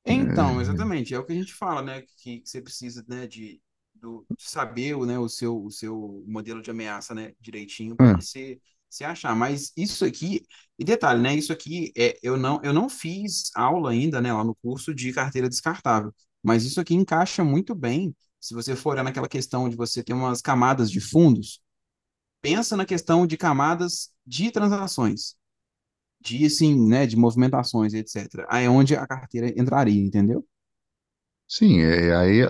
Então, 0.05 0.61
exatamente, 0.61 1.15
é 1.15 1.19
o 1.19 1.25
que 1.25 1.33
a 1.33 1.37
gente 1.37 1.53
fala, 1.55 1.83
né? 1.83 2.03
Que, 2.03 2.41
que 2.41 2.49
você 2.49 2.63
precisa, 2.63 3.05
né, 3.09 3.27
de, 3.27 3.61
do, 3.95 4.27
de 4.37 4.49
saber 4.49 4.95
o, 4.95 5.05
né, 5.05 5.19
o 5.19 5.29
seu, 5.29 5.63
o 5.65 5.71
seu 5.71 6.25
modelo 6.27 6.63
de 6.63 6.71
ameaça, 6.71 7.13
né, 7.15 7.33
direitinho 7.41 7.97
É, 8.01 8.05
para 8.05 8.13
é, 8.13 8.17
você 8.21 8.61
se 8.91 9.05
achar. 9.05 9.35
Mas 9.37 9.73
isso 9.77 10.05
aqui, 10.05 10.47
e 10.79 10.85
detalhe, 10.85 11.21
né? 11.23 11.35
Isso 11.35 11.53
aqui 11.53 11.93
é, 11.97 12.19
eu 12.23 12.37
não, 12.37 12.61
eu 12.63 12.73
não 12.73 12.89
fiz 12.89 13.51
aula 13.55 13.91
ainda, 13.91 14.21
né, 14.21 14.33
lá 14.33 14.45
no 14.45 14.55
curso 14.57 14.95
de 14.95 15.13
carteira 15.13 15.49
descartável, 15.49 16.15
mas 16.43 16.65
isso 16.65 16.81
aqui 16.81 16.95
encaixa 16.95 17.45
muito 17.45 17.75
bem. 17.75 18.15
Se 18.41 18.55
você 18.55 18.77
for 18.77 19.03
naquela 19.03 19.29
questão 19.29 19.69
de 19.69 19.77
você 19.77 20.03
ter 20.03 20.13
umas 20.13 20.41
camadas 20.41 20.91
de 20.91 21.01
fundos, 21.01 21.61
pensa 22.43 22.77
na 22.77 22.87
questão 22.87 23.27
de 23.27 23.37
camadas 23.37 24.11
de 24.27 24.51
transações. 24.51 25.37
de 26.21 26.45
assim, 26.47 26.89
né, 26.89 27.07
de 27.07 27.17
movimentações, 27.17 27.95
etc. 27.95 28.47
Aí 28.51 28.65
é 28.67 28.71
onde 28.71 28.95
a 28.97 29.07
carteira 29.07 29.49
entraria, 29.61 30.03
entendeu? 30.05 30.47
sim, 31.47 31.81
é, 31.81 32.15
aí, 32.17 32.41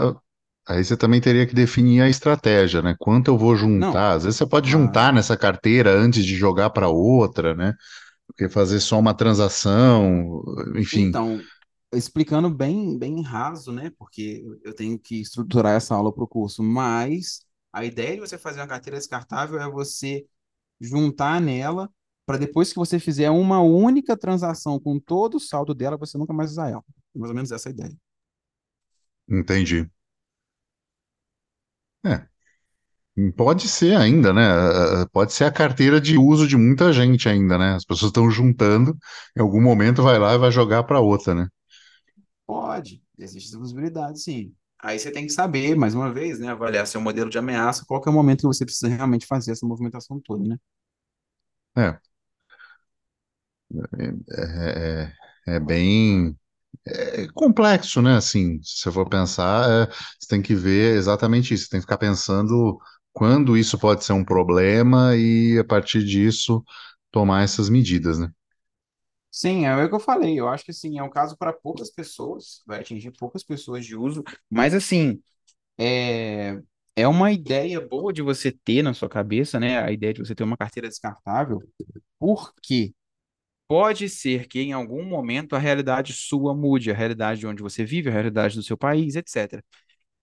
aí 0.66 0.84
você 0.84 0.96
também 0.96 1.20
teria 1.20 1.46
que 1.46 1.54
definir 1.54 2.02
a 2.02 2.08
estratégia, 2.08 2.82
né? 2.82 2.94
Quanto 2.98 3.28
eu 3.30 3.38
vou 3.38 3.56
Não, 3.78 4.00
juntar? 4.00 4.12
Às 4.14 4.24
vezes 4.24 4.38
você 4.38 4.46
pode 4.46 4.70
juntar 4.70 5.12
claro. 5.12 5.14
nessa 5.14 5.36
carteira 5.36 5.92
antes 5.92 6.24
de 6.24 6.36
jogar 6.36 6.70
para 6.70 6.88
outra, 6.88 7.54
né? 7.54 7.74
Porque 8.28 8.48
fazer 8.48 8.80
só 8.80 8.98
uma 8.98 9.14
transação, 9.14 10.42
enfim. 10.76 11.16
Então, 11.16 11.46
explicando 11.92 12.50
bem, 12.50 12.98
bem 12.98 13.22
raso, 13.22 13.72
né? 13.72 13.90
Porque 13.98 14.42
eu 14.44 14.60
eu 14.64 14.74
tenho 14.74 14.98
que 14.98 15.20
estruturar 15.20 15.74
essa 15.76 15.94
aula 15.94 16.12
para 16.12 16.24
o 16.24 16.28
curso, 16.28 16.62
mas 16.62 17.40
a 17.72 17.84
ideia 17.84 18.14
de 18.14 18.20
você 18.20 18.38
fazer 18.38 18.60
uma 18.60 18.66
carteira 18.68 18.98
descartável 18.98 19.60
é 19.60 19.68
você 19.70 20.26
juntar 20.80 21.40
nela 21.40 21.90
para 22.26 22.38
depois 22.38 22.70
que 22.72 22.76
você 22.78 22.98
fizer 23.00 23.30
uma 23.30 23.60
única 23.62 24.16
transação 24.16 24.80
com 24.80 24.98
todo 25.00 25.36
o 25.36 25.40
saldo 25.40 25.74
dela, 25.74 25.96
você 25.98 26.18
nunca 26.18 26.32
mais 26.34 26.52
usar 26.52 26.70
ela. 26.70 26.84
Mais 27.14 27.30
ou 27.30 27.36
menos 27.36 27.52
essa 27.52 27.68
é 27.68 27.72
a 27.72 27.74
ideia. 27.74 27.98
Entendi. 29.28 29.88
É, 32.06 32.26
pode 33.36 33.68
ser 33.68 33.96
ainda, 33.96 34.32
né? 34.32 34.42
Eh, 34.42 35.02
eh, 35.02 35.06
Pode 35.12 35.32
ser 35.32 35.44
a 35.44 35.50
carteira 35.52 36.00
de 36.00 36.18
uso 36.18 36.46
de 36.46 36.56
muita 36.56 36.92
gente 36.92 37.28
ainda, 37.28 37.56
né? 37.58 37.74
As 37.74 37.84
pessoas 37.84 38.10
estão 38.10 38.30
juntando, 38.30 38.96
em 39.36 39.40
algum 39.40 39.60
momento 39.62 40.02
vai 40.02 40.18
lá 40.18 40.34
e 40.34 40.38
vai 40.38 40.50
jogar 40.50 40.84
para 40.84 41.00
outra, 41.00 41.34
né? 41.34 41.48
Pode, 42.46 43.02
existe 43.18 43.48
essa 43.50 43.58
possibilidade, 43.58 44.20
sim. 44.20 44.54
Aí 44.80 44.98
você 44.98 45.10
tem 45.10 45.26
que 45.26 45.32
saber, 45.32 45.74
mais 45.76 45.94
uma 45.94 46.12
vez, 46.12 46.38
né, 46.38 46.48
avaliar 46.48 46.86
seu 46.86 47.00
modelo 47.00 47.30
de 47.30 47.38
ameaça, 47.38 47.84
qual 47.86 48.00
que 48.00 48.08
é 48.08 48.12
o 48.12 48.14
momento 48.14 48.40
que 48.42 48.46
você 48.46 48.64
precisa 48.64 48.88
realmente 48.88 49.26
fazer 49.26 49.52
essa 49.52 49.66
movimentação 49.66 50.20
toda, 50.20 50.44
né? 50.48 50.56
É, 51.76 52.00
é, 54.38 55.12
é, 55.46 55.56
é 55.56 55.60
bem 55.60 56.36
é 56.86 57.26
complexo, 57.34 58.02
né? 58.02 58.16
Assim, 58.16 58.60
se 58.62 58.80
você 58.80 58.92
for 58.92 59.08
pensar, 59.08 59.68
é, 59.70 59.86
você 60.20 60.28
tem 60.28 60.42
que 60.42 60.54
ver 60.54 60.96
exatamente 60.96 61.54
isso. 61.54 61.64
Você 61.64 61.70
tem 61.70 61.80
que 61.80 61.84
ficar 61.86 61.98
pensando 61.98 62.78
quando 63.12 63.56
isso 63.56 63.78
pode 63.78 64.04
ser 64.04 64.12
um 64.12 64.24
problema 64.24 65.16
e, 65.16 65.58
a 65.58 65.64
partir 65.64 66.04
disso, 66.04 66.62
tomar 67.10 67.42
essas 67.42 67.68
medidas, 67.70 68.18
né? 68.18 68.30
Sim, 69.30 69.66
é 69.66 69.84
o 69.84 69.88
que 69.88 69.94
eu 69.94 70.00
falei. 70.00 70.38
Eu 70.38 70.48
acho 70.48 70.64
que 70.64 70.70
assim, 70.70 70.98
é 70.98 71.02
um 71.02 71.10
caso 71.10 71.36
para 71.36 71.52
poucas 71.52 71.90
pessoas, 71.90 72.62
vai 72.66 72.80
atingir 72.80 73.10
poucas 73.12 73.44
pessoas 73.44 73.84
de 73.84 73.94
uso, 73.94 74.22
mas 74.50 74.72
assim, 74.74 75.22
é, 75.78 76.60
é 76.96 77.08
uma 77.08 77.32
ideia 77.32 77.80
boa 77.80 78.12
de 78.12 78.22
você 78.22 78.52
ter 78.52 78.82
na 78.82 78.94
sua 78.94 79.08
cabeça, 79.08 79.60
né? 79.60 79.78
A 79.82 79.92
ideia 79.92 80.14
de 80.14 80.20
você 80.20 80.34
ter 80.34 80.44
uma 80.44 80.56
carteira 80.56 80.88
descartável, 80.88 81.62
porque 82.18 82.94
pode 83.68 84.08
ser 84.08 84.46
que 84.48 84.60
em 84.60 84.72
algum 84.72 85.04
momento 85.04 85.54
a 85.56 85.58
realidade 85.58 86.12
sua 86.12 86.54
mude, 86.54 86.90
a 86.90 86.94
realidade 86.94 87.40
de 87.40 87.46
onde 87.46 87.62
você 87.62 87.84
vive, 87.84 88.08
a 88.08 88.12
realidade 88.12 88.56
do 88.56 88.62
seu 88.62 88.76
país, 88.76 89.16
etc. 89.16 89.64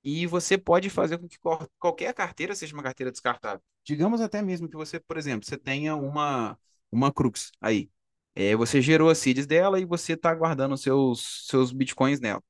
E 0.04 0.28
você 0.28 0.58
pode 0.58 0.90
fazer 0.90 1.18
com 1.18 1.28
que 1.28 1.40
qual- 1.40 1.68
qualquer 1.80 2.14
carteira 2.14 2.56
seja 2.56 2.74
uma 2.76 2.84
carteira 2.84 3.12
descartável. 3.12 3.62
Digamos 3.86 4.22
até 4.22 4.42
mesmo 4.42 4.70
que 4.70 4.76
você, 4.78 5.00
por 5.00 5.18
exemplo, 5.18 5.46
você 5.48 5.58
tenha 5.58 5.96
uma, 5.96 6.58
uma 6.92 7.12
Crux 7.14 7.52
aí. 7.62 7.90
É, 8.36 8.56
você 8.56 8.82
gerou 8.82 9.10
a 9.10 9.16
seeds 9.16 9.46
dela 9.48 9.80
e 9.80 9.86
você 9.86 10.14
está 10.14 10.34
guardando 10.34 10.78
seus, 10.78 11.48
seus 11.48 11.72
bitcoins 11.72 12.20
nela. 12.20 12.42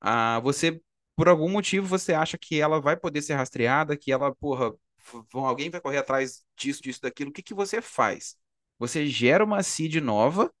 Ah, 0.00 0.40
você, 0.40 0.80
por 1.16 1.28
algum 1.28 1.48
motivo, 1.50 1.86
você 1.86 2.12
acha 2.14 2.36
que 2.38 2.60
ela 2.60 2.80
vai 2.80 2.96
poder 2.96 3.22
ser 3.22 3.34
rastreada, 3.34 3.96
que 3.96 4.12
ela, 4.12 4.34
porra, 4.34 4.74
vão, 5.32 5.46
alguém 5.46 5.70
vai 5.70 5.80
correr 5.80 5.98
atrás 5.98 6.44
disso, 6.56 6.82
disso, 6.82 7.00
daquilo. 7.02 7.30
O 7.30 7.32
que 7.32 7.42
que 7.42 7.54
você 7.54 7.80
faz? 7.82 8.36
Você 8.78 9.06
gera 9.06 9.44
uma 9.44 9.62
seed 9.62 9.96
nova, 9.96 10.52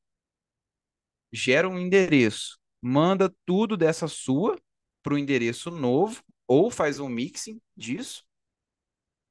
gera 1.32 1.68
um 1.68 1.78
endereço, 1.78 2.58
manda 2.80 3.32
tudo 3.44 3.76
dessa 3.76 4.08
sua 4.08 4.58
para 5.02 5.14
o 5.14 5.18
endereço 5.18 5.70
novo, 5.70 6.22
ou 6.46 6.70
faz 6.70 6.98
um 7.00 7.08
mixing 7.08 7.60
disso 7.76 8.24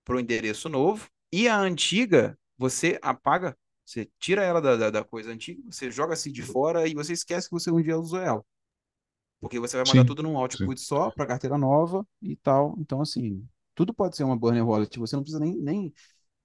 para 0.03 0.15
o 0.15 0.19
endereço 0.19 0.69
novo, 0.69 1.07
e 1.31 1.47
a 1.47 1.57
antiga 1.59 2.37
você 2.57 2.99
apaga, 3.01 3.57
você 3.85 4.09
tira 4.19 4.43
ela 4.43 4.61
da, 4.61 4.75
da, 4.75 4.89
da 4.89 5.03
coisa 5.03 5.31
antiga, 5.31 5.61
você 5.65 5.89
joga 5.91 6.13
assim 6.13 6.31
de 6.31 6.41
fora 6.43 6.87
e 6.87 6.93
você 6.93 7.13
esquece 7.13 7.47
que 7.47 7.53
você 7.53 7.71
um 7.71 7.81
dia 7.81 7.97
usou 7.97 8.19
ela. 8.19 8.43
Porque 9.41 9.59
você 9.59 9.77
vai 9.77 9.85
mandar 9.85 10.05
Sim, 10.05 10.05
tudo 10.05 10.23
num 10.23 10.37
sim. 10.49 10.69
output 10.69 10.79
só 10.81 11.11
para 11.11 11.25
carteira 11.27 11.57
nova 11.57 12.07
e 12.21 12.35
tal. 12.37 12.75
Então, 12.79 13.01
assim, 13.01 13.45
tudo 13.75 13.93
pode 13.93 14.15
ser 14.15 14.23
uma 14.23 14.37
burner 14.37 14.65
wallet. 14.67 14.97
Você 14.99 15.15
não 15.15 15.23
precisa 15.23 15.39
nem, 15.43 15.55
nem, 15.57 15.93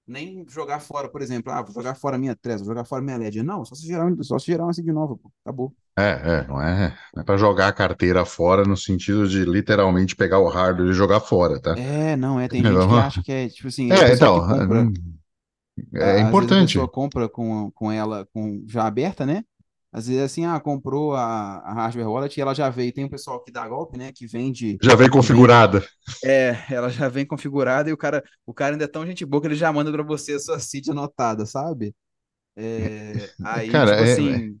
nem 0.09 0.45
jogar 0.49 0.79
fora, 0.79 1.09
por 1.09 1.21
exemplo, 1.21 1.51
ah, 1.51 1.61
vou 1.61 1.73
jogar 1.73 1.95
fora 1.95 2.17
minha 2.17 2.35
Trezor, 2.35 2.65
vou 2.65 2.73
jogar 2.73 2.85
fora 2.85 3.01
minha 3.01 3.17
LED. 3.17 3.43
Não, 3.43 3.63
só 3.63 3.75
se 3.75 3.85
gerar, 3.85 4.11
só 4.21 4.39
se 4.39 4.47
gerar 4.47 4.63
uma 4.65 4.73
seed 4.73 4.87
nova, 4.87 5.15
pô. 5.15 5.31
Acabou. 5.45 5.73
É, 5.97 6.01
é, 6.01 6.47
não 6.47 6.61
é, 6.61 6.97
não 7.13 7.21
é 7.21 7.25
para 7.25 7.37
jogar 7.37 7.67
a 7.67 7.73
carteira 7.73 8.25
fora 8.25 8.63
no 8.63 8.77
sentido 8.77 9.27
de 9.27 9.43
literalmente 9.43 10.15
pegar 10.15 10.39
o 10.39 10.47
hardware 10.47 10.89
e 10.89 10.93
jogar 10.93 11.19
fora, 11.19 11.61
tá? 11.61 11.75
É, 11.77 12.15
não, 12.15 12.39
é. 12.39 12.47
Tem 12.47 12.61
É, 12.61 12.63
gente 12.71 12.87
que 12.87 12.93
acha 12.95 13.23
que 13.23 13.31
é, 13.31 13.49
tipo 13.49 13.67
assim, 13.67 13.91
é, 13.91 14.13
então, 14.13 14.39
compra 14.47 14.91
é, 15.93 16.21
é 16.21 16.23
vezes 16.33 16.51
a 16.51 16.55
pessoa 16.57 16.85
importante. 16.85 16.87
compra 16.87 17.29
com, 17.29 17.71
com 17.71 17.91
ela 17.91 18.25
com 18.33 18.63
já 18.67 18.85
aberta, 18.85 19.25
né? 19.25 19.43
Às 19.91 20.07
vezes 20.07 20.23
assim, 20.23 20.45
ah, 20.45 20.59
comprou 20.59 21.15
a, 21.15 21.59
a 21.59 21.73
hardware 21.73 22.09
wallet 22.09 22.37
e 22.37 22.41
ela 22.41 22.53
já 22.53 22.69
veio. 22.69 22.93
Tem 22.93 23.05
um 23.05 23.09
pessoal 23.09 23.43
que 23.43 23.51
dá 23.51 23.67
golpe, 23.67 23.97
né? 23.97 24.11
Que 24.13 24.27
vende, 24.27 24.81
Já 24.81 24.95
vem 24.95 25.09
configurada. 25.09 25.83
É, 26.23 26.49
ela 26.73 26.89
já 26.89 27.07
vem 27.07 27.25
configurada 27.25 27.89
e 27.89 27.93
o 27.93 27.97
cara, 27.97 28.21
o 28.45 28.53
cara 28.53 28.73
ainda 28.75 28.83
é 28.85 28.87
tão 28.87 29.05
gente 29.05 29.25
boa 29.25 29.39
que 29.41 29.47
ele 29.47 29.55
já 29.55 29.71
manda 29.71 29.91
pra 29.91 30.03
você 30.03 30.33
a 30.33 30.39
sua 30.39 30.59
seed 30.59 30.89
anotada, 30.89 31.45
sabe? 31.45 31.95
É, 32.55 32.91
É, 33.13 33.29
aí, 33.41 33.69
Cara, 33.71 33.91
tipo 33.91 34.03
é, 34.03 34.03
assim, 34.03 34.59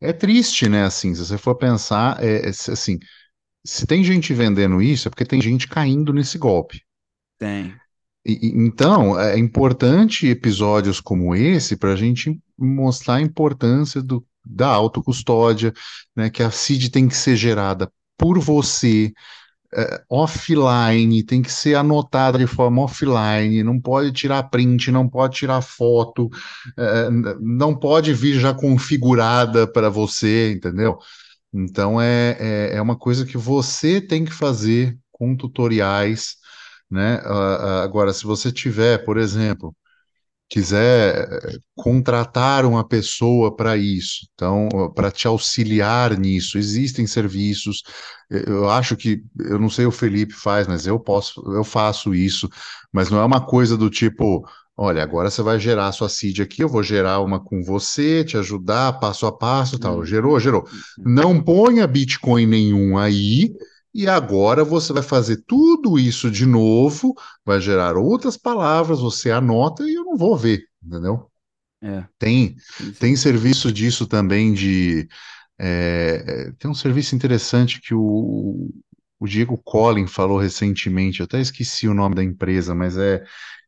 é 0.00 0.12
triste, 0.12 0.68
né? 0.68 0.84
Assim, 0.84 1.14
se 1.14 1.24
você 1.24 1.38
for 1.38 1.54
pensar, 1.56 2.22
é, 2.22 2.46
é, 2.46 2.48
assim, 2.50 2.98
se 3.66 3.86
tem 3.86 4.04
gente 4.04 4.34
vendendo 4.34 4.82
isso, 4.82 5.08
é 5.08 5.10
porque 5.10 5.26
tem 5.26 5.42
gente 5.42 5.68
caindo 5.68 6.12
nesse 6.14 6.38
golpe. 6.38 6.82
tem. 7.38 7.80
E- 8.32 8.52
então, 8.54 9.18
é 9.18 9.38
importante 9.38 10.26
episódios 10.28 11.00
como 11.00 11.34
esse 11.34 11.76
para 11.76 11.92
a 11.92 11.96
gente 11.96 12.38
mostrar 12.58 13.14
a 13.16 13.20
importância 13.20 14.02
do, 14.02 14.24
da 14.44 14.68
autocustódia, 14.68 15.72
né? 16.16 16.30
Que 16.30 16.42
a 16.42 16.50
CID 16.50 16.90
tem 16.90 17.08
que 17.08 17.16
ser 17.16 17.36
gerada 17.36 17.90
por 18.18 18.38
você, 18.38 19.12
é, 19.74 20.02
offline, 20.10 21.22
tem 21.24 21.42
que 21.42 21.52
ser 21.52 21.76
anotada 21.76 22.38
de 22.38 22.46
forma 22.46 22.82
offline, 22.82 23.62
não 23.62 23.80
pode 23.80 24.12
tirar 24.12 24.44
print, 24.44 24.90
não 24.90 25.08
pode 25.08 25.36
tirar 25.36 25.62
foto, 25.62 26.28
é, 26.78 27.08
não 27.40 27.74
pode 27.76 28.12
vir 28.14 28.38
já 28.40 28.52
configurada 28.54 29.66
para 29.70 29.88
você, 29.88 30.52
entendeu? 30.52 30.98
Então 31.52 32.00
é, 32.00 32.36
é, 32.38 32.76
é 32.76 32.82
uma 32.82 32.96
coisa 32.96 33.26
que 33.26 33.36
você 33.38 34.00
tem 34.00 34.24
que 34.24 34.32
fazer 34.32 34.98
com 35.12 35.36
tutoriais, 35.36 36.36
né? 36.90 37.20
Agora, 37.82 38.12
se 38.12 38.24
você 38.24 38.52
tiver, 38.52 39.04
por 39.04 39.18
exemplo, 39.18 39.74
quiser 40.48 41.28
eh, 41.32 41.58
contratar 41.76 42.64
uma 42.66 42.86
pessoa 42.86 43.54
para 43.54 43.76
isso, 43.76 44.26
então, 44.34 44.68
para 44.94 45.10
te 45.10 45.26
auxiliar 45.28 46.18
nisso, 46.18 46.58
existem 46.58 47.06
serviços. 47.06 47.82
Eu 48.28 48.68
acho 48.68 48.96
que, 48.96 49.22
eu 49.38 49.58
não 49.58 49.70
sei 49.70 49.86
o 49.86 49.92
Felipe 49.92 50.32
faz, 50.34 50.66
mas 50.66 50.86
eu 50.86 50.98
posso, 50.98 51.40
eu 51.54 51.64
faço 51.64 52.14
isso, 52.14 52.48
mas 52.92 53.10
não 53.10 53.20
é 53.20 53.24
uma 53.24 53.44
coisa 53.44 53.76
do 53.76 53.88
tipo, 53.90 54.44
olha, 54.76 55.02
agora 55.02 55.30
você 55.30 55.42
vai 55.42 55.58
gerar 55.58 55.88
a 55.88 55.92
sua 55.92 56.08
seed 56.08 56.40
aqui, 56.40 56.62
eu 56.62 56.68
vou 56.68 56.82
gerar 56.82 57.20
uma 57.20 57.38
com 57.42 57.62
você, 57.62 58.24
te 58.24 58.36
ajudar 58.36 58.98
passo 59.00 59.26
a 59.26 59.32
passo, 59.36 59.78
tal. 59.78 59.98
Hum, 59.98 60.04
Gerou, 60.04 60.38
gerou. 60.40 60.66
hum, 60.72 60.82
hum. 60.98 61.04
Não 61.04 61.40
ponha 61.42 61.86
Bitcoin 61.86 62.46
nenhum 62.46 62.98
aí. 62.98 63.52
E 63.94 64.06
agora 64.08 64.64
você 64.64 64.92
vai 64.92 65.02
fazer 65.02 65.42
tudo 65.46 65.98
isso 65.98 66.30
de 66.30 66.46
novo, 66.46 67.14
vai 67.44 67.60
gerar 67.60 67.96
outras 67.96 68.36
palavras, 68.36 69.00
você 69.00 69.30
anota 69.30 69.84
e 69.84 69.94
eu 69.94 70.04
não 70.04 70.16
vou 70.16 70.36
ver, 70.36 70.64
entendeu? 70.82 71.30
É, 71.82 72.04
Tem, 72.18 72.56
tem 72.98 73.16
serviço 73.16 73.72
disso 73.72 74.06
também 74.06 74.52
de. 74.52 75.08
é, 75.58 76.52
tem 76.58 76.70
um 76.70 76.74
serviço 76.74 77.14
interessante 77.16 77.80
que 77.80 77.94
o, 77.94 78.70
o 79.20 79.26
Diego 79.28 79.58
Collin 79.58 80.06
falou 80.06 80.38
recentemente, 80.38 81.20
eu 81.20 81.26
até 81.26 81.40
esqueci 81.40 81.88
o 81.88 81.94
nome 81.94 82.14
da 82.16 82.24
empresa, 82.24 82.74
mas 82.74 82.96
é, 82.98 83.24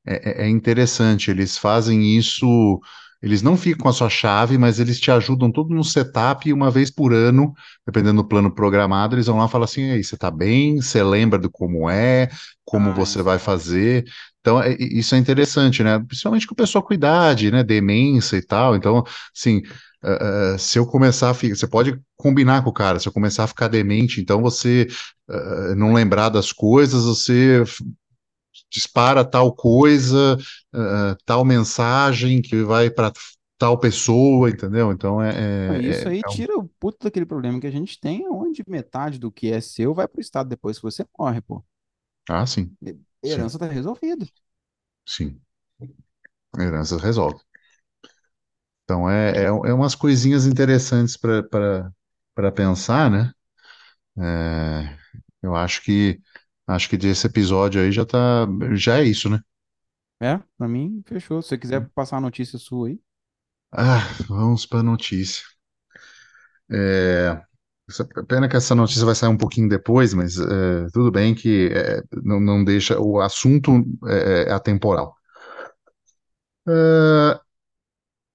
é, 0.07 0.45
é 0.47 0.49
interessante. 0.49 1.31
Eles 1.31 1.59
fazem 1.59 2.17
isso, 2.19 2.81
eles 3.23 3.41
não 3.43 3.57
ficam 3.57 3.83
com 3.85 3.89
a 3.89 3.93
sua 3.93 4.09
chave, 4.11 4.59
mas 4.59 4.81
eles 4.81 4.99
te 5.01 5.11
ajudam 5.11 5.51
todo 5.51 5.75
no 5.75 5.85
setup 5.85 6.49
e 6.49 6.53
uma 6.53 6.71
vez 6.71 6.91
por 6.91 7.13
ano, 7.13 7.53
dependendo 7.87 8.23
do 8.23 8.29
plano 8.29 8.53
programado, 8.55 9.15
eles 9.15 9.27
vão 9.27 9.39
lá 9.39 9.47
e 9.47 9.49
falam 9.49 9.65
assim: 9.65 9.83
Ei, 9.91 10.03
você 10.03 10.17
tá 10.17 10.31
bem? 10.31 10.77
Você 10.81 11.03
lembra 11.03 11.39
do 11.39 11.51
como 11.51 11.89
é, 11.89 12.29
como 12.65 12.91
Ah, 12.91 12.95
você 12.95 13.23
vai 13.23 13.39
fazer? 13.39 14.05
Então, 14.41 14.61
é- 14.61 14.77
isso 14.79 15.15
é 15.15 15.19
interessante, 15.19 15.83
né? 15.85 15.99
Principalmente 16.01 16.47
com 16.47 16.55
pessoa 16.55 16.83
com 16.83 16.93
idade, 16.95 17.51
né? 17.51 17.63
Demência 17.63 18.37
e 18.37 18.43
tal. 18.45 18.75
Então, 18.77 19.05
assim, 19.37 19.63
eh, 20.05 20.57
se 20.59 20.79
eu 20.79 20.87
começar 20.87 21.31
a 21.31 21.35
ficar, 21.35 21.55
você 21.57 21.67
pode 21.69 21.99
combinar 22.17 22.63
com 22.63 22.71
o 22.71 22.73
cara, 22.73 22.99
se 22.99 23.09
eu 23.09 23.13
começar 23.13 23.45
a 23.45 23.47
ficar 23.47 23.69
demente, 23.69 24.21
então 24.21 24.43
você 24.43 24.87
eh, 25.31 25.75
não 25.77 25.93
lembrar 25.93 26.29
das 26.29 26.53
coisas, 26.53 27.05
você 27.05 27.63
dispara 28.73 29.25
tal 29.25 29.55
coisa, 29.55 30.37
eh, 30.75 31.17
tal 31.27 31.45
mensagem 31.45 32.43
que 32.43 32.63
vai 32.65 32.91
para 32.91 33.13
tal 33.59 33.79
pessoa, 33.79 34.51
entendeu? 34.51 34.93
Então, 34.93 35.23
é, 35.23 35.31
Ah, 35.67 35.79
é- 35.79 35.79
Isso 35.79 36.09
é- 36.09 36.09
aí 36.09 36.23
é 36.27 36.31
um- 36.31 36.45
tira 36.45 36.57
o 36.59 36.69
puto 36.69 36.99
daquele 37.05 37.27
problema 37.27 37.61
que 37.61 37.67
a 37.67 37.71
gente 37.71 37.99
tem, 38.01 38.29
onde 38.29 38.63
metade 38.69 39.19
do 39.19 39.31
que 39.31 39.51
é 39.53 39.61
seu 39.61 39.95
vai 39.95 40.07
pro 40.09 40.21
Estado 40.21 40.49
depois 40.49 40.77
que 40.79 40.83
você 40.83 41.05
morre, 41.19 41.41
pô. 41.41 41.65
Ah, 42.29 42.47
sim, 42.47 42.77
E- 42.83 42.99
sim, 43.23 43.49
Herança 43.49 43.59
tá 43.59 43.67
resolvida. 43.67 44.27
sim. 45.07 45.41
Herança 46.59 46.97
resolve. 46.99 47.43
Então, 48.85 49.09
é, 49.11 49.31
é, 49.45 49.45
é 49.47 49.51
umas 49.75 49.95
coisinhas 49.95 50.47
interessantes 50.47 51.17
para 51.17 51.43
para 52.35 52.51
pensar, 52.51 53.11
né? 53.11 53.31
É, 54.19 54.99
eu 55.43 55.55
acho 55.57 55.83
que 55.83 56.21
acho 56.67 56.89
que 56.89 56.97
desse 56.97 57.27
episódio 57.27 57.81
aí 57.83 57.93
já 57.93 58.05
tá, 58.07 58.47
já 58.75 58.99
é 58.99 59.05
isso, 59.05 59.29
né? 59.31 59.41
É, 60.21 60.39
pra 60.57 60.69
mim, 60.69 61.03
fechou. 61.07 61.43
Se 61.43 61.49
você 61.49 61.59
quiser 61.59 61.89
passar 61.91 62.17
a 62.19 62.21
notícia 62.21 62.59
sua 62.59 62.89
aí. 62.89 63.01
Ah, 63.71 64.09
vamos 64.29 64.65
para 64.67 64.83
notícia. 64.83 65.43
É, 66.71 67.41
essa- 67.89 68.05
pena 68.27 68.49
que 68.49 68.57
essa 68.57 68.75
notícia 68.75 69.05
vai 69.05 69.15
sair 69.15 69.29
um 69.31 69.37
pouquinho 69.37 69.69
depois, 69.69 70.15
mas 70.15 70.39
é, 70.39 70.87
tudo 70.93 71.11
bem 71.11 71.35
que 71.35 71.69
é, 71.73 72.03
não, 72.23 72.41
não 72.41 72.65
deixa 72.65 72.99
o 73.01 73.21
assunto 73.21 73.73
é, 74.07 74.45
é 74.49 74.53
atemporal. 74.53 75.15
É, 76.67 77.41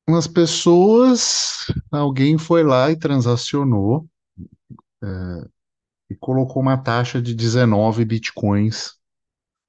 umas 0.07 0.28
pessoas, 0.28 1.65
alguém 1.91 2.38
foi 2.38 2.63
lá 2.63 2.91
e 2.91 2.97
transacionou 2.97 4.05
e 6.10 6.16
colocou 6.16 6.62
uma 6.62 6.78
taxa 6.78 7.22
de 7.22 7.34
19 7.36 8.05
bitcoins, 8.05 8.93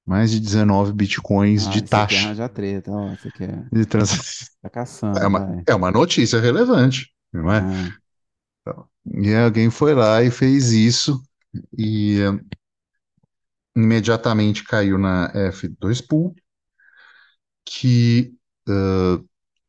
mais 0.06 0.30
de 0.32 0.40
19 0.40 0.92
bitcoins 0.94 1.68
de 1.68 1.80
Ah, 1.80 1.84
você 1.84 2.00
quer 2.02 2.22
taxa 2.24 2.48
treta, 2.48 2.90
ó. 2.90 3.14
Você 3.16 3.30
quer. 3.30 3.70
de 3.72 3.84
transação. 3.86 4.24
Tá 4.62 4.68
É 5.20 5.26
caçando, 5.26 5.28
uma, 5.28 5.46
vai. 5.46 5.66
é 5.66 5.74
uma 5.74 5.90
notícia 5.90 6.40
relevante, 6.40 7.12
não 7.32 7.52
é? 7.52 7.66
Ah, 7.66 7.92
E 9.06 9.34
alguém 9.34 9.70
foi 9.70 9.94
lá 9.94 10.22
e 10.22 10.30
fez 10.30 10.70
isso 10.72 11.20
e 11.76 12.20
eh, 12.20 12.58
imediatamente 13.74 14.62
caiu 14.62 14.98
na 14.98 15.30
F2 15.34 16.02
Pool, 16.02 16.34
que 17.64 18.34
eh, 18.68 19.20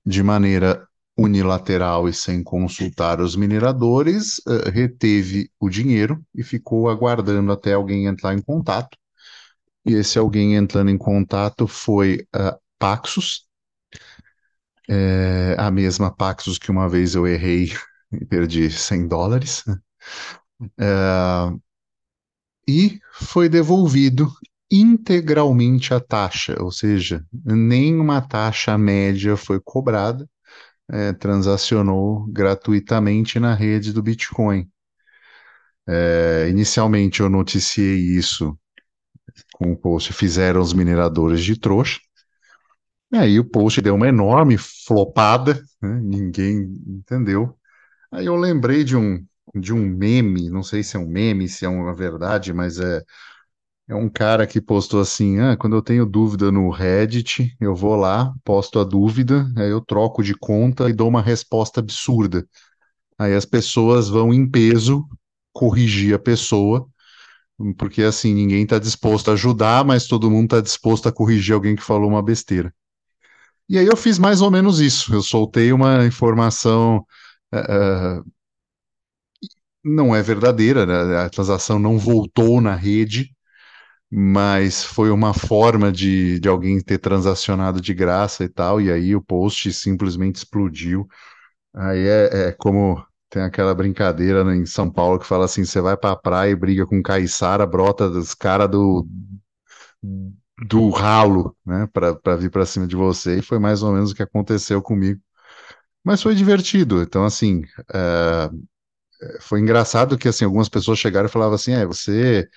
de 0.05 0.23
maneira 0.23 0.88
unilateral 1.19 2.07
e 2.07 2.13
sem 2.13 2.43
consultar 2.43 3.19
os 3.21 3.35
mineradores, 3.35 4.41
eh, 4.47 4.69
reteve 4.69 5.51
o 5.59 5.69
dinheiro 5.69 6.23
e 6.33 6.43
ficou 6.43 6.89
aguardando 6.89 7.51
até 7.51 7.73
alguém 7.73 8.05
entrar 8.05 8.33
em 8.33 8.41
contato. 8.41 8.97
E 9.85 9.93
esse 9.93 10.19
alguém 10.19 10.55
entrando 10.55 10.89
em 10.91 10.97
contato 10.97 11.67
foi 11.67 12.27
a 12.33 12.57
Paxos, 12.79 13.47
eh, 14.87 15.55
a 15.57 15.69
mesma 15.71 16.11
Paxos 16.15 16.57
que 16.57 16.71
uma 16.71 16.87
vez 16.89 17.15
eu 17.15 17.27
errei 17.27 17.71
e 18.11 18.25
perdi 18.25 18.69
100 18.71 19.07
dólares. 19.07 19.63
e 22.67 22.99
foi 23.13 23.49
devolvido 23.49 24.31
integralmente 24.71 25.93
a 25.93 25.99
taxa, 25.99 26.55
ou 26.61 26.71
seja, 26.71 27.25
nenhuma 27.33 28.21
taxa 28.21 28.77
média 28.77 29.35
foi 29.35 29.59
cobrada, 29.59 30.29
é, 30.91 31.13
transacionou 31.13 32.25
gratuitamente 32.27 33.39
na 33.39 33.53
rede 33.53 33.93
do 33.93 34.01
Bitcoin. 34.01 34.69
É, 35.87 36.47
inicialmente 36.49 37.21
eu 37.21 37.29
noticiei 37.29 37.97
isso 37.97 38.57
com 39.53 39.71
o 39.71 39.77
post 39.77 40.13
Fizeram 40.13 40.61
os 40.61 40.73
mineradores 40.73 41.43
de 41.43 41.59
trouxa, 41.59 41.99
e 43.11 43.17
aí 43.17 43.39
o 43.39 43.45
post 43.45 43.81
deu 43.81 43.95
uma 43.95 44.07
enorme 44.07 44.57
flopada, 44.57 45.63
né, 45.81 45.99
ninguém 46.01 46.71
entendeu. 46.87 47.57
Aí 48.11 48.25
eu 48.27 48.35
lembrei 48.35 48.83
de 48.83 48.95
um, 48.95 49.25
de 49.55 49.73
um 49.73 49.79
meme, 49.85 50.49
não 50.49 50.63
sei 50.63 50.83
se 50.83 50.95
é 50.95 50.99
um 50.99 51.07
meme, 51.07 51.47
se 51.49 51.65
é 51.65 51.69
uma 51.69 51.95
verdade, 51.95 52.53
mas 52.53 52.79
é 52.79 53.03
É 53.89 53.95
um 53.95 54.07
cara 54.07 54.45
que 54.45 54.61
postou 54.61 55.01
assim: 55.01 55.39
ah, 55.39 55.57
quando 55.57 55.75
eu 55.75 55.81
tenho 55.81 56.05
dúvida 56.05 56.51
no 56.51 56.69
Reddit, 56.69 57.55
eu 57.59 57.75
vou 57.75 57.95
lá, 57.95 58.31
posto 58.43 58.77
a 58.79 58.83
dúvida, 58.83 59.51
aí 59.57 59.69
eu 59.71 59.81
troco 59.81 60.23
de 60.23 60.35
conta 60.35 60.87
e 60.89 60.93
dou 60.93 61.09
uma 61.09 61.23
resposta 61.23 61.79
absurda. 61.79 62.47
Aí 63.17 63.33
as 63.35 63.45
pessoas 63.45 64.09
vão 64.09 64.33
em 64.33 64.49
peso 64.49 65.05
corrigir 65.53 66.15
a 66.15 66.19
pessoa, 66.19 66.87
porque 67.77 68.03
assim, 68.03 68.33
ninguém 68.33 68.63
está 68.63 68.79
disposto 68.79 69.29
a 69.31 69.33
ajudar, 69.33 69.85
mas 69.85 70.07
todo 70.07 70.31
mundo 70.31 70.45
está 70.45 70.61
disposto 70.61 71.09
a 71.09 71.11
corrigir 71.11 71.55
alguém 71.55 71.75
que 71.75 71.83
falou 71.83 72.09
uma 72.09 72.23
besteira. 72.23 72.73
E 73.69 73.77
aí 73.79 73.85
eu 73.87 73.97
fiz 73.97 74.19
mais 74.19 74.41
ou 74.41 74.51
menos 74.51 74.79
isso. 74.79 75.13
Eu 75.13 75.21
soltei 75.21 75.73
uma 75.73 76.05
informação, 76.05 77.05
eh, 77.53 78.21
não 79.83 80.15
é 80.15 80.21
verdadeira, 80.21 80.85
né? 80.85 81.17
A 81.17 81.29
transação 81.29 81.79
não 81.79 81.97
voltou 81.97 82.61
na 82.61 82.75
rede 82.75 83.33
mas 84.11 84.83
foi 84.83 85.11
uma 85.11 85.33
forma 85.33 85.91
de, 85.91 86.39
de 86.39 86.47
alguém 86.49 86.81
ter 86.81 86.97
transacionado 86.99 87.79
de 87.81 87.93
graça 87.93 88.43
e 88.43 88.49
tal, 88.49 88.81
e 88.81 88.91
aí 88.91 89.15
o 89.15 89.21
post 89.21 89.71
simplesmente 89.73 90.37
explodiu. 90.37 91.07
Aí 91.75 92.07
é, 92.07 92.49
é 92.49 92.53
como 92.53 93.03
tem 93.29 93.43
aquela 93.43 93.75
brincadeira 93.75 94.43
né, 94.43 94.55
em 94.55 94.65
São 94.65 94.91
Paulo 94.91 95.19
que 95.19 95.27
fala 95.27 95.45
assim: 95.45 95.65
você 95.65 95.81
vai 95.81 95.97
pra 95.97 96.15
praia 96.15 96.51
e 96.51 96.55
briga 96.55 96.85
com 96.87 97.01
caiçara, 97.03 97.65
brota 97.65 98.09
dos 98.09 98.33
caras 98.35 98.69
do, 98.71 99.07
do 100.67 100.89
ralo, 100.89 101.55
né, 101.65 101.87
pra, 101.93 102.15
pra 102.15 102.35
vir 102.35 102.51
pra 102.51 102.65
cima 102.65 102.85
de 102.87 102.95
você, 102.95 103.39
e 103.39 103.41
foi 103.41 103.59
mais 103.59 103.81
ou 103.83 103.93
menos 103.93 104.11
o 104.11 104.15
que 104.15 104.23
aconteceu 104.23 104.81
comigo. 104.81 105.21
Mas 106.03 106.21
foi 106.23 106.35
divertido, 106.35 107.01
então 107.03 107.25
assim, 107.25 107.63
é, 107.93 108.49
foi 109.41 109.59
engraçado 109.59 110.17
que 110.17 110.27
assim, 110.27 110.45
algumas 110.45 110.69
pessoas 110.69 110.99
chegaram 110.99 111.27
e 111.27 111.31
falavam 111.31 111.55
assim: 111.55 111.73
é, 111.73 111.85
você 111.85 112.47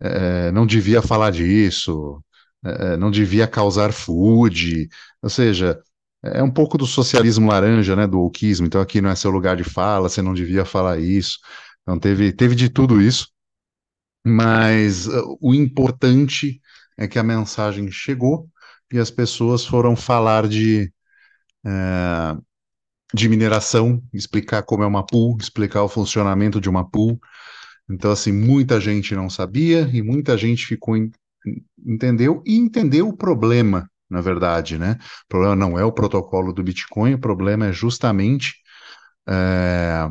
é, 0.00 0.50
não 0.52 0.66
devia 0.66 1.02
falar 1.02 1.30
disso, 1.30 2.22
é, 2.64 2.96
não 2.96 3.10
devia 3.10 3.46
causar 3.46 3.92
food, 3.92 4.88
ou 5.22 5.30
seja, 5.30 5.80
é 6.22 6.42
um 6.42 6.50
pouco 6.50 6.78
do 6.78 6.86
socialismo 6.86 7.48
laranja, 7.50 7.96
né, 7.96 8.06
do 8.06 8.20
wokeismo, 8.20 8.66
então 8.66 8.80
aqui 8.80 9.00
não 9.00 9.10
é 9.10 9.16
seu 9.16 9.30
lugar 9.30 9.56
de 9.56 9.64
fala, 9.64 10.08
você 10.08 10.22
não 10.22 10.34
devia 10.34 10.64
falar 10.64 10.98
isso, 10.98 11.38
então 11.82 11.98
teve, 11.98 12.32
teve 12.32 12.54
de 12.54 12.68
tudo 12.68 13.00
isso, 13.00 13.28
mas 14.24 15.06
uh, 15.06 15.38
o 15.40 15.54
importante 15.54 16.60
é 16.98 17.08
que 17.08 17.18
a 17.18 17.22
mensagem 17.22 17.90
chegou 17.90 18.48
e 18.92 18.98
as 18.98 19.10
pessoas 19.10 19.64
foram 19.64 19.96
falar 19.96 20.48
de, 20.48 20.92
de 23.14 23.28
mineração, 23.28 24.02
explicar 24.12 24.62
como 24.62 24.82
é 24.82 24.86
uma 24.86 25.04
pool, 25.04 25.36
explicar 25.40 25.82
o 25.82 25.88
funcionamento 25.88 26.60
de 26.60 26.68
uma 26.68 26.88
pool, 26.88 27.18
Então, 27.90 28.10
assim, 28.12 28.32
muita 28.32 28.80
gente 28.80 29.14
não 29.16 29.30
sabia 29.30 29.90
e 29.92 30.02
muita 30.02 30.36
gente 30.38 30.66
ficou 30.66 30.96
em- 30.96 31.10
entendeu 31.86 32.42
e 32.46 32.56
entendeu 32.56 33.08
o 33.08 33.16
problema. 33.16 33.88
na 34.10 34.20
verdade, 34.20 34.78
né? 34.78 34.98
O 35.24 35.28
problema 35.28 35.56
não 35.56 35.78
é 35.78 35.84
o 35.84 35.92
protocolo 35.92 36.52
do 36.52 36.64
Bitcoin, 36.64 37.14
o 37.14 37.20
problema 37.20 37.66
é 37.68 37.72
justamente 37.72 38.54
é, 39.28 40.08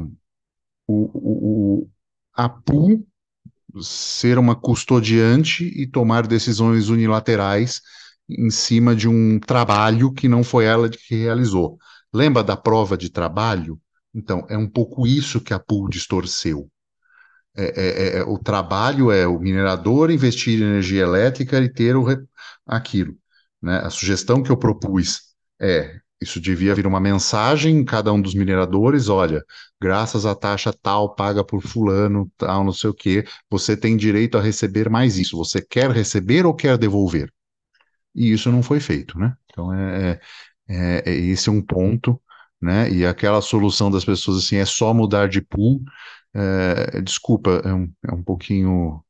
o, 0.87 1.81
o, 1.83 1.89
a 2.35 2.49
pool 2.49 3.05
ser 3.81 4.37
uma 4.39 4.55
custodiante 4.55 5.65
e 5.65 5.87
tomar 5.87 6.27
decisões 6.27 6.89
unilaterais 6.89 7.81
em 8.29 8.49
cima 8.49 8.95
de 8.95 9.07
um 9.07 9.39
trabalho 9.39 10.11
que 10.13 10.27
não 10.27 10.43
foi 10.43 10.65
ela 10.65 10.89
que 10.89 11.15
realizou. 11.15 11.77
Lembra 12.13 12.43
da 12.43 12.57
prova 12.57 12.97
de 12.97 13.09
trabalho? 13.09 13.79
Então, 14.13 14.45
é 14.49 14.57
um 14.57 14.69
pouco 14.69 15.07
isso 15.07 15.41
que 15.41 15.53
a 15.53 15.59
pool 15.59 15.89
distorceu. 15.89 16.69
É, 17.55 18.17
é, 18.17 18.17
é, 18.19 18.23
o 18.23 18.37
trabalho 18.37 19.11
é 19.11 19.27
o 19.27 19.39
minerador 19.39 20.11
investir 20.11 20.59
em 20.59 20.63
energia 20.63 21.01
elétrica 21.01 21.59
e 21.59 21.69
ter 21.71 21.95
o, 21.95 22.05
aquilo. 22.65 23.15
Né? 23.61 23.79
A 23.79 23.89
sugestão 23.89 24.41
que 24.41 24.51
eu 24.51 24.57
propus 24.57 25.21
é 25.59 25.99
isso 26.21 26.39
devia 26.39 26.75
vir 26.75 26.85
uma 26.85 26.99
mensagem 26.99 27.77
em 27.77 27.85
cada 27.85 28.11
um 28.11 28.21
dos 28.21 28.35
mineradores, 28.35 29.07
olha, 29.07 29.43
graças 29.81 30.25
à 30.25 30.35
taxa 30.35 30.73
tal 30.73 31.15
paga 31.15 31.43
por 31.45 31.61
fulano, 31.61 32.29
tal, 32.37 32.63
não 32.63 32.73
sei 32.73 32.89
o 32.89 32.93
quê, 32.93 33.25
você 33.49 33.75
tem 33.77 33.95
direito 33.95 34.37
a 34.37 34.41
receber 34.41 34.89
mais 34.89 35.17
isso. 35.17 35.37
Você 35.37 35.61
quer 35.61 35.89
receber 35.91 36.45
ou 36.45 36.53
quer 36.53 36.77
devolver? 36.77 37.31
E 38.15 38.31
isso 38.31 38.51
não 38.51 38.63
foi 38.63 38.79
feito, 38.79 39.17
né? 39.19 39.35
Então 39.51 39.73
é, 39.73 40.19
é, 40.67 41.03
é 41.05 41.15
esse 41.15 41.49
é 41.49 41.51
um 41.51 41.61
ponto, 41.61 42.21
né? 42.61 42.89
E 42.91 43.05
aquela 43.05 43.41
solução 43.41 43.89
das 43.91 44.03
pessoas 44.05 44.39
assim 44.45 44.57
é 44.57 44.65
só 44.65 44.93
mudar 44.93 45.29
de 45.29 45.41
pool. 45.41 45.81
É, 46.33 47.01
desculpa, 47.01 47.61
é 47.65 47.73
um, 47.73 47.91
é 48.07 48.13
um 48.13 48.23
pouquinho. 48.23 49.03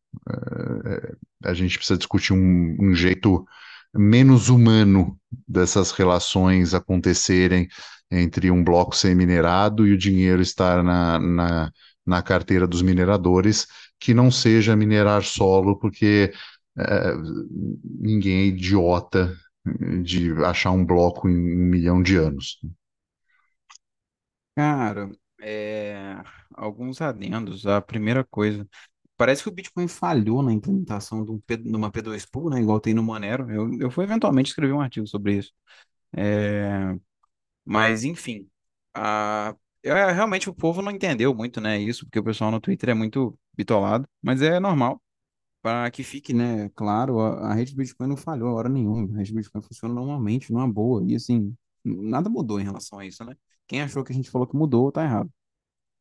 É, 1.44 1.50
a 1.50 1.54
gente 1.54 1.78
precisa 1.78 1.98
discutir 1.98 2.34
um, 2.34 2.76
um 2.80 2.94
jeito 2.96 3.46
menos 3.94 4.50
humano 4.50 5.18
dessas 5.48 5.92
relações 5.92 6.74
acontecerem 6.74 7.68
entre 8.12 8.50
um 8.52 8.64
bloco 8.64 8.96
ser 8.96 9.16
minerado 9.16 9.88
e 9.88 9.94
o 9.94 9.98
dinheiro 9.98 10.42
estar 10.42 10.84
na, 10.84 11.20
na, 11.20 11.72
na 12.06 12.22
carteira 12.24 12.68
dos 12.68 12.82
mineradores, 12.82 13.68
que 14.00 14.14
não 14.14 14.32
seja 14.32 14.76
minerar 14.76 15.24
solo, 15.24 15.78
porque 15.80 16.32
é, 16.78 17.14
ninguém 18.00 18.42
é 18.42 18.46
idiota 18.46 19.36
de 20.04 20.32
achar 20.46 20.72
um 20.72 20.86
bloco 20.86 21.30
em 21.30 21.36
um 21.38 21.66
milhão 21.70 22.02
de 22.02 22.16
anos. 22.18 22.58
Cara, 24.56 25.10
é, 25.42 26.22
alguns 26.60 27.01
adendos. 27.01 27.66
A 27.68 27.82
primeira 27.82 28.24
coisa, 28.24 28.68
Parece 29.18 29.43
que 29.43 29.49
o 29.49 29.51
Bitcoin 29.51 29.88
falhou 29.89 30.41
na 30.41 30.53
implementação 30.53 31.26
de, 31.26 31.32
um 31.32 31.39
P, 31.41 31.57
de 31.57 31.76
uma 31.76 31.91
P2 31.91 32.26
Pool, 32.26 32.49
né? 32.49 32.62
Igual 32.62 32.80
tem 32.80 32.93
no 32.93 33.03
Monero. 33.03 33.51
Eu, 33.51 33.70
eu 33.80 33.91
fui 33.91 34.05
eventualmente 34.05 34.49
escrever 34.51 34.74
um 34.74 34.82
artigo 34.82 35.05
sobre 35.07 35.38
isso. 35.38 35.53
É, 36.16 36.95
mas, 37.66 38.03
enfim. 38.03 38.49
A, 38.93 39.55
é, 39.84 40.12
realmente 40.12 40.49
o 40.49 40.53
povo 40.55 40.82
não 40.82 40.91
entendeu 40.91 41.34
muito, 41.36 41.62
né? 41.62 41.80
Isso, 41.80 42.05
porque 42.05 42.20
o 42.20 42.24
pessoal 42.24 42.51
no 42.51 42.62
Twitter 42.62 42.89
é 42.89 42.93
muito 42.93 43.38
bitolado. 43.55 44.07
Mas 44.22 44.41
é 44.41 44.60
normal. 44.60 45.01
Para 45.62 45.91
que 45.91 46.03
fique, 46.03 46.34
né? 46.34 46.70
Claro, 46.76 47.20
a, 47.22 47.51
a 47.51 47.53
rede 47.53 47.74
do 47.74 47.78
Bitcoin 47.78 48.07
não 48.10 48.18
falhou 48.18 48.49
a 48.49 48.53
hora 48.53 48.70
nenhuma. 48.70 49.16
A 49.16 49.20
rede 49.20 49.32
do 49.34 49.38
Bitcoin 49.38 49.62
funciona 49.62 49.93
normalmente, 49.93 50.51
numa 50.53 50.68
boa. 50.72 51.03
E, 51.07 51.16
assim, 51.16 51.55
nada 51.84 52.30
mudou 52.30 52.60
em 52.60 52.64
relação 52.64 52.99
a 52.99 53.05
isso, 53.05 53.24
né? 53.26 53.36
Quem 53.68 53.82
achou 53.82 54.03
que 54.03 54.12
a 54.14 54.16
gente 54.16 54.32
falou 54.32 54.47
que 54.47 54.55
mudou, 54.57 54.91
tá 54.91 55.03
errado. 55.03 55.32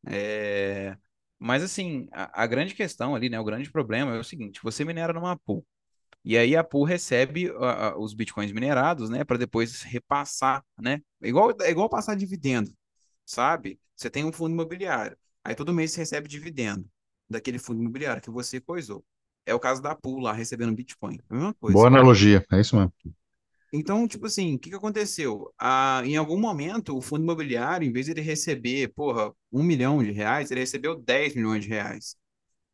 É... 0.05 0.97
Mas 1.37 1.63
assim, 1.63 2.07
a, 2.11 2.43
a, 2.43 2.47
grande 2.47 2.73
questão 2.73 3.15
ali, 3.15 3.29
né, 3.29 3.39
o 3.39 3.43
grande 3.43 3.71
problema 3.71 4.15
é 4.15 4.19
o 4.19 4.23
seguinte, 4.23 4.59
você 4.61 4.83
minera 4.83 5.13
numa 5.13 5.37
pool, 5.37 5.65
e 6.23 6.37
aí 6.37 6.55
a 6.55 6.63
pool 6.63 6.83
recebe 6.83 7.49
os 7.97 8.13
bitcoins 8.13 8.51
minerados, 8.51 9.09
né, 9.09 9.23
para 9.23 9.37
depois 9.37 9.81
repassar, 9.83 10.63
né? 10.77 11.01
Igual, 11.21 11.55
é 11.61 11.71
igual 11.71 11.89
passar 11.89 12.15
dividendo, 12.15 12.69
sabe? 13.25 13.79
Você 13.95 14.09
tem 14.09 14.25
um 14.25 14.33
fundo 14.33 14.51
imobiliário, 14.53 15.17
aí 15.43 15.55
todo 15.55 15.73
mês 15.73 15.91
você 15.91 16.01
recebe 16.01 16.27
dividendo 16.27 16.85
daquele 17.29 17.57
fundo 17.57 17.79
imobiliário 17.79 18.21
que 18.21 18.29
você 18.29 18.59
coisou. 18.59 19.03
É 19.45 19.53
o 19.53 19.59
caso 19.59 19.81
da 19.81 19.95
pool 19.95 20.19
lá, 20.19 20.33
recebendo 20.33 20.75
bitcoin. 20.75 21.17
É 21.29 21.33
a 21.33 21.33
mesma 21.33 21.53
coisa. 21.53 21.73
Boa 21.73 21.87
analogia, 21.87 22.45
é 22.51 22.59
isso 22.59 22.75
mesmo. 22.75 22.93
Então, 23.71 24.07
tipo 24.07 24.25
assim, 24.25 24.55
o 24.55 24.59
que 24.59 24.69
que 24.69 24.75
aconteceu? 24.75 25.53
Ah, 25.59 26.01
em 26.03 26.17
algum 26.17 26.39
momento, 26.39 26.97
o 26.97 27.01
fundo 27.01 27.23
imobiliário, 27.23 27.87
em 27.87 27.91
vez 27.91 28.07
de 28.07 28.13
ele 28.13 28.21
receber, 28.21 28.91
porra, 28.93 29.31
um 29.51 29.63
milhão 29.63 30.03
de 30.03 30.11
reais, 30.11 30.49
ele 30.49 30.61
recebeu 30.61 30.95
10 30.99 31.35
milhões 31.35 31.63
de 31.63 31.69
reais. 31.69 32.15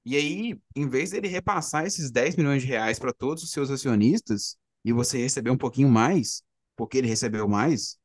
E 0.05 0.15
aí, 0.15 0.59
em 0.75 0.87
vez 0.87 1.11
dele 1.11 1.27
repassar 1.27 1.85
esses 1.85 2.11
10 2.11 2.35
milhões 2.35 2.61
de 2.61 2.67
reais 2.67 2.99
para 2.99 3.13
todos 3.13 3.43
os 3.43 3.51
seus 3.51 3.71
acionistas, 3.71 4.57
e 4.85 4.93
você 4.93 5.17
receber 5.17 5.49
um 5.49 5.57
pouquinho 5.57 5.89
mais, 5.89 6.43
porque 6.75 6.97
ele 6.99 7.07
recebeu 7.07 7.47
mais, 7.47 7.97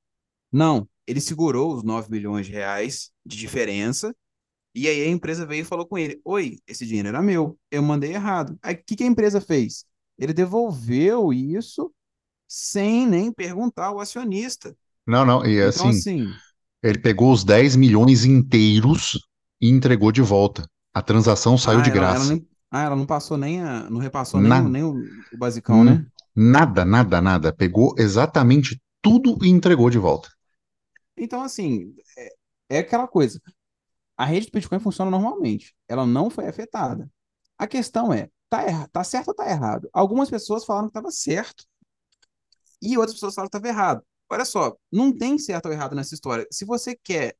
não, 0.53 0.89
ele 1.07 1.21
segurou 1.21 1.75
os 1.75 1.83
9 1.85 2.11
milhões 2.11 2.47
de 2.47 2.53
reais 2.53 3.13
de 3.25 3.37
diferença, 3.37 4.15
e 4.75 4.89
aí 4.89 5.03
a 5.03 5.09
empresa 5.09 5.47
veio 5.47 5.63
e 5.63 5.65
falou 5.65 5.87
com 5.87 5.99
ele: 5.99 6.21
Oi, 6.25 6.59
esse 6.67 6.87
dinheiro 6.87 7.09
era 7.09 7.23
meu, 7.23 7.59
eu 7.71 7.83
mandei 7.83 8.13
errado. 8.13 8.59
Aí 8.63 8.75
o 8.75 8.85
que 8.85 8.97
que 8.97 9.05
a 9.05 9.07
empresa 9.07 9.41
fez? 9.41 9.85
Ele 10.19 10.33
devolveu 10.33 11.33
isso 11.33 11.93
sem 12.51 13.07
nem 13.07 13.33
perguntar 13.33 13.87
ao 13.87 14.01
acionista. 14.01 14.77
Não, 15.07 15.25
não, 15.25 15.47
e 15.47 15.55
então, 15.55 15.69
assim, 15.69 15.89
assim, 15.91 16.27
ele 16.83 16.99
pegou 16.99 17.33
os 17.33 17.45
10 17.45 17.77
milhões 17.77 18.25
inteiros 18.25 19.21
e 19.61 19.71
entregou 19.71 20.11
de 20.11 20.21
volta. 20.21 20.69
A 20.93 21.01
transação 21.01 21.57
saiu 21.57 21.79
ah, 21.79 21.83
de 21.83 21.91
ela, 21.91 21.99
graça. 22.01 22.25
Ela 22.25 22.35
nem, 22.35 22.49
ah, 22.69 22.83
ela 22.83 22.97
não 22.97 23.07
passou 23.07 23.39
nem 23.39 23.63
a, 23.63 23.89
não 23.89 24.01
repassou 24.01 24.41
nem, 24.41 24.63
nem 24.65 24.83
o, 24.83 24.97
o 25.33 25.39
basicão, 25.39 25.85
né? 25.85 26.05
Nada, 26.35 26.85
nada, 26.85 27.21
nada. 27.21 27.53
Pegou 27.53 27.95
exatamente 27.97 28.83
tudo 29.01 29.39
e 29.45 29.49
entregou 29.49 29.89
de 29.89 29.99
volta. 29.99 30.29
Então, 31.17 31.43
assim, 31.43 31.95
é, 32.19 32.31
é 32.69 32.79
aquela 32.81 33.07
coisa. 33.07 33.41
A 34.17 34.25
rede 34.25 34.47
do 34.47 34.53
Bitcoin 34.53 34.81
funciona 34.81 35.09
normalmente. 35.11 35.73
Ela 35.87 36.05
não 36.05 36.29
foi 36.29 36.49
afetada. 36.49 37.09
A 37.57 37.69
questão 37.69 38.13
é, 38.13 38.29
tá, 38.49 38.63
erra, 38.63 38.89
tá 38.91 39.05
certo 39.05 39.29
ou 39.29 39.35
tá 39.35 39.49
errado? 39.49 39.89
Algumas 39.93 40.29
pessoas 40.29 40.65
falaram 40.65 40.89
que 40.89 40.91
estava 40.91 41.13
certo 41.13 41.70
e 42.81 42.97
outras 42.97 43.15
pessoas 43.15 43.35
falam 43.35 43.49
que 43.49 43.57
estava 43.57 43.69
errado. 43.69 44.03
Olha 44.31 44.45
só, 44.45 44.77
não 44.93 45.17
tem 45.17 45.39
certo 45.39 45.67
ou 45.67 45.73
errado 45.73 45.95
nessa 45.95 46.15
história. 46.15 46.47
Se 46.51 46.65
você 46.65 46.97
quer 46.97 47.37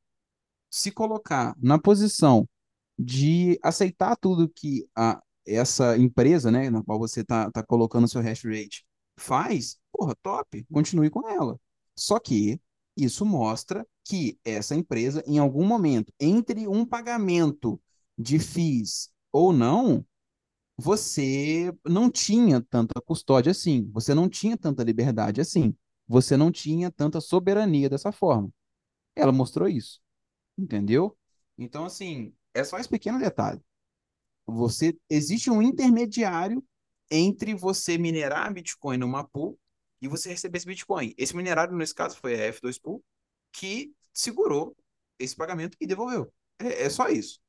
se 0.69 0.91
colocar 0.91 1.55
na 1.57 1.79
posição 1.79 2.47
de 2.97 3.59
aceitar 3.63 4.15
tudo 4.17 4.49
que 4.49 4.87
a, 4.95 5.21
essa 5.45 5.97
empresa, 5.97 6.51
né, 6.51 6.69
na 6.69 6.83
qual 6.83 6.99
você 6.99 7.21
está 7.21 7.49
tá 7.51 7.63
colocando 7.63 8.07
seu 8.07 8.21
hash 8.21 8.43
rate 8.43 8.85
faz, 9.17 9.77
porra, 9.91 10.15
top, 10.21 10.65
continue 10.71 11.09
com 11.09 11.27
ela. 11.27 11.59
Só 11.95 12.19
que 12.19 12.59
isso 12.95 13.25
mostra 13.25 13.85
que 14.03 14.37
essa 14.43 14.75
empresa, 14.75 15.23
em 15.25 15.39
algum 15.39 15.65
momento, 15.65 16.13
entre 16.19 16.67
um 16.67 16.85
pagamento 16.85 17.81
de 18.17 18.37
FIIs 18.37 19.09
ou 19.31 19.53
não, 19.53 20.05
você 20.81 21.71
não 21.85 22.09
tinha 22.09 22.59
tanta 22.59 22.99
custódia 23.01 23.51
assim, 23.51 23.87
você 23.91 24.15
não 24.15 24.27
tinha 24.27 24.57
tanta 24.57 24.83
liberdade 24.83 25.39
assim, 25.39 25.75
você 26.07 26.35
não 26.35 26.51
tinha 26.51 26.89
tanta 26.89 27.21
soberania 27.21 27.87
dessa 27.87 28.11
forma. 28.11 28.49
Ela 29.15 29.31
mostrou 29.31 29.67
isso, 29.67 30.01
entendeu? 30.57 31.15
Então, 31.55 31.85
assim, 31.85 32.33
é 32.53 32.63
só 32.63 32.79
esse 32.79 32.89
pequeno 32.89 33.19
detalhe. 33.19 33.61
Você 34.47 34.97
existe 35.07 35.51
um 35.51 35.61
intermediário 35.61 36.63
entre 37.11 37.53
você 37.53 37.97
minerar 37.97 38.51
Bitcoin 38.51 38.97
numa 38.97 39.23
pool 39.23 39.59
e 40.01 40.07
você 40.07 40.29
receber 40.29 40.57
esse 40.57 40.65
Bitcoin. 40.65 41.13
Esse 41.15 41.35
minerário, 41.35 41.75
nesse 41.75 41.93
caso, 41.93 42.17
foi 42.17 42.33
a 42.33 42.51
F2 42.51 42.81
Pool, 42.81 43.03
que 43.51 43.93
segurou 44.11 44.75
esse 45.19 45.35
pagamento 45.35 45.77
e 45.79 45.85
devolveu. 45.85 46.33
É, 46.57 46.85
é 46.85 46.89
só 46.89 47.07
isso. 47.07 47.39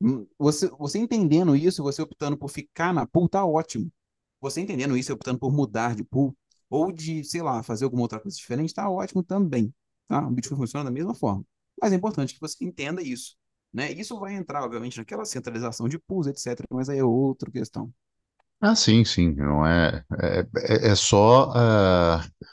Hum, 0.00 0.26
você, 0.38 0.68
você 0.78 0.98
entendendo 0.98 1.56
isso, 1.56 1.82
você 1.82 2.00
optando 2.02 2.36
por 2.36 2.48
ficar 2.48 2.92
na 2.94 3.06
pool, 3.06 3.28
tá 3.28 3.44
ótimo. 3.44 3.90
Você 4.40 4.60
entendendo 4.60 4.96
isso, 4.96 5.12
optando 5.12 5.38
por 5.38 5.52
mudar 5.52 5.94
de 5.96 6.04
pool, 6.04 6.36
ou 6.70 6.92
de, 6.92 7.24
sei 7.24 7.42
lá, 7.42 7.62
fazer 7.62 7.84
alguma 7.84 8.02
outra 8.02 8.20
coisa 8.20 8.36
diferente, 8.36 8.74
tá 8.74 8.88
ótimo 8.88 9.22
também. 9.22 9.74
Tá? 10.06 10.26
O 10.26 10.30
Bitcoin 10.30 10.56
funciona 10.56 10.84
da 10.84 10.90
mesma 10.90 11.14
forma. 11.14 11.44
Mas 11.80 11.92
é 11.92 11.96
importante 11.96 12.34
que 12.34 12.40
você 12.40 12.64
entenda 12.64 13.02
isso. 13.02 13.36
Né? 13.72 13.92
Isso 13.92 14.18
vai 14.18 14.34
entrar, 14.34 14.64
obviamente, 14.64 14.98
naquela 14.98 15.24
centralização 15.24 15.88
de 15.88 15.98
pools, 15.98 16.26
etc. 16.26 16.64
Mas 16.70 16.88
aí 16.88 16.98
é 16.98 17.04
outra 17.04 17.50
questão. 17.50 17.92
Ah, 18.60 18.74
sim, 18.74 19.04
sim. 19.04 19.32
Não 19.34 19.66
é, 19.66 20.04
é, 20.20 20.40
é, 20.56 20.88
é 20.88 20.94
só 20.94 21.50
uh, 21.50 22.48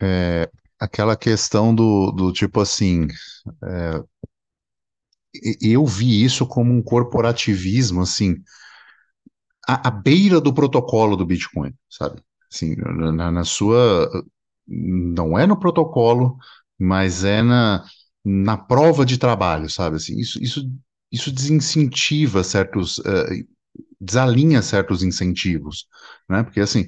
é, 0.00 0.50
aquela 0.78 1.16
questão 1.16 1.74
do, 1.74 2.10
do 2.12 2.32
tipo 2.32 2.60
assim. 2.60 3.06
É, 3.62 4.02
eu 5.60 5.86
vi 5.86 6.22
isso 6.22 6.46
como 6.46 6.72
um 6.72 6.82
corporativismo, 6.82 8.02
assim, 8.02 8.36
à, 9.66 9.88
à 9.88 9.90
beira 9.90 10.40
do 10.40 10.52
protocolo 10.52 11.16
do 11.16 11.26
Bitcoin, 11.26 11.72
sabe? 11.90 12.22
Assim, 12.52 12.74
na, 12.76 13.30
na 13.30 13.44
sua. 13.44 14.10
Não 14.66 15.38
é 15.38 15.46
no 15.46 15.58
protocolo, 15.58 16.36
mas 16.78 17.24
é 17.24 17.42
na, 17.42 17.84
na 18.24 18.56
prova 18.56 19.04
de 19.04 19.18
trabalho, 19.18 19.68
sabe? 19.68 19.96
Assim, 19.96 20.18
isso, 20.18 20.42
isso, 20.42 20.70
isso 21.10 21.32
desincentiva 21.32 22.44
certos. 22.44 22.98
Uh, 22.98 23.46
desalinha 24.00 24.60
certos 24.62 25.02
incentivos, 25.02 25.86
né? 26.28 26.42
Porque, 26.42 26.60
assim. 26.60 26.86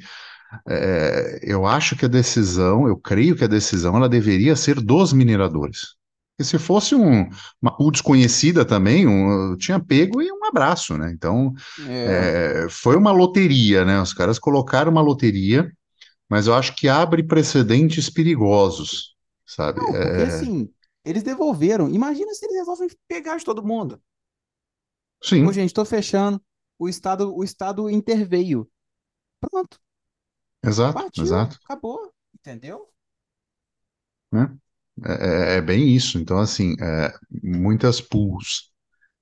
É, 0.68 1.40
eu 1.42 1.66
acho 1.66 1.96
que 1.96 2.04
a 2.04 2.08
decisão, 2.08 2.86
eu 2.88 2.96
creio 2.96 3.36
que 3.36 3.44
a 3.44 3.48
decisão 3.48 3.96
ela 3.96 4.08
deveria 4.08 4.56
ser 4.56 4.80
dos 4.80 5.12
mineradores. 5.12 5.96
E 6.38 6.44
se 6.44 6.58
fosse 6.58 6.94
um, 6.94 7.28
uma 7.62 7.76
pool 7.76 7.90
desconhecida 7.92 8.64
também, 8.64 9.06
um, 9.06 9.56
tinha 9.56 9.78
pego 9.80 10.20
e 10.20 10.30
um 10.32 10.44
abraço, 10.46 10.96
né? 10.98 11.10
Então, 11.12 11.52
É, 11.78 12.34
é, 12.64 12.68
foi 12.68 12.96
uma 12.96 13.12
loteria, 13.12 13.84
né? 13.84 14.00
Os 14.00 14.12
caras 14.14 14.38
colocaram 14.38 14.90
uma 14.90 15.00
loteria, 15.02 15.70
mas 16.30 16.46
eu 16.48 16.54
acho 16.54 16.74
que 16.76 16.88
abre 16.88 17.22
precedentes 17.24 18.10
perigosos, 18.10 19.16
sabe? 19.46 19.80
não, 19.80 19.94
porque 19.96 20.22
É, 20.22 20.22
assim, 20.22 20.72
eles 21.04 21.22
devolveram. 21.22 21.88
Imagina 21.88 22.32
se 22.34 22.44
eles 22.46 22.56
resolvem 22.58 22.88
pegar 23.08 23.36
de 23.36 23.44
todo 23.44 23.64
mundo. 23.66 24.00
Sim, 25.22 25.50
gente, 25.52 25.66
estou 25.68 25.84
fechando. 25.84 26.42
O 26.78 26.88
Estado, 26.88 27.34
o 27.34 27.44
Estado 27.44 27.88
interveio. 27.90 28.70
Pronto, 29.40 29.80
exato, 30.62 31.04
partiu, 31.12 31.16
exato, 31.16 31.56
acabou. 31.64 32.14
Entendeu? 32.34 32.90
né? 34.32 34.56
É, 35.02 35.54
é- 35.54 35.56
é 35.58 35.60
bem 35.60 35.94
isso. 35.94 36.18
Então, 36.18 36.38
assim, 36.38 36.74
é, 36.80 37.12
muitas 37.42 38.00
pools 38.00 38.70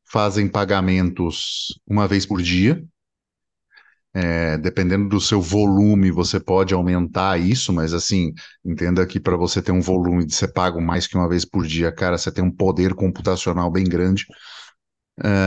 fazem 0.06 0.48
pagamentos 0.48 1.80
uma 1.88 2.08
vez 2.08 2.26
por 2.26 2.42
dia. 2.42 2.84
É, 4.14 4.58
dependendo 4.58 5.08
do 5.08 5.18
seu 5.20 5.40
volume, 5.40 6.10
você 6.10 6.38
pode 6.38 6.74
aumentar 6.74 7.40
isso, 7.40 7.72
mas 7.72 7.94
assim, 7.94 8.32
entenda 8.64 9.06
que 9.06 9.18
para 9.18 9.36
você 9.38 9.62
ter 9.62 9.72
um 9.72 9.80
volume 9.80 10.26
de 10.26 10.34
ser 10.34 10.48
pago 10.52 10.80
mais 10.82 11.06
que 11.06 11.16
uma 11.16 11.26
vez 11.28 11.44
por 11.46 11.66
dia, 11.66 11.90
cara, 11.90 12.18
você 12.18 12.30
tem 12.30 12.44
um 12.44 12.50
poder 12.50 12.94
computacional 12.94 13.70
bem 13.70 13.84
grande. 13.84 14.26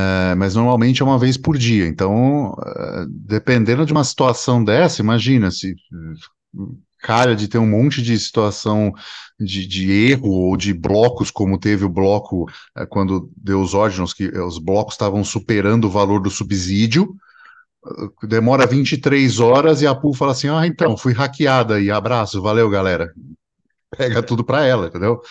É, 0.01 0.35
mas 0.35 0.55
normalmente 0.55 1.01
é 1.01 1.05
uma 1.05 1.17
vez 1.19 1.37
por 1.37 1.57
dia. 1.57 1.87
Então, 1.87 2.53
é, 2.65 3.05
dependendo 3.09 3.85
de 3.85 3.91
uma 3.93 4.03
situação 4.03 4.63
dessa, 4.63 5.01
imagina 5.01 5.49
se 5.51 5.73
calha 6.99 7.35
de 7.35 7.47
ter 7.47 7.57
um 7.57 7.67
monte 7.67 8.01
de 8.01 8.17
situação 8.17 8.93
de, 9.39 9.67
de 9.67 9.91
erro 9.91 10.29
ou 10.29 10.57
de 10.57 10.73
blocos, 10.73 11.29
como 11.29 11.59
teve 11.59 11.85
o 11.85 11.89
bloco 11.89 12.45
é, 12.75 12.85
quando 12.85 13.29
deu 13.35 13.61
os 13.61 13.73
ordens, 13.73 14.13
que 14.13 14.27
os 14.39 14.57
blocos 14.57 14.93
estavam 14.93 15.23
superando 15.23 15.85
o 15.85 15.91
valor 15.91 16.21
do 16.21 16.29
subsídio 16.29 17.15
demora 18.23 18.65
23 18.65 19.39
horas 19.39 19.81
e 19.81 19.87
a 19.87 19.93
pool 19.93 20.13
fala 20.13 20.31
assim: 20.31 20.49
ah, 20.49 20.65
então, 20.65 20.97
fui 20.97 21.13
hackeada 21.13 21.75
aí, 21.75 21.91
abraço, 21.91 22.41
valeu, 22.41 22.69
galera. 22.69 23.13
Pega 23.95 24.23
tudo 24.23 24.43
para 24.43 24.65
ela, 24.65 24.87
entendeu? 24.87 25.21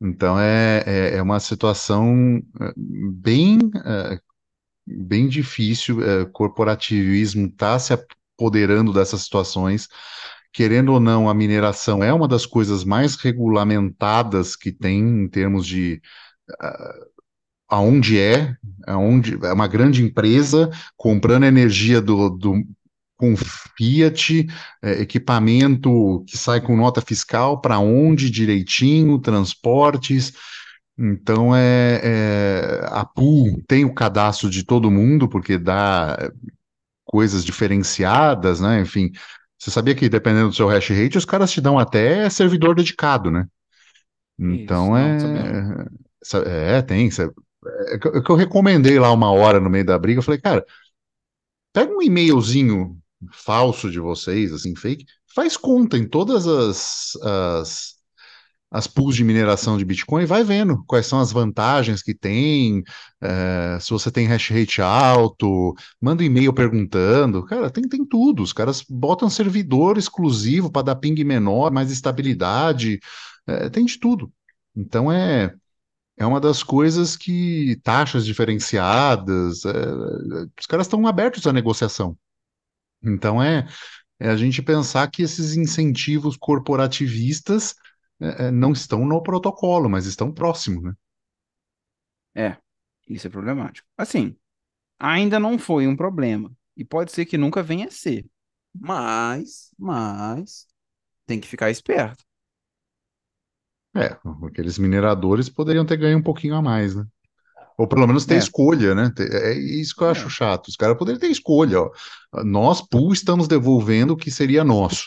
Então 0.00 0.38
é, 0.38 0.82
é, 0.86 1.16
é 1.16 1.22
uma 1.22 1.40
situação 1.40 2.40
bem, 2.76 3.58
bem 4.86 5.28
difícil. 5.28 6.02
É, 6.02 6.24
corporativismo 6.26 7.46
está 7.46 7.78
se 7.78 7.92
apoderando 7.92 8.92
dessas 8.92 9.22
situações. 9.22 9.88
Querendo 10.52 10.92
ou 10.92 11.00
não, 11.00 11.28
a 11.28 11.34
mineração 11.34 12.02
é 12.02 12.12
uma 12.12 12.26
das 12.26 12.46
coisas 12.46 12.84
mais 12.84 13.16
regulamentadas 13.16 14.56
que 14.56 14.72
tem 14.72 15.00
em 15.00 15.28
termos 15.28 15.66
de 15.66 16.00
aonde 17.68 18.18
é, 18.18 18.56
aonde 18.86 19.38
é 19.44 19.52
uma 19.52 19.68
grande 19.68 20.02
empresa 20.02 20.70
comprando 20.96 21.44
energia 21.44 22.00
do, 22.00 22.30
do 22.30 22.64
com 23.16 23.34
Fiat, 23.36 24.46
é, 24.80 25.02
equipamento 25.02 26.24
que 26.26 26.38
sai 26.38 26.60
com 26.60 26.76
nota 26.76 27.00
fiscal 27.00 27.60
para 27.60 27.78
onde 27.80 28.30
direitinho, 28.30 29.18
transportes. 29.18 30.32
Então 30.96 31.54
é, 31.54 32.00
é 32.02 32.80
a 32.86 33.04
pool 33.04 33.60
tem 33.66 33.84
o 33.84 33.94
cadastro 33.94 34.48
de 34.48 34.64
todo 34.64 34.90
mundo 34.90 35.28
porque 35.28 35.58
dá 35.58 36.30
coisas 37.04 37.44
diferenciadas, 37.44 38.60
né? 38.60 38.80
Enfim, 38.80 39.10
você 39.58 39.70
sabia 39.70 39.94
que 39.94 40.08
dependendo 40.08 40.48
do 40.48 40.54
seu 40.54 40.68
hash 40.68 40.88
rate, 40.90 41.18
os 41.18 41.24
caras 41.24 41.50
te 41.50 41.60
dão 41.60 41.78
até 41.78 42.28
servidor 42.30 42.74
dedicado, 42.74 43.30
né? 43.30 43.46
Isso, 44.38 44.64
Então 44.64 44.96
não, 44.96 45.10
tô 45.10 45.18
sabendo. 45.20 45.54
é. 45.54 46.78
É, 46.78 46.82
tem. 46.82 47.08
É 47.08 47.98
que 47.98 48.30
eu 48.30 48.36
recomendei 48.36 48.98
lá 48.98 49.12
uma 49.12 49.30
hora 49.30 49.60
no 49.60 49.70
meio 49.70 49.84
da 49.84 49.98
briga. 49.98 50.18
Eu 50.18 50.22
falei, 50.22 50.40
cara, 50.40 50.64
pega 51.72 51.92
um 51.92 52.02
e-mailzinho 52.02 52.98
falso 53.32 53.90
de 53.90 53.98
vocês, 54.00 54.52
assim, 54.52 54.74
fake, 54.76 55.04
faz 55.34 55.56
conta 55.56 55.96
em 55.98 56.06
todas 56.08 56.46
as, 56.46 57.16
as, 57.22 57.94
as 58.70 58.86
pools 58.86 59.16
de 59.16 59.24
mineração 59.24 59.78
de 59.78 59.84
Bitcoin 59.84 60.26
vai 60.26 60.44
vendo 60.44 60.84
quais 60.86 61.06
são 61.06 61.18
as 61.20 61.32
vantagens 61.32 62.02
que 62.02 62.14
tem, 62.14 62.82
é, 63.20 63.78
se 63.80 63.90
você 63.90 64.10
tem 64.10 64.26
hash 64.26 64.50
rate 64.50 64.82
alto, 64.82 65.74
manda 66.00 66.22
um 66.22 66.26
e-mail 66.26 66.52
perguntando. 66.52 67.44
Cara, 67.44 67.70
tem, 67.70 67.88
tem 67.88 68.04
tudo. 68.04 68.42
Os 68.42 68.52
caras 68.52 68.84
botam 68.88 69.30
servidor 69.30 69.96
exclusivo 69.96 70.70
para 70.70 70.82
dar 70.82 70.96
ping 70.96 71.22
menor, 71.24 71.72
mais 71.72 71.90
estabilidade, 71.90 73.00
é, 73.46 73.70
tem 73.70 73.84
de 73.84 73.98
tudo. 73.98 74.32
Então 74.76 75.10
é. 75.10 75.54
É 76.20 76.26
uma 76.26 76.40
das 76.40 76.64
coisas 76.64 77.16
que 77.16 77.78
taxas 77.84 78.26
diferenciadas, 78.26 79.64
é, 79.64 79.70
os 80.58 80.66
caras 80.66 80.86
estão 80.86 81.06
abertos 81.06 81.46
à 81.46 81.52
negociação. 81.52 82.18
Então 83.00 83.40
é, 83.40 83.68
é 84.18 84.28
a 84.28 84.36
gente 84.36 84.60
pensar 84.60 85.08
que 85.10 85.22
esses 85.22 85.56
incentivos 85.56 86.36
corporativistas 86.36 87.74
é, 88.20 88.46
é, 88.48 88.50
não 88.50 88.72
estão 88.72 89.04
no 89.06 89.22
protocolo, 89.22 89.88
mas 89.88 90.06
estão 90.06 90.32
próximos, 90.32 90.82
né? 90.84 90.94
É, 92.34 92.56
isso 93.08 93.26
é 93.26 93.30
problemático. 93.30 93.88
Assim, 93.96 94.36
ainda 94.98 95.40
não 95.40 95.58
foi 95.58 95.88
um 95.88 95.96
problema. 95.96 96.52
E 96.76 96.84
pode 96.84 97.12
ser 97.12 97.26
que 97.26 97.38
nunca 97.38 97.62
venha 97.62 97.88
a 97.88 97.92
ser. 97.92 98.26
Mas, 98.74 99.72
mas, 99.78 100.66
tem 101.26 101.40
que 101.40 101.48
ficar 101.48 101.70
esperto. 101.70 102.24
É, 103.96 104.16
aqueles 104.46 104.78
mineradores 104.78 105.48
poderiam 105.48 105.84
ter 105.84 105.96
ganho 105.96 106.18
um 106.18 106.22
pouquinho 106.22 106.54
a 106.54 106.62
mais, 106.62 106.94
né? 106.94 107.04
Ou 107.78 107.88
pelo 107.88 108.06
menos 108.06 108.26
ter 108.26 108.36
É, 108.36 108.38
escolha, 108.38 108.94
né? 108.94 109.12
Ter- 109.16 109.32
É 109.32 109.54
isso 109.54 109.94
que 109.96 110.02
eu 110.04 110.10
acho 110.10 110.28
é, 110.28 110.30
chato. 110.30 110.68
Os 110.68 110.76
caras 110.76 110.98
poderiam 110.98 111.20
ter 111.20 111.28
escolha, 111.30 111.80
ó. 111.82 111.92
Nós, 112.44 112.82
pool, 112.82 113.12
estamos 113.12 113.48
devolvendo 113.48 114.14
o 114.14 114.16
que 114.16 114.30
seria 114.30 114.64
nosso. 114.64 115.06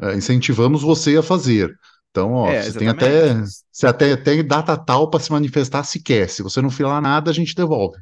É, 0.00 0.14
incentivamos 0.16 0.82
você 0.82 1.16
a 1.18 1.22
fazer. 1.24 1.74
Então, 2.14 2.32
ó, 2.32 2.52
é, 2.52 2.62
você 2.62 2.78
tem 2.78 2.88
até, 2.88 3.34
você 3.72 3.86
até 3.88 4.16
tem 4.16 4.46
data 4.46 4.76
tal 4.76 5.10
para 5.10 5.18
se 5.18 5.32
manifestar 5.32 5.82
se 5.82 6.00
quer. 6.00 6.28
Se 6.28 6.42
você 6.44 6.62
não 6.62 6.70
filar 6.70 7.02
nada, 7.02 7.28
a 7.30 7.34
gente 7.34 7.56
devolve. 7.56 7.98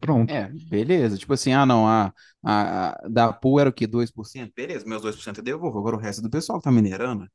Pronto. 0.00 0.30
É, 0.32 0.48
beleza. 0.68 1.16
Tipo 1.16 1.32
assim, 1.32 1.52
ah, 1.52 1.64
não, 1.64 1.86
a, 1.88 2.12
a, 2.44 2.90
a 3.04 3.08
da 3.08 3.32
pool 3.32 3.58
era 3.60 3.70
o 3.70 3.72
quê? 3.72 3.86
dois 3.86 4.10
por 4.10 4.26
cento 4.26 4.52
Beleza, 4.54 4.84
meus 4.86 5.00
2% 5.00 5.38
eu 5.38 5.44
devolvo. 5.44 5.78
Agora 5.78 5.96
o 5.96 5.98
resto 5.98 6.20
do 6.20 6.28
pessoal 6.30 6.58
que 6.58 6.64
tá 6.64 6.72
minerando. 6.72 7.26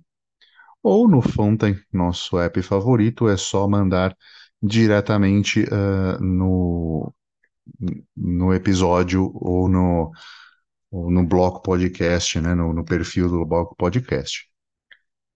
ou 0.83 1.07
no 1.07 1.21
Fountain, 1.21 1.79
nosso 1.91 2.37
app 2.37 2.61
favorito, 2.61 3.29
é 3.29 3.37
só 3.37 3.67
mandar 3.67 4.15
diretamente 4.61 5.65
ah, 5.71 6.19
no, 6.19 7.13
no 8.15 8.53
episódio 8.53 9.31
ou 9.35 9.69
no, 9.69 10.11
ou 10.91 11.11
no 11.11 11.25
bloco 11.25 11.61
podcast, 11.61 12.39
né? 12.41 12.53
No, 12.55 12.73
no 12.73 12.85
perfil 12.85 13.29
do 13.29 13.45
bloco 13.45 13.75
podcast. 13.75 14.49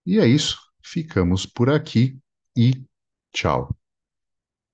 E 0.06 0.18
é 0.18 0.26
isso. 0.26 0.58
Ficamos 0.82 1.46
por 1.46 1.70
aqui 1.70 2.18
e 2.56 2.84
tchau. 3.32 3.74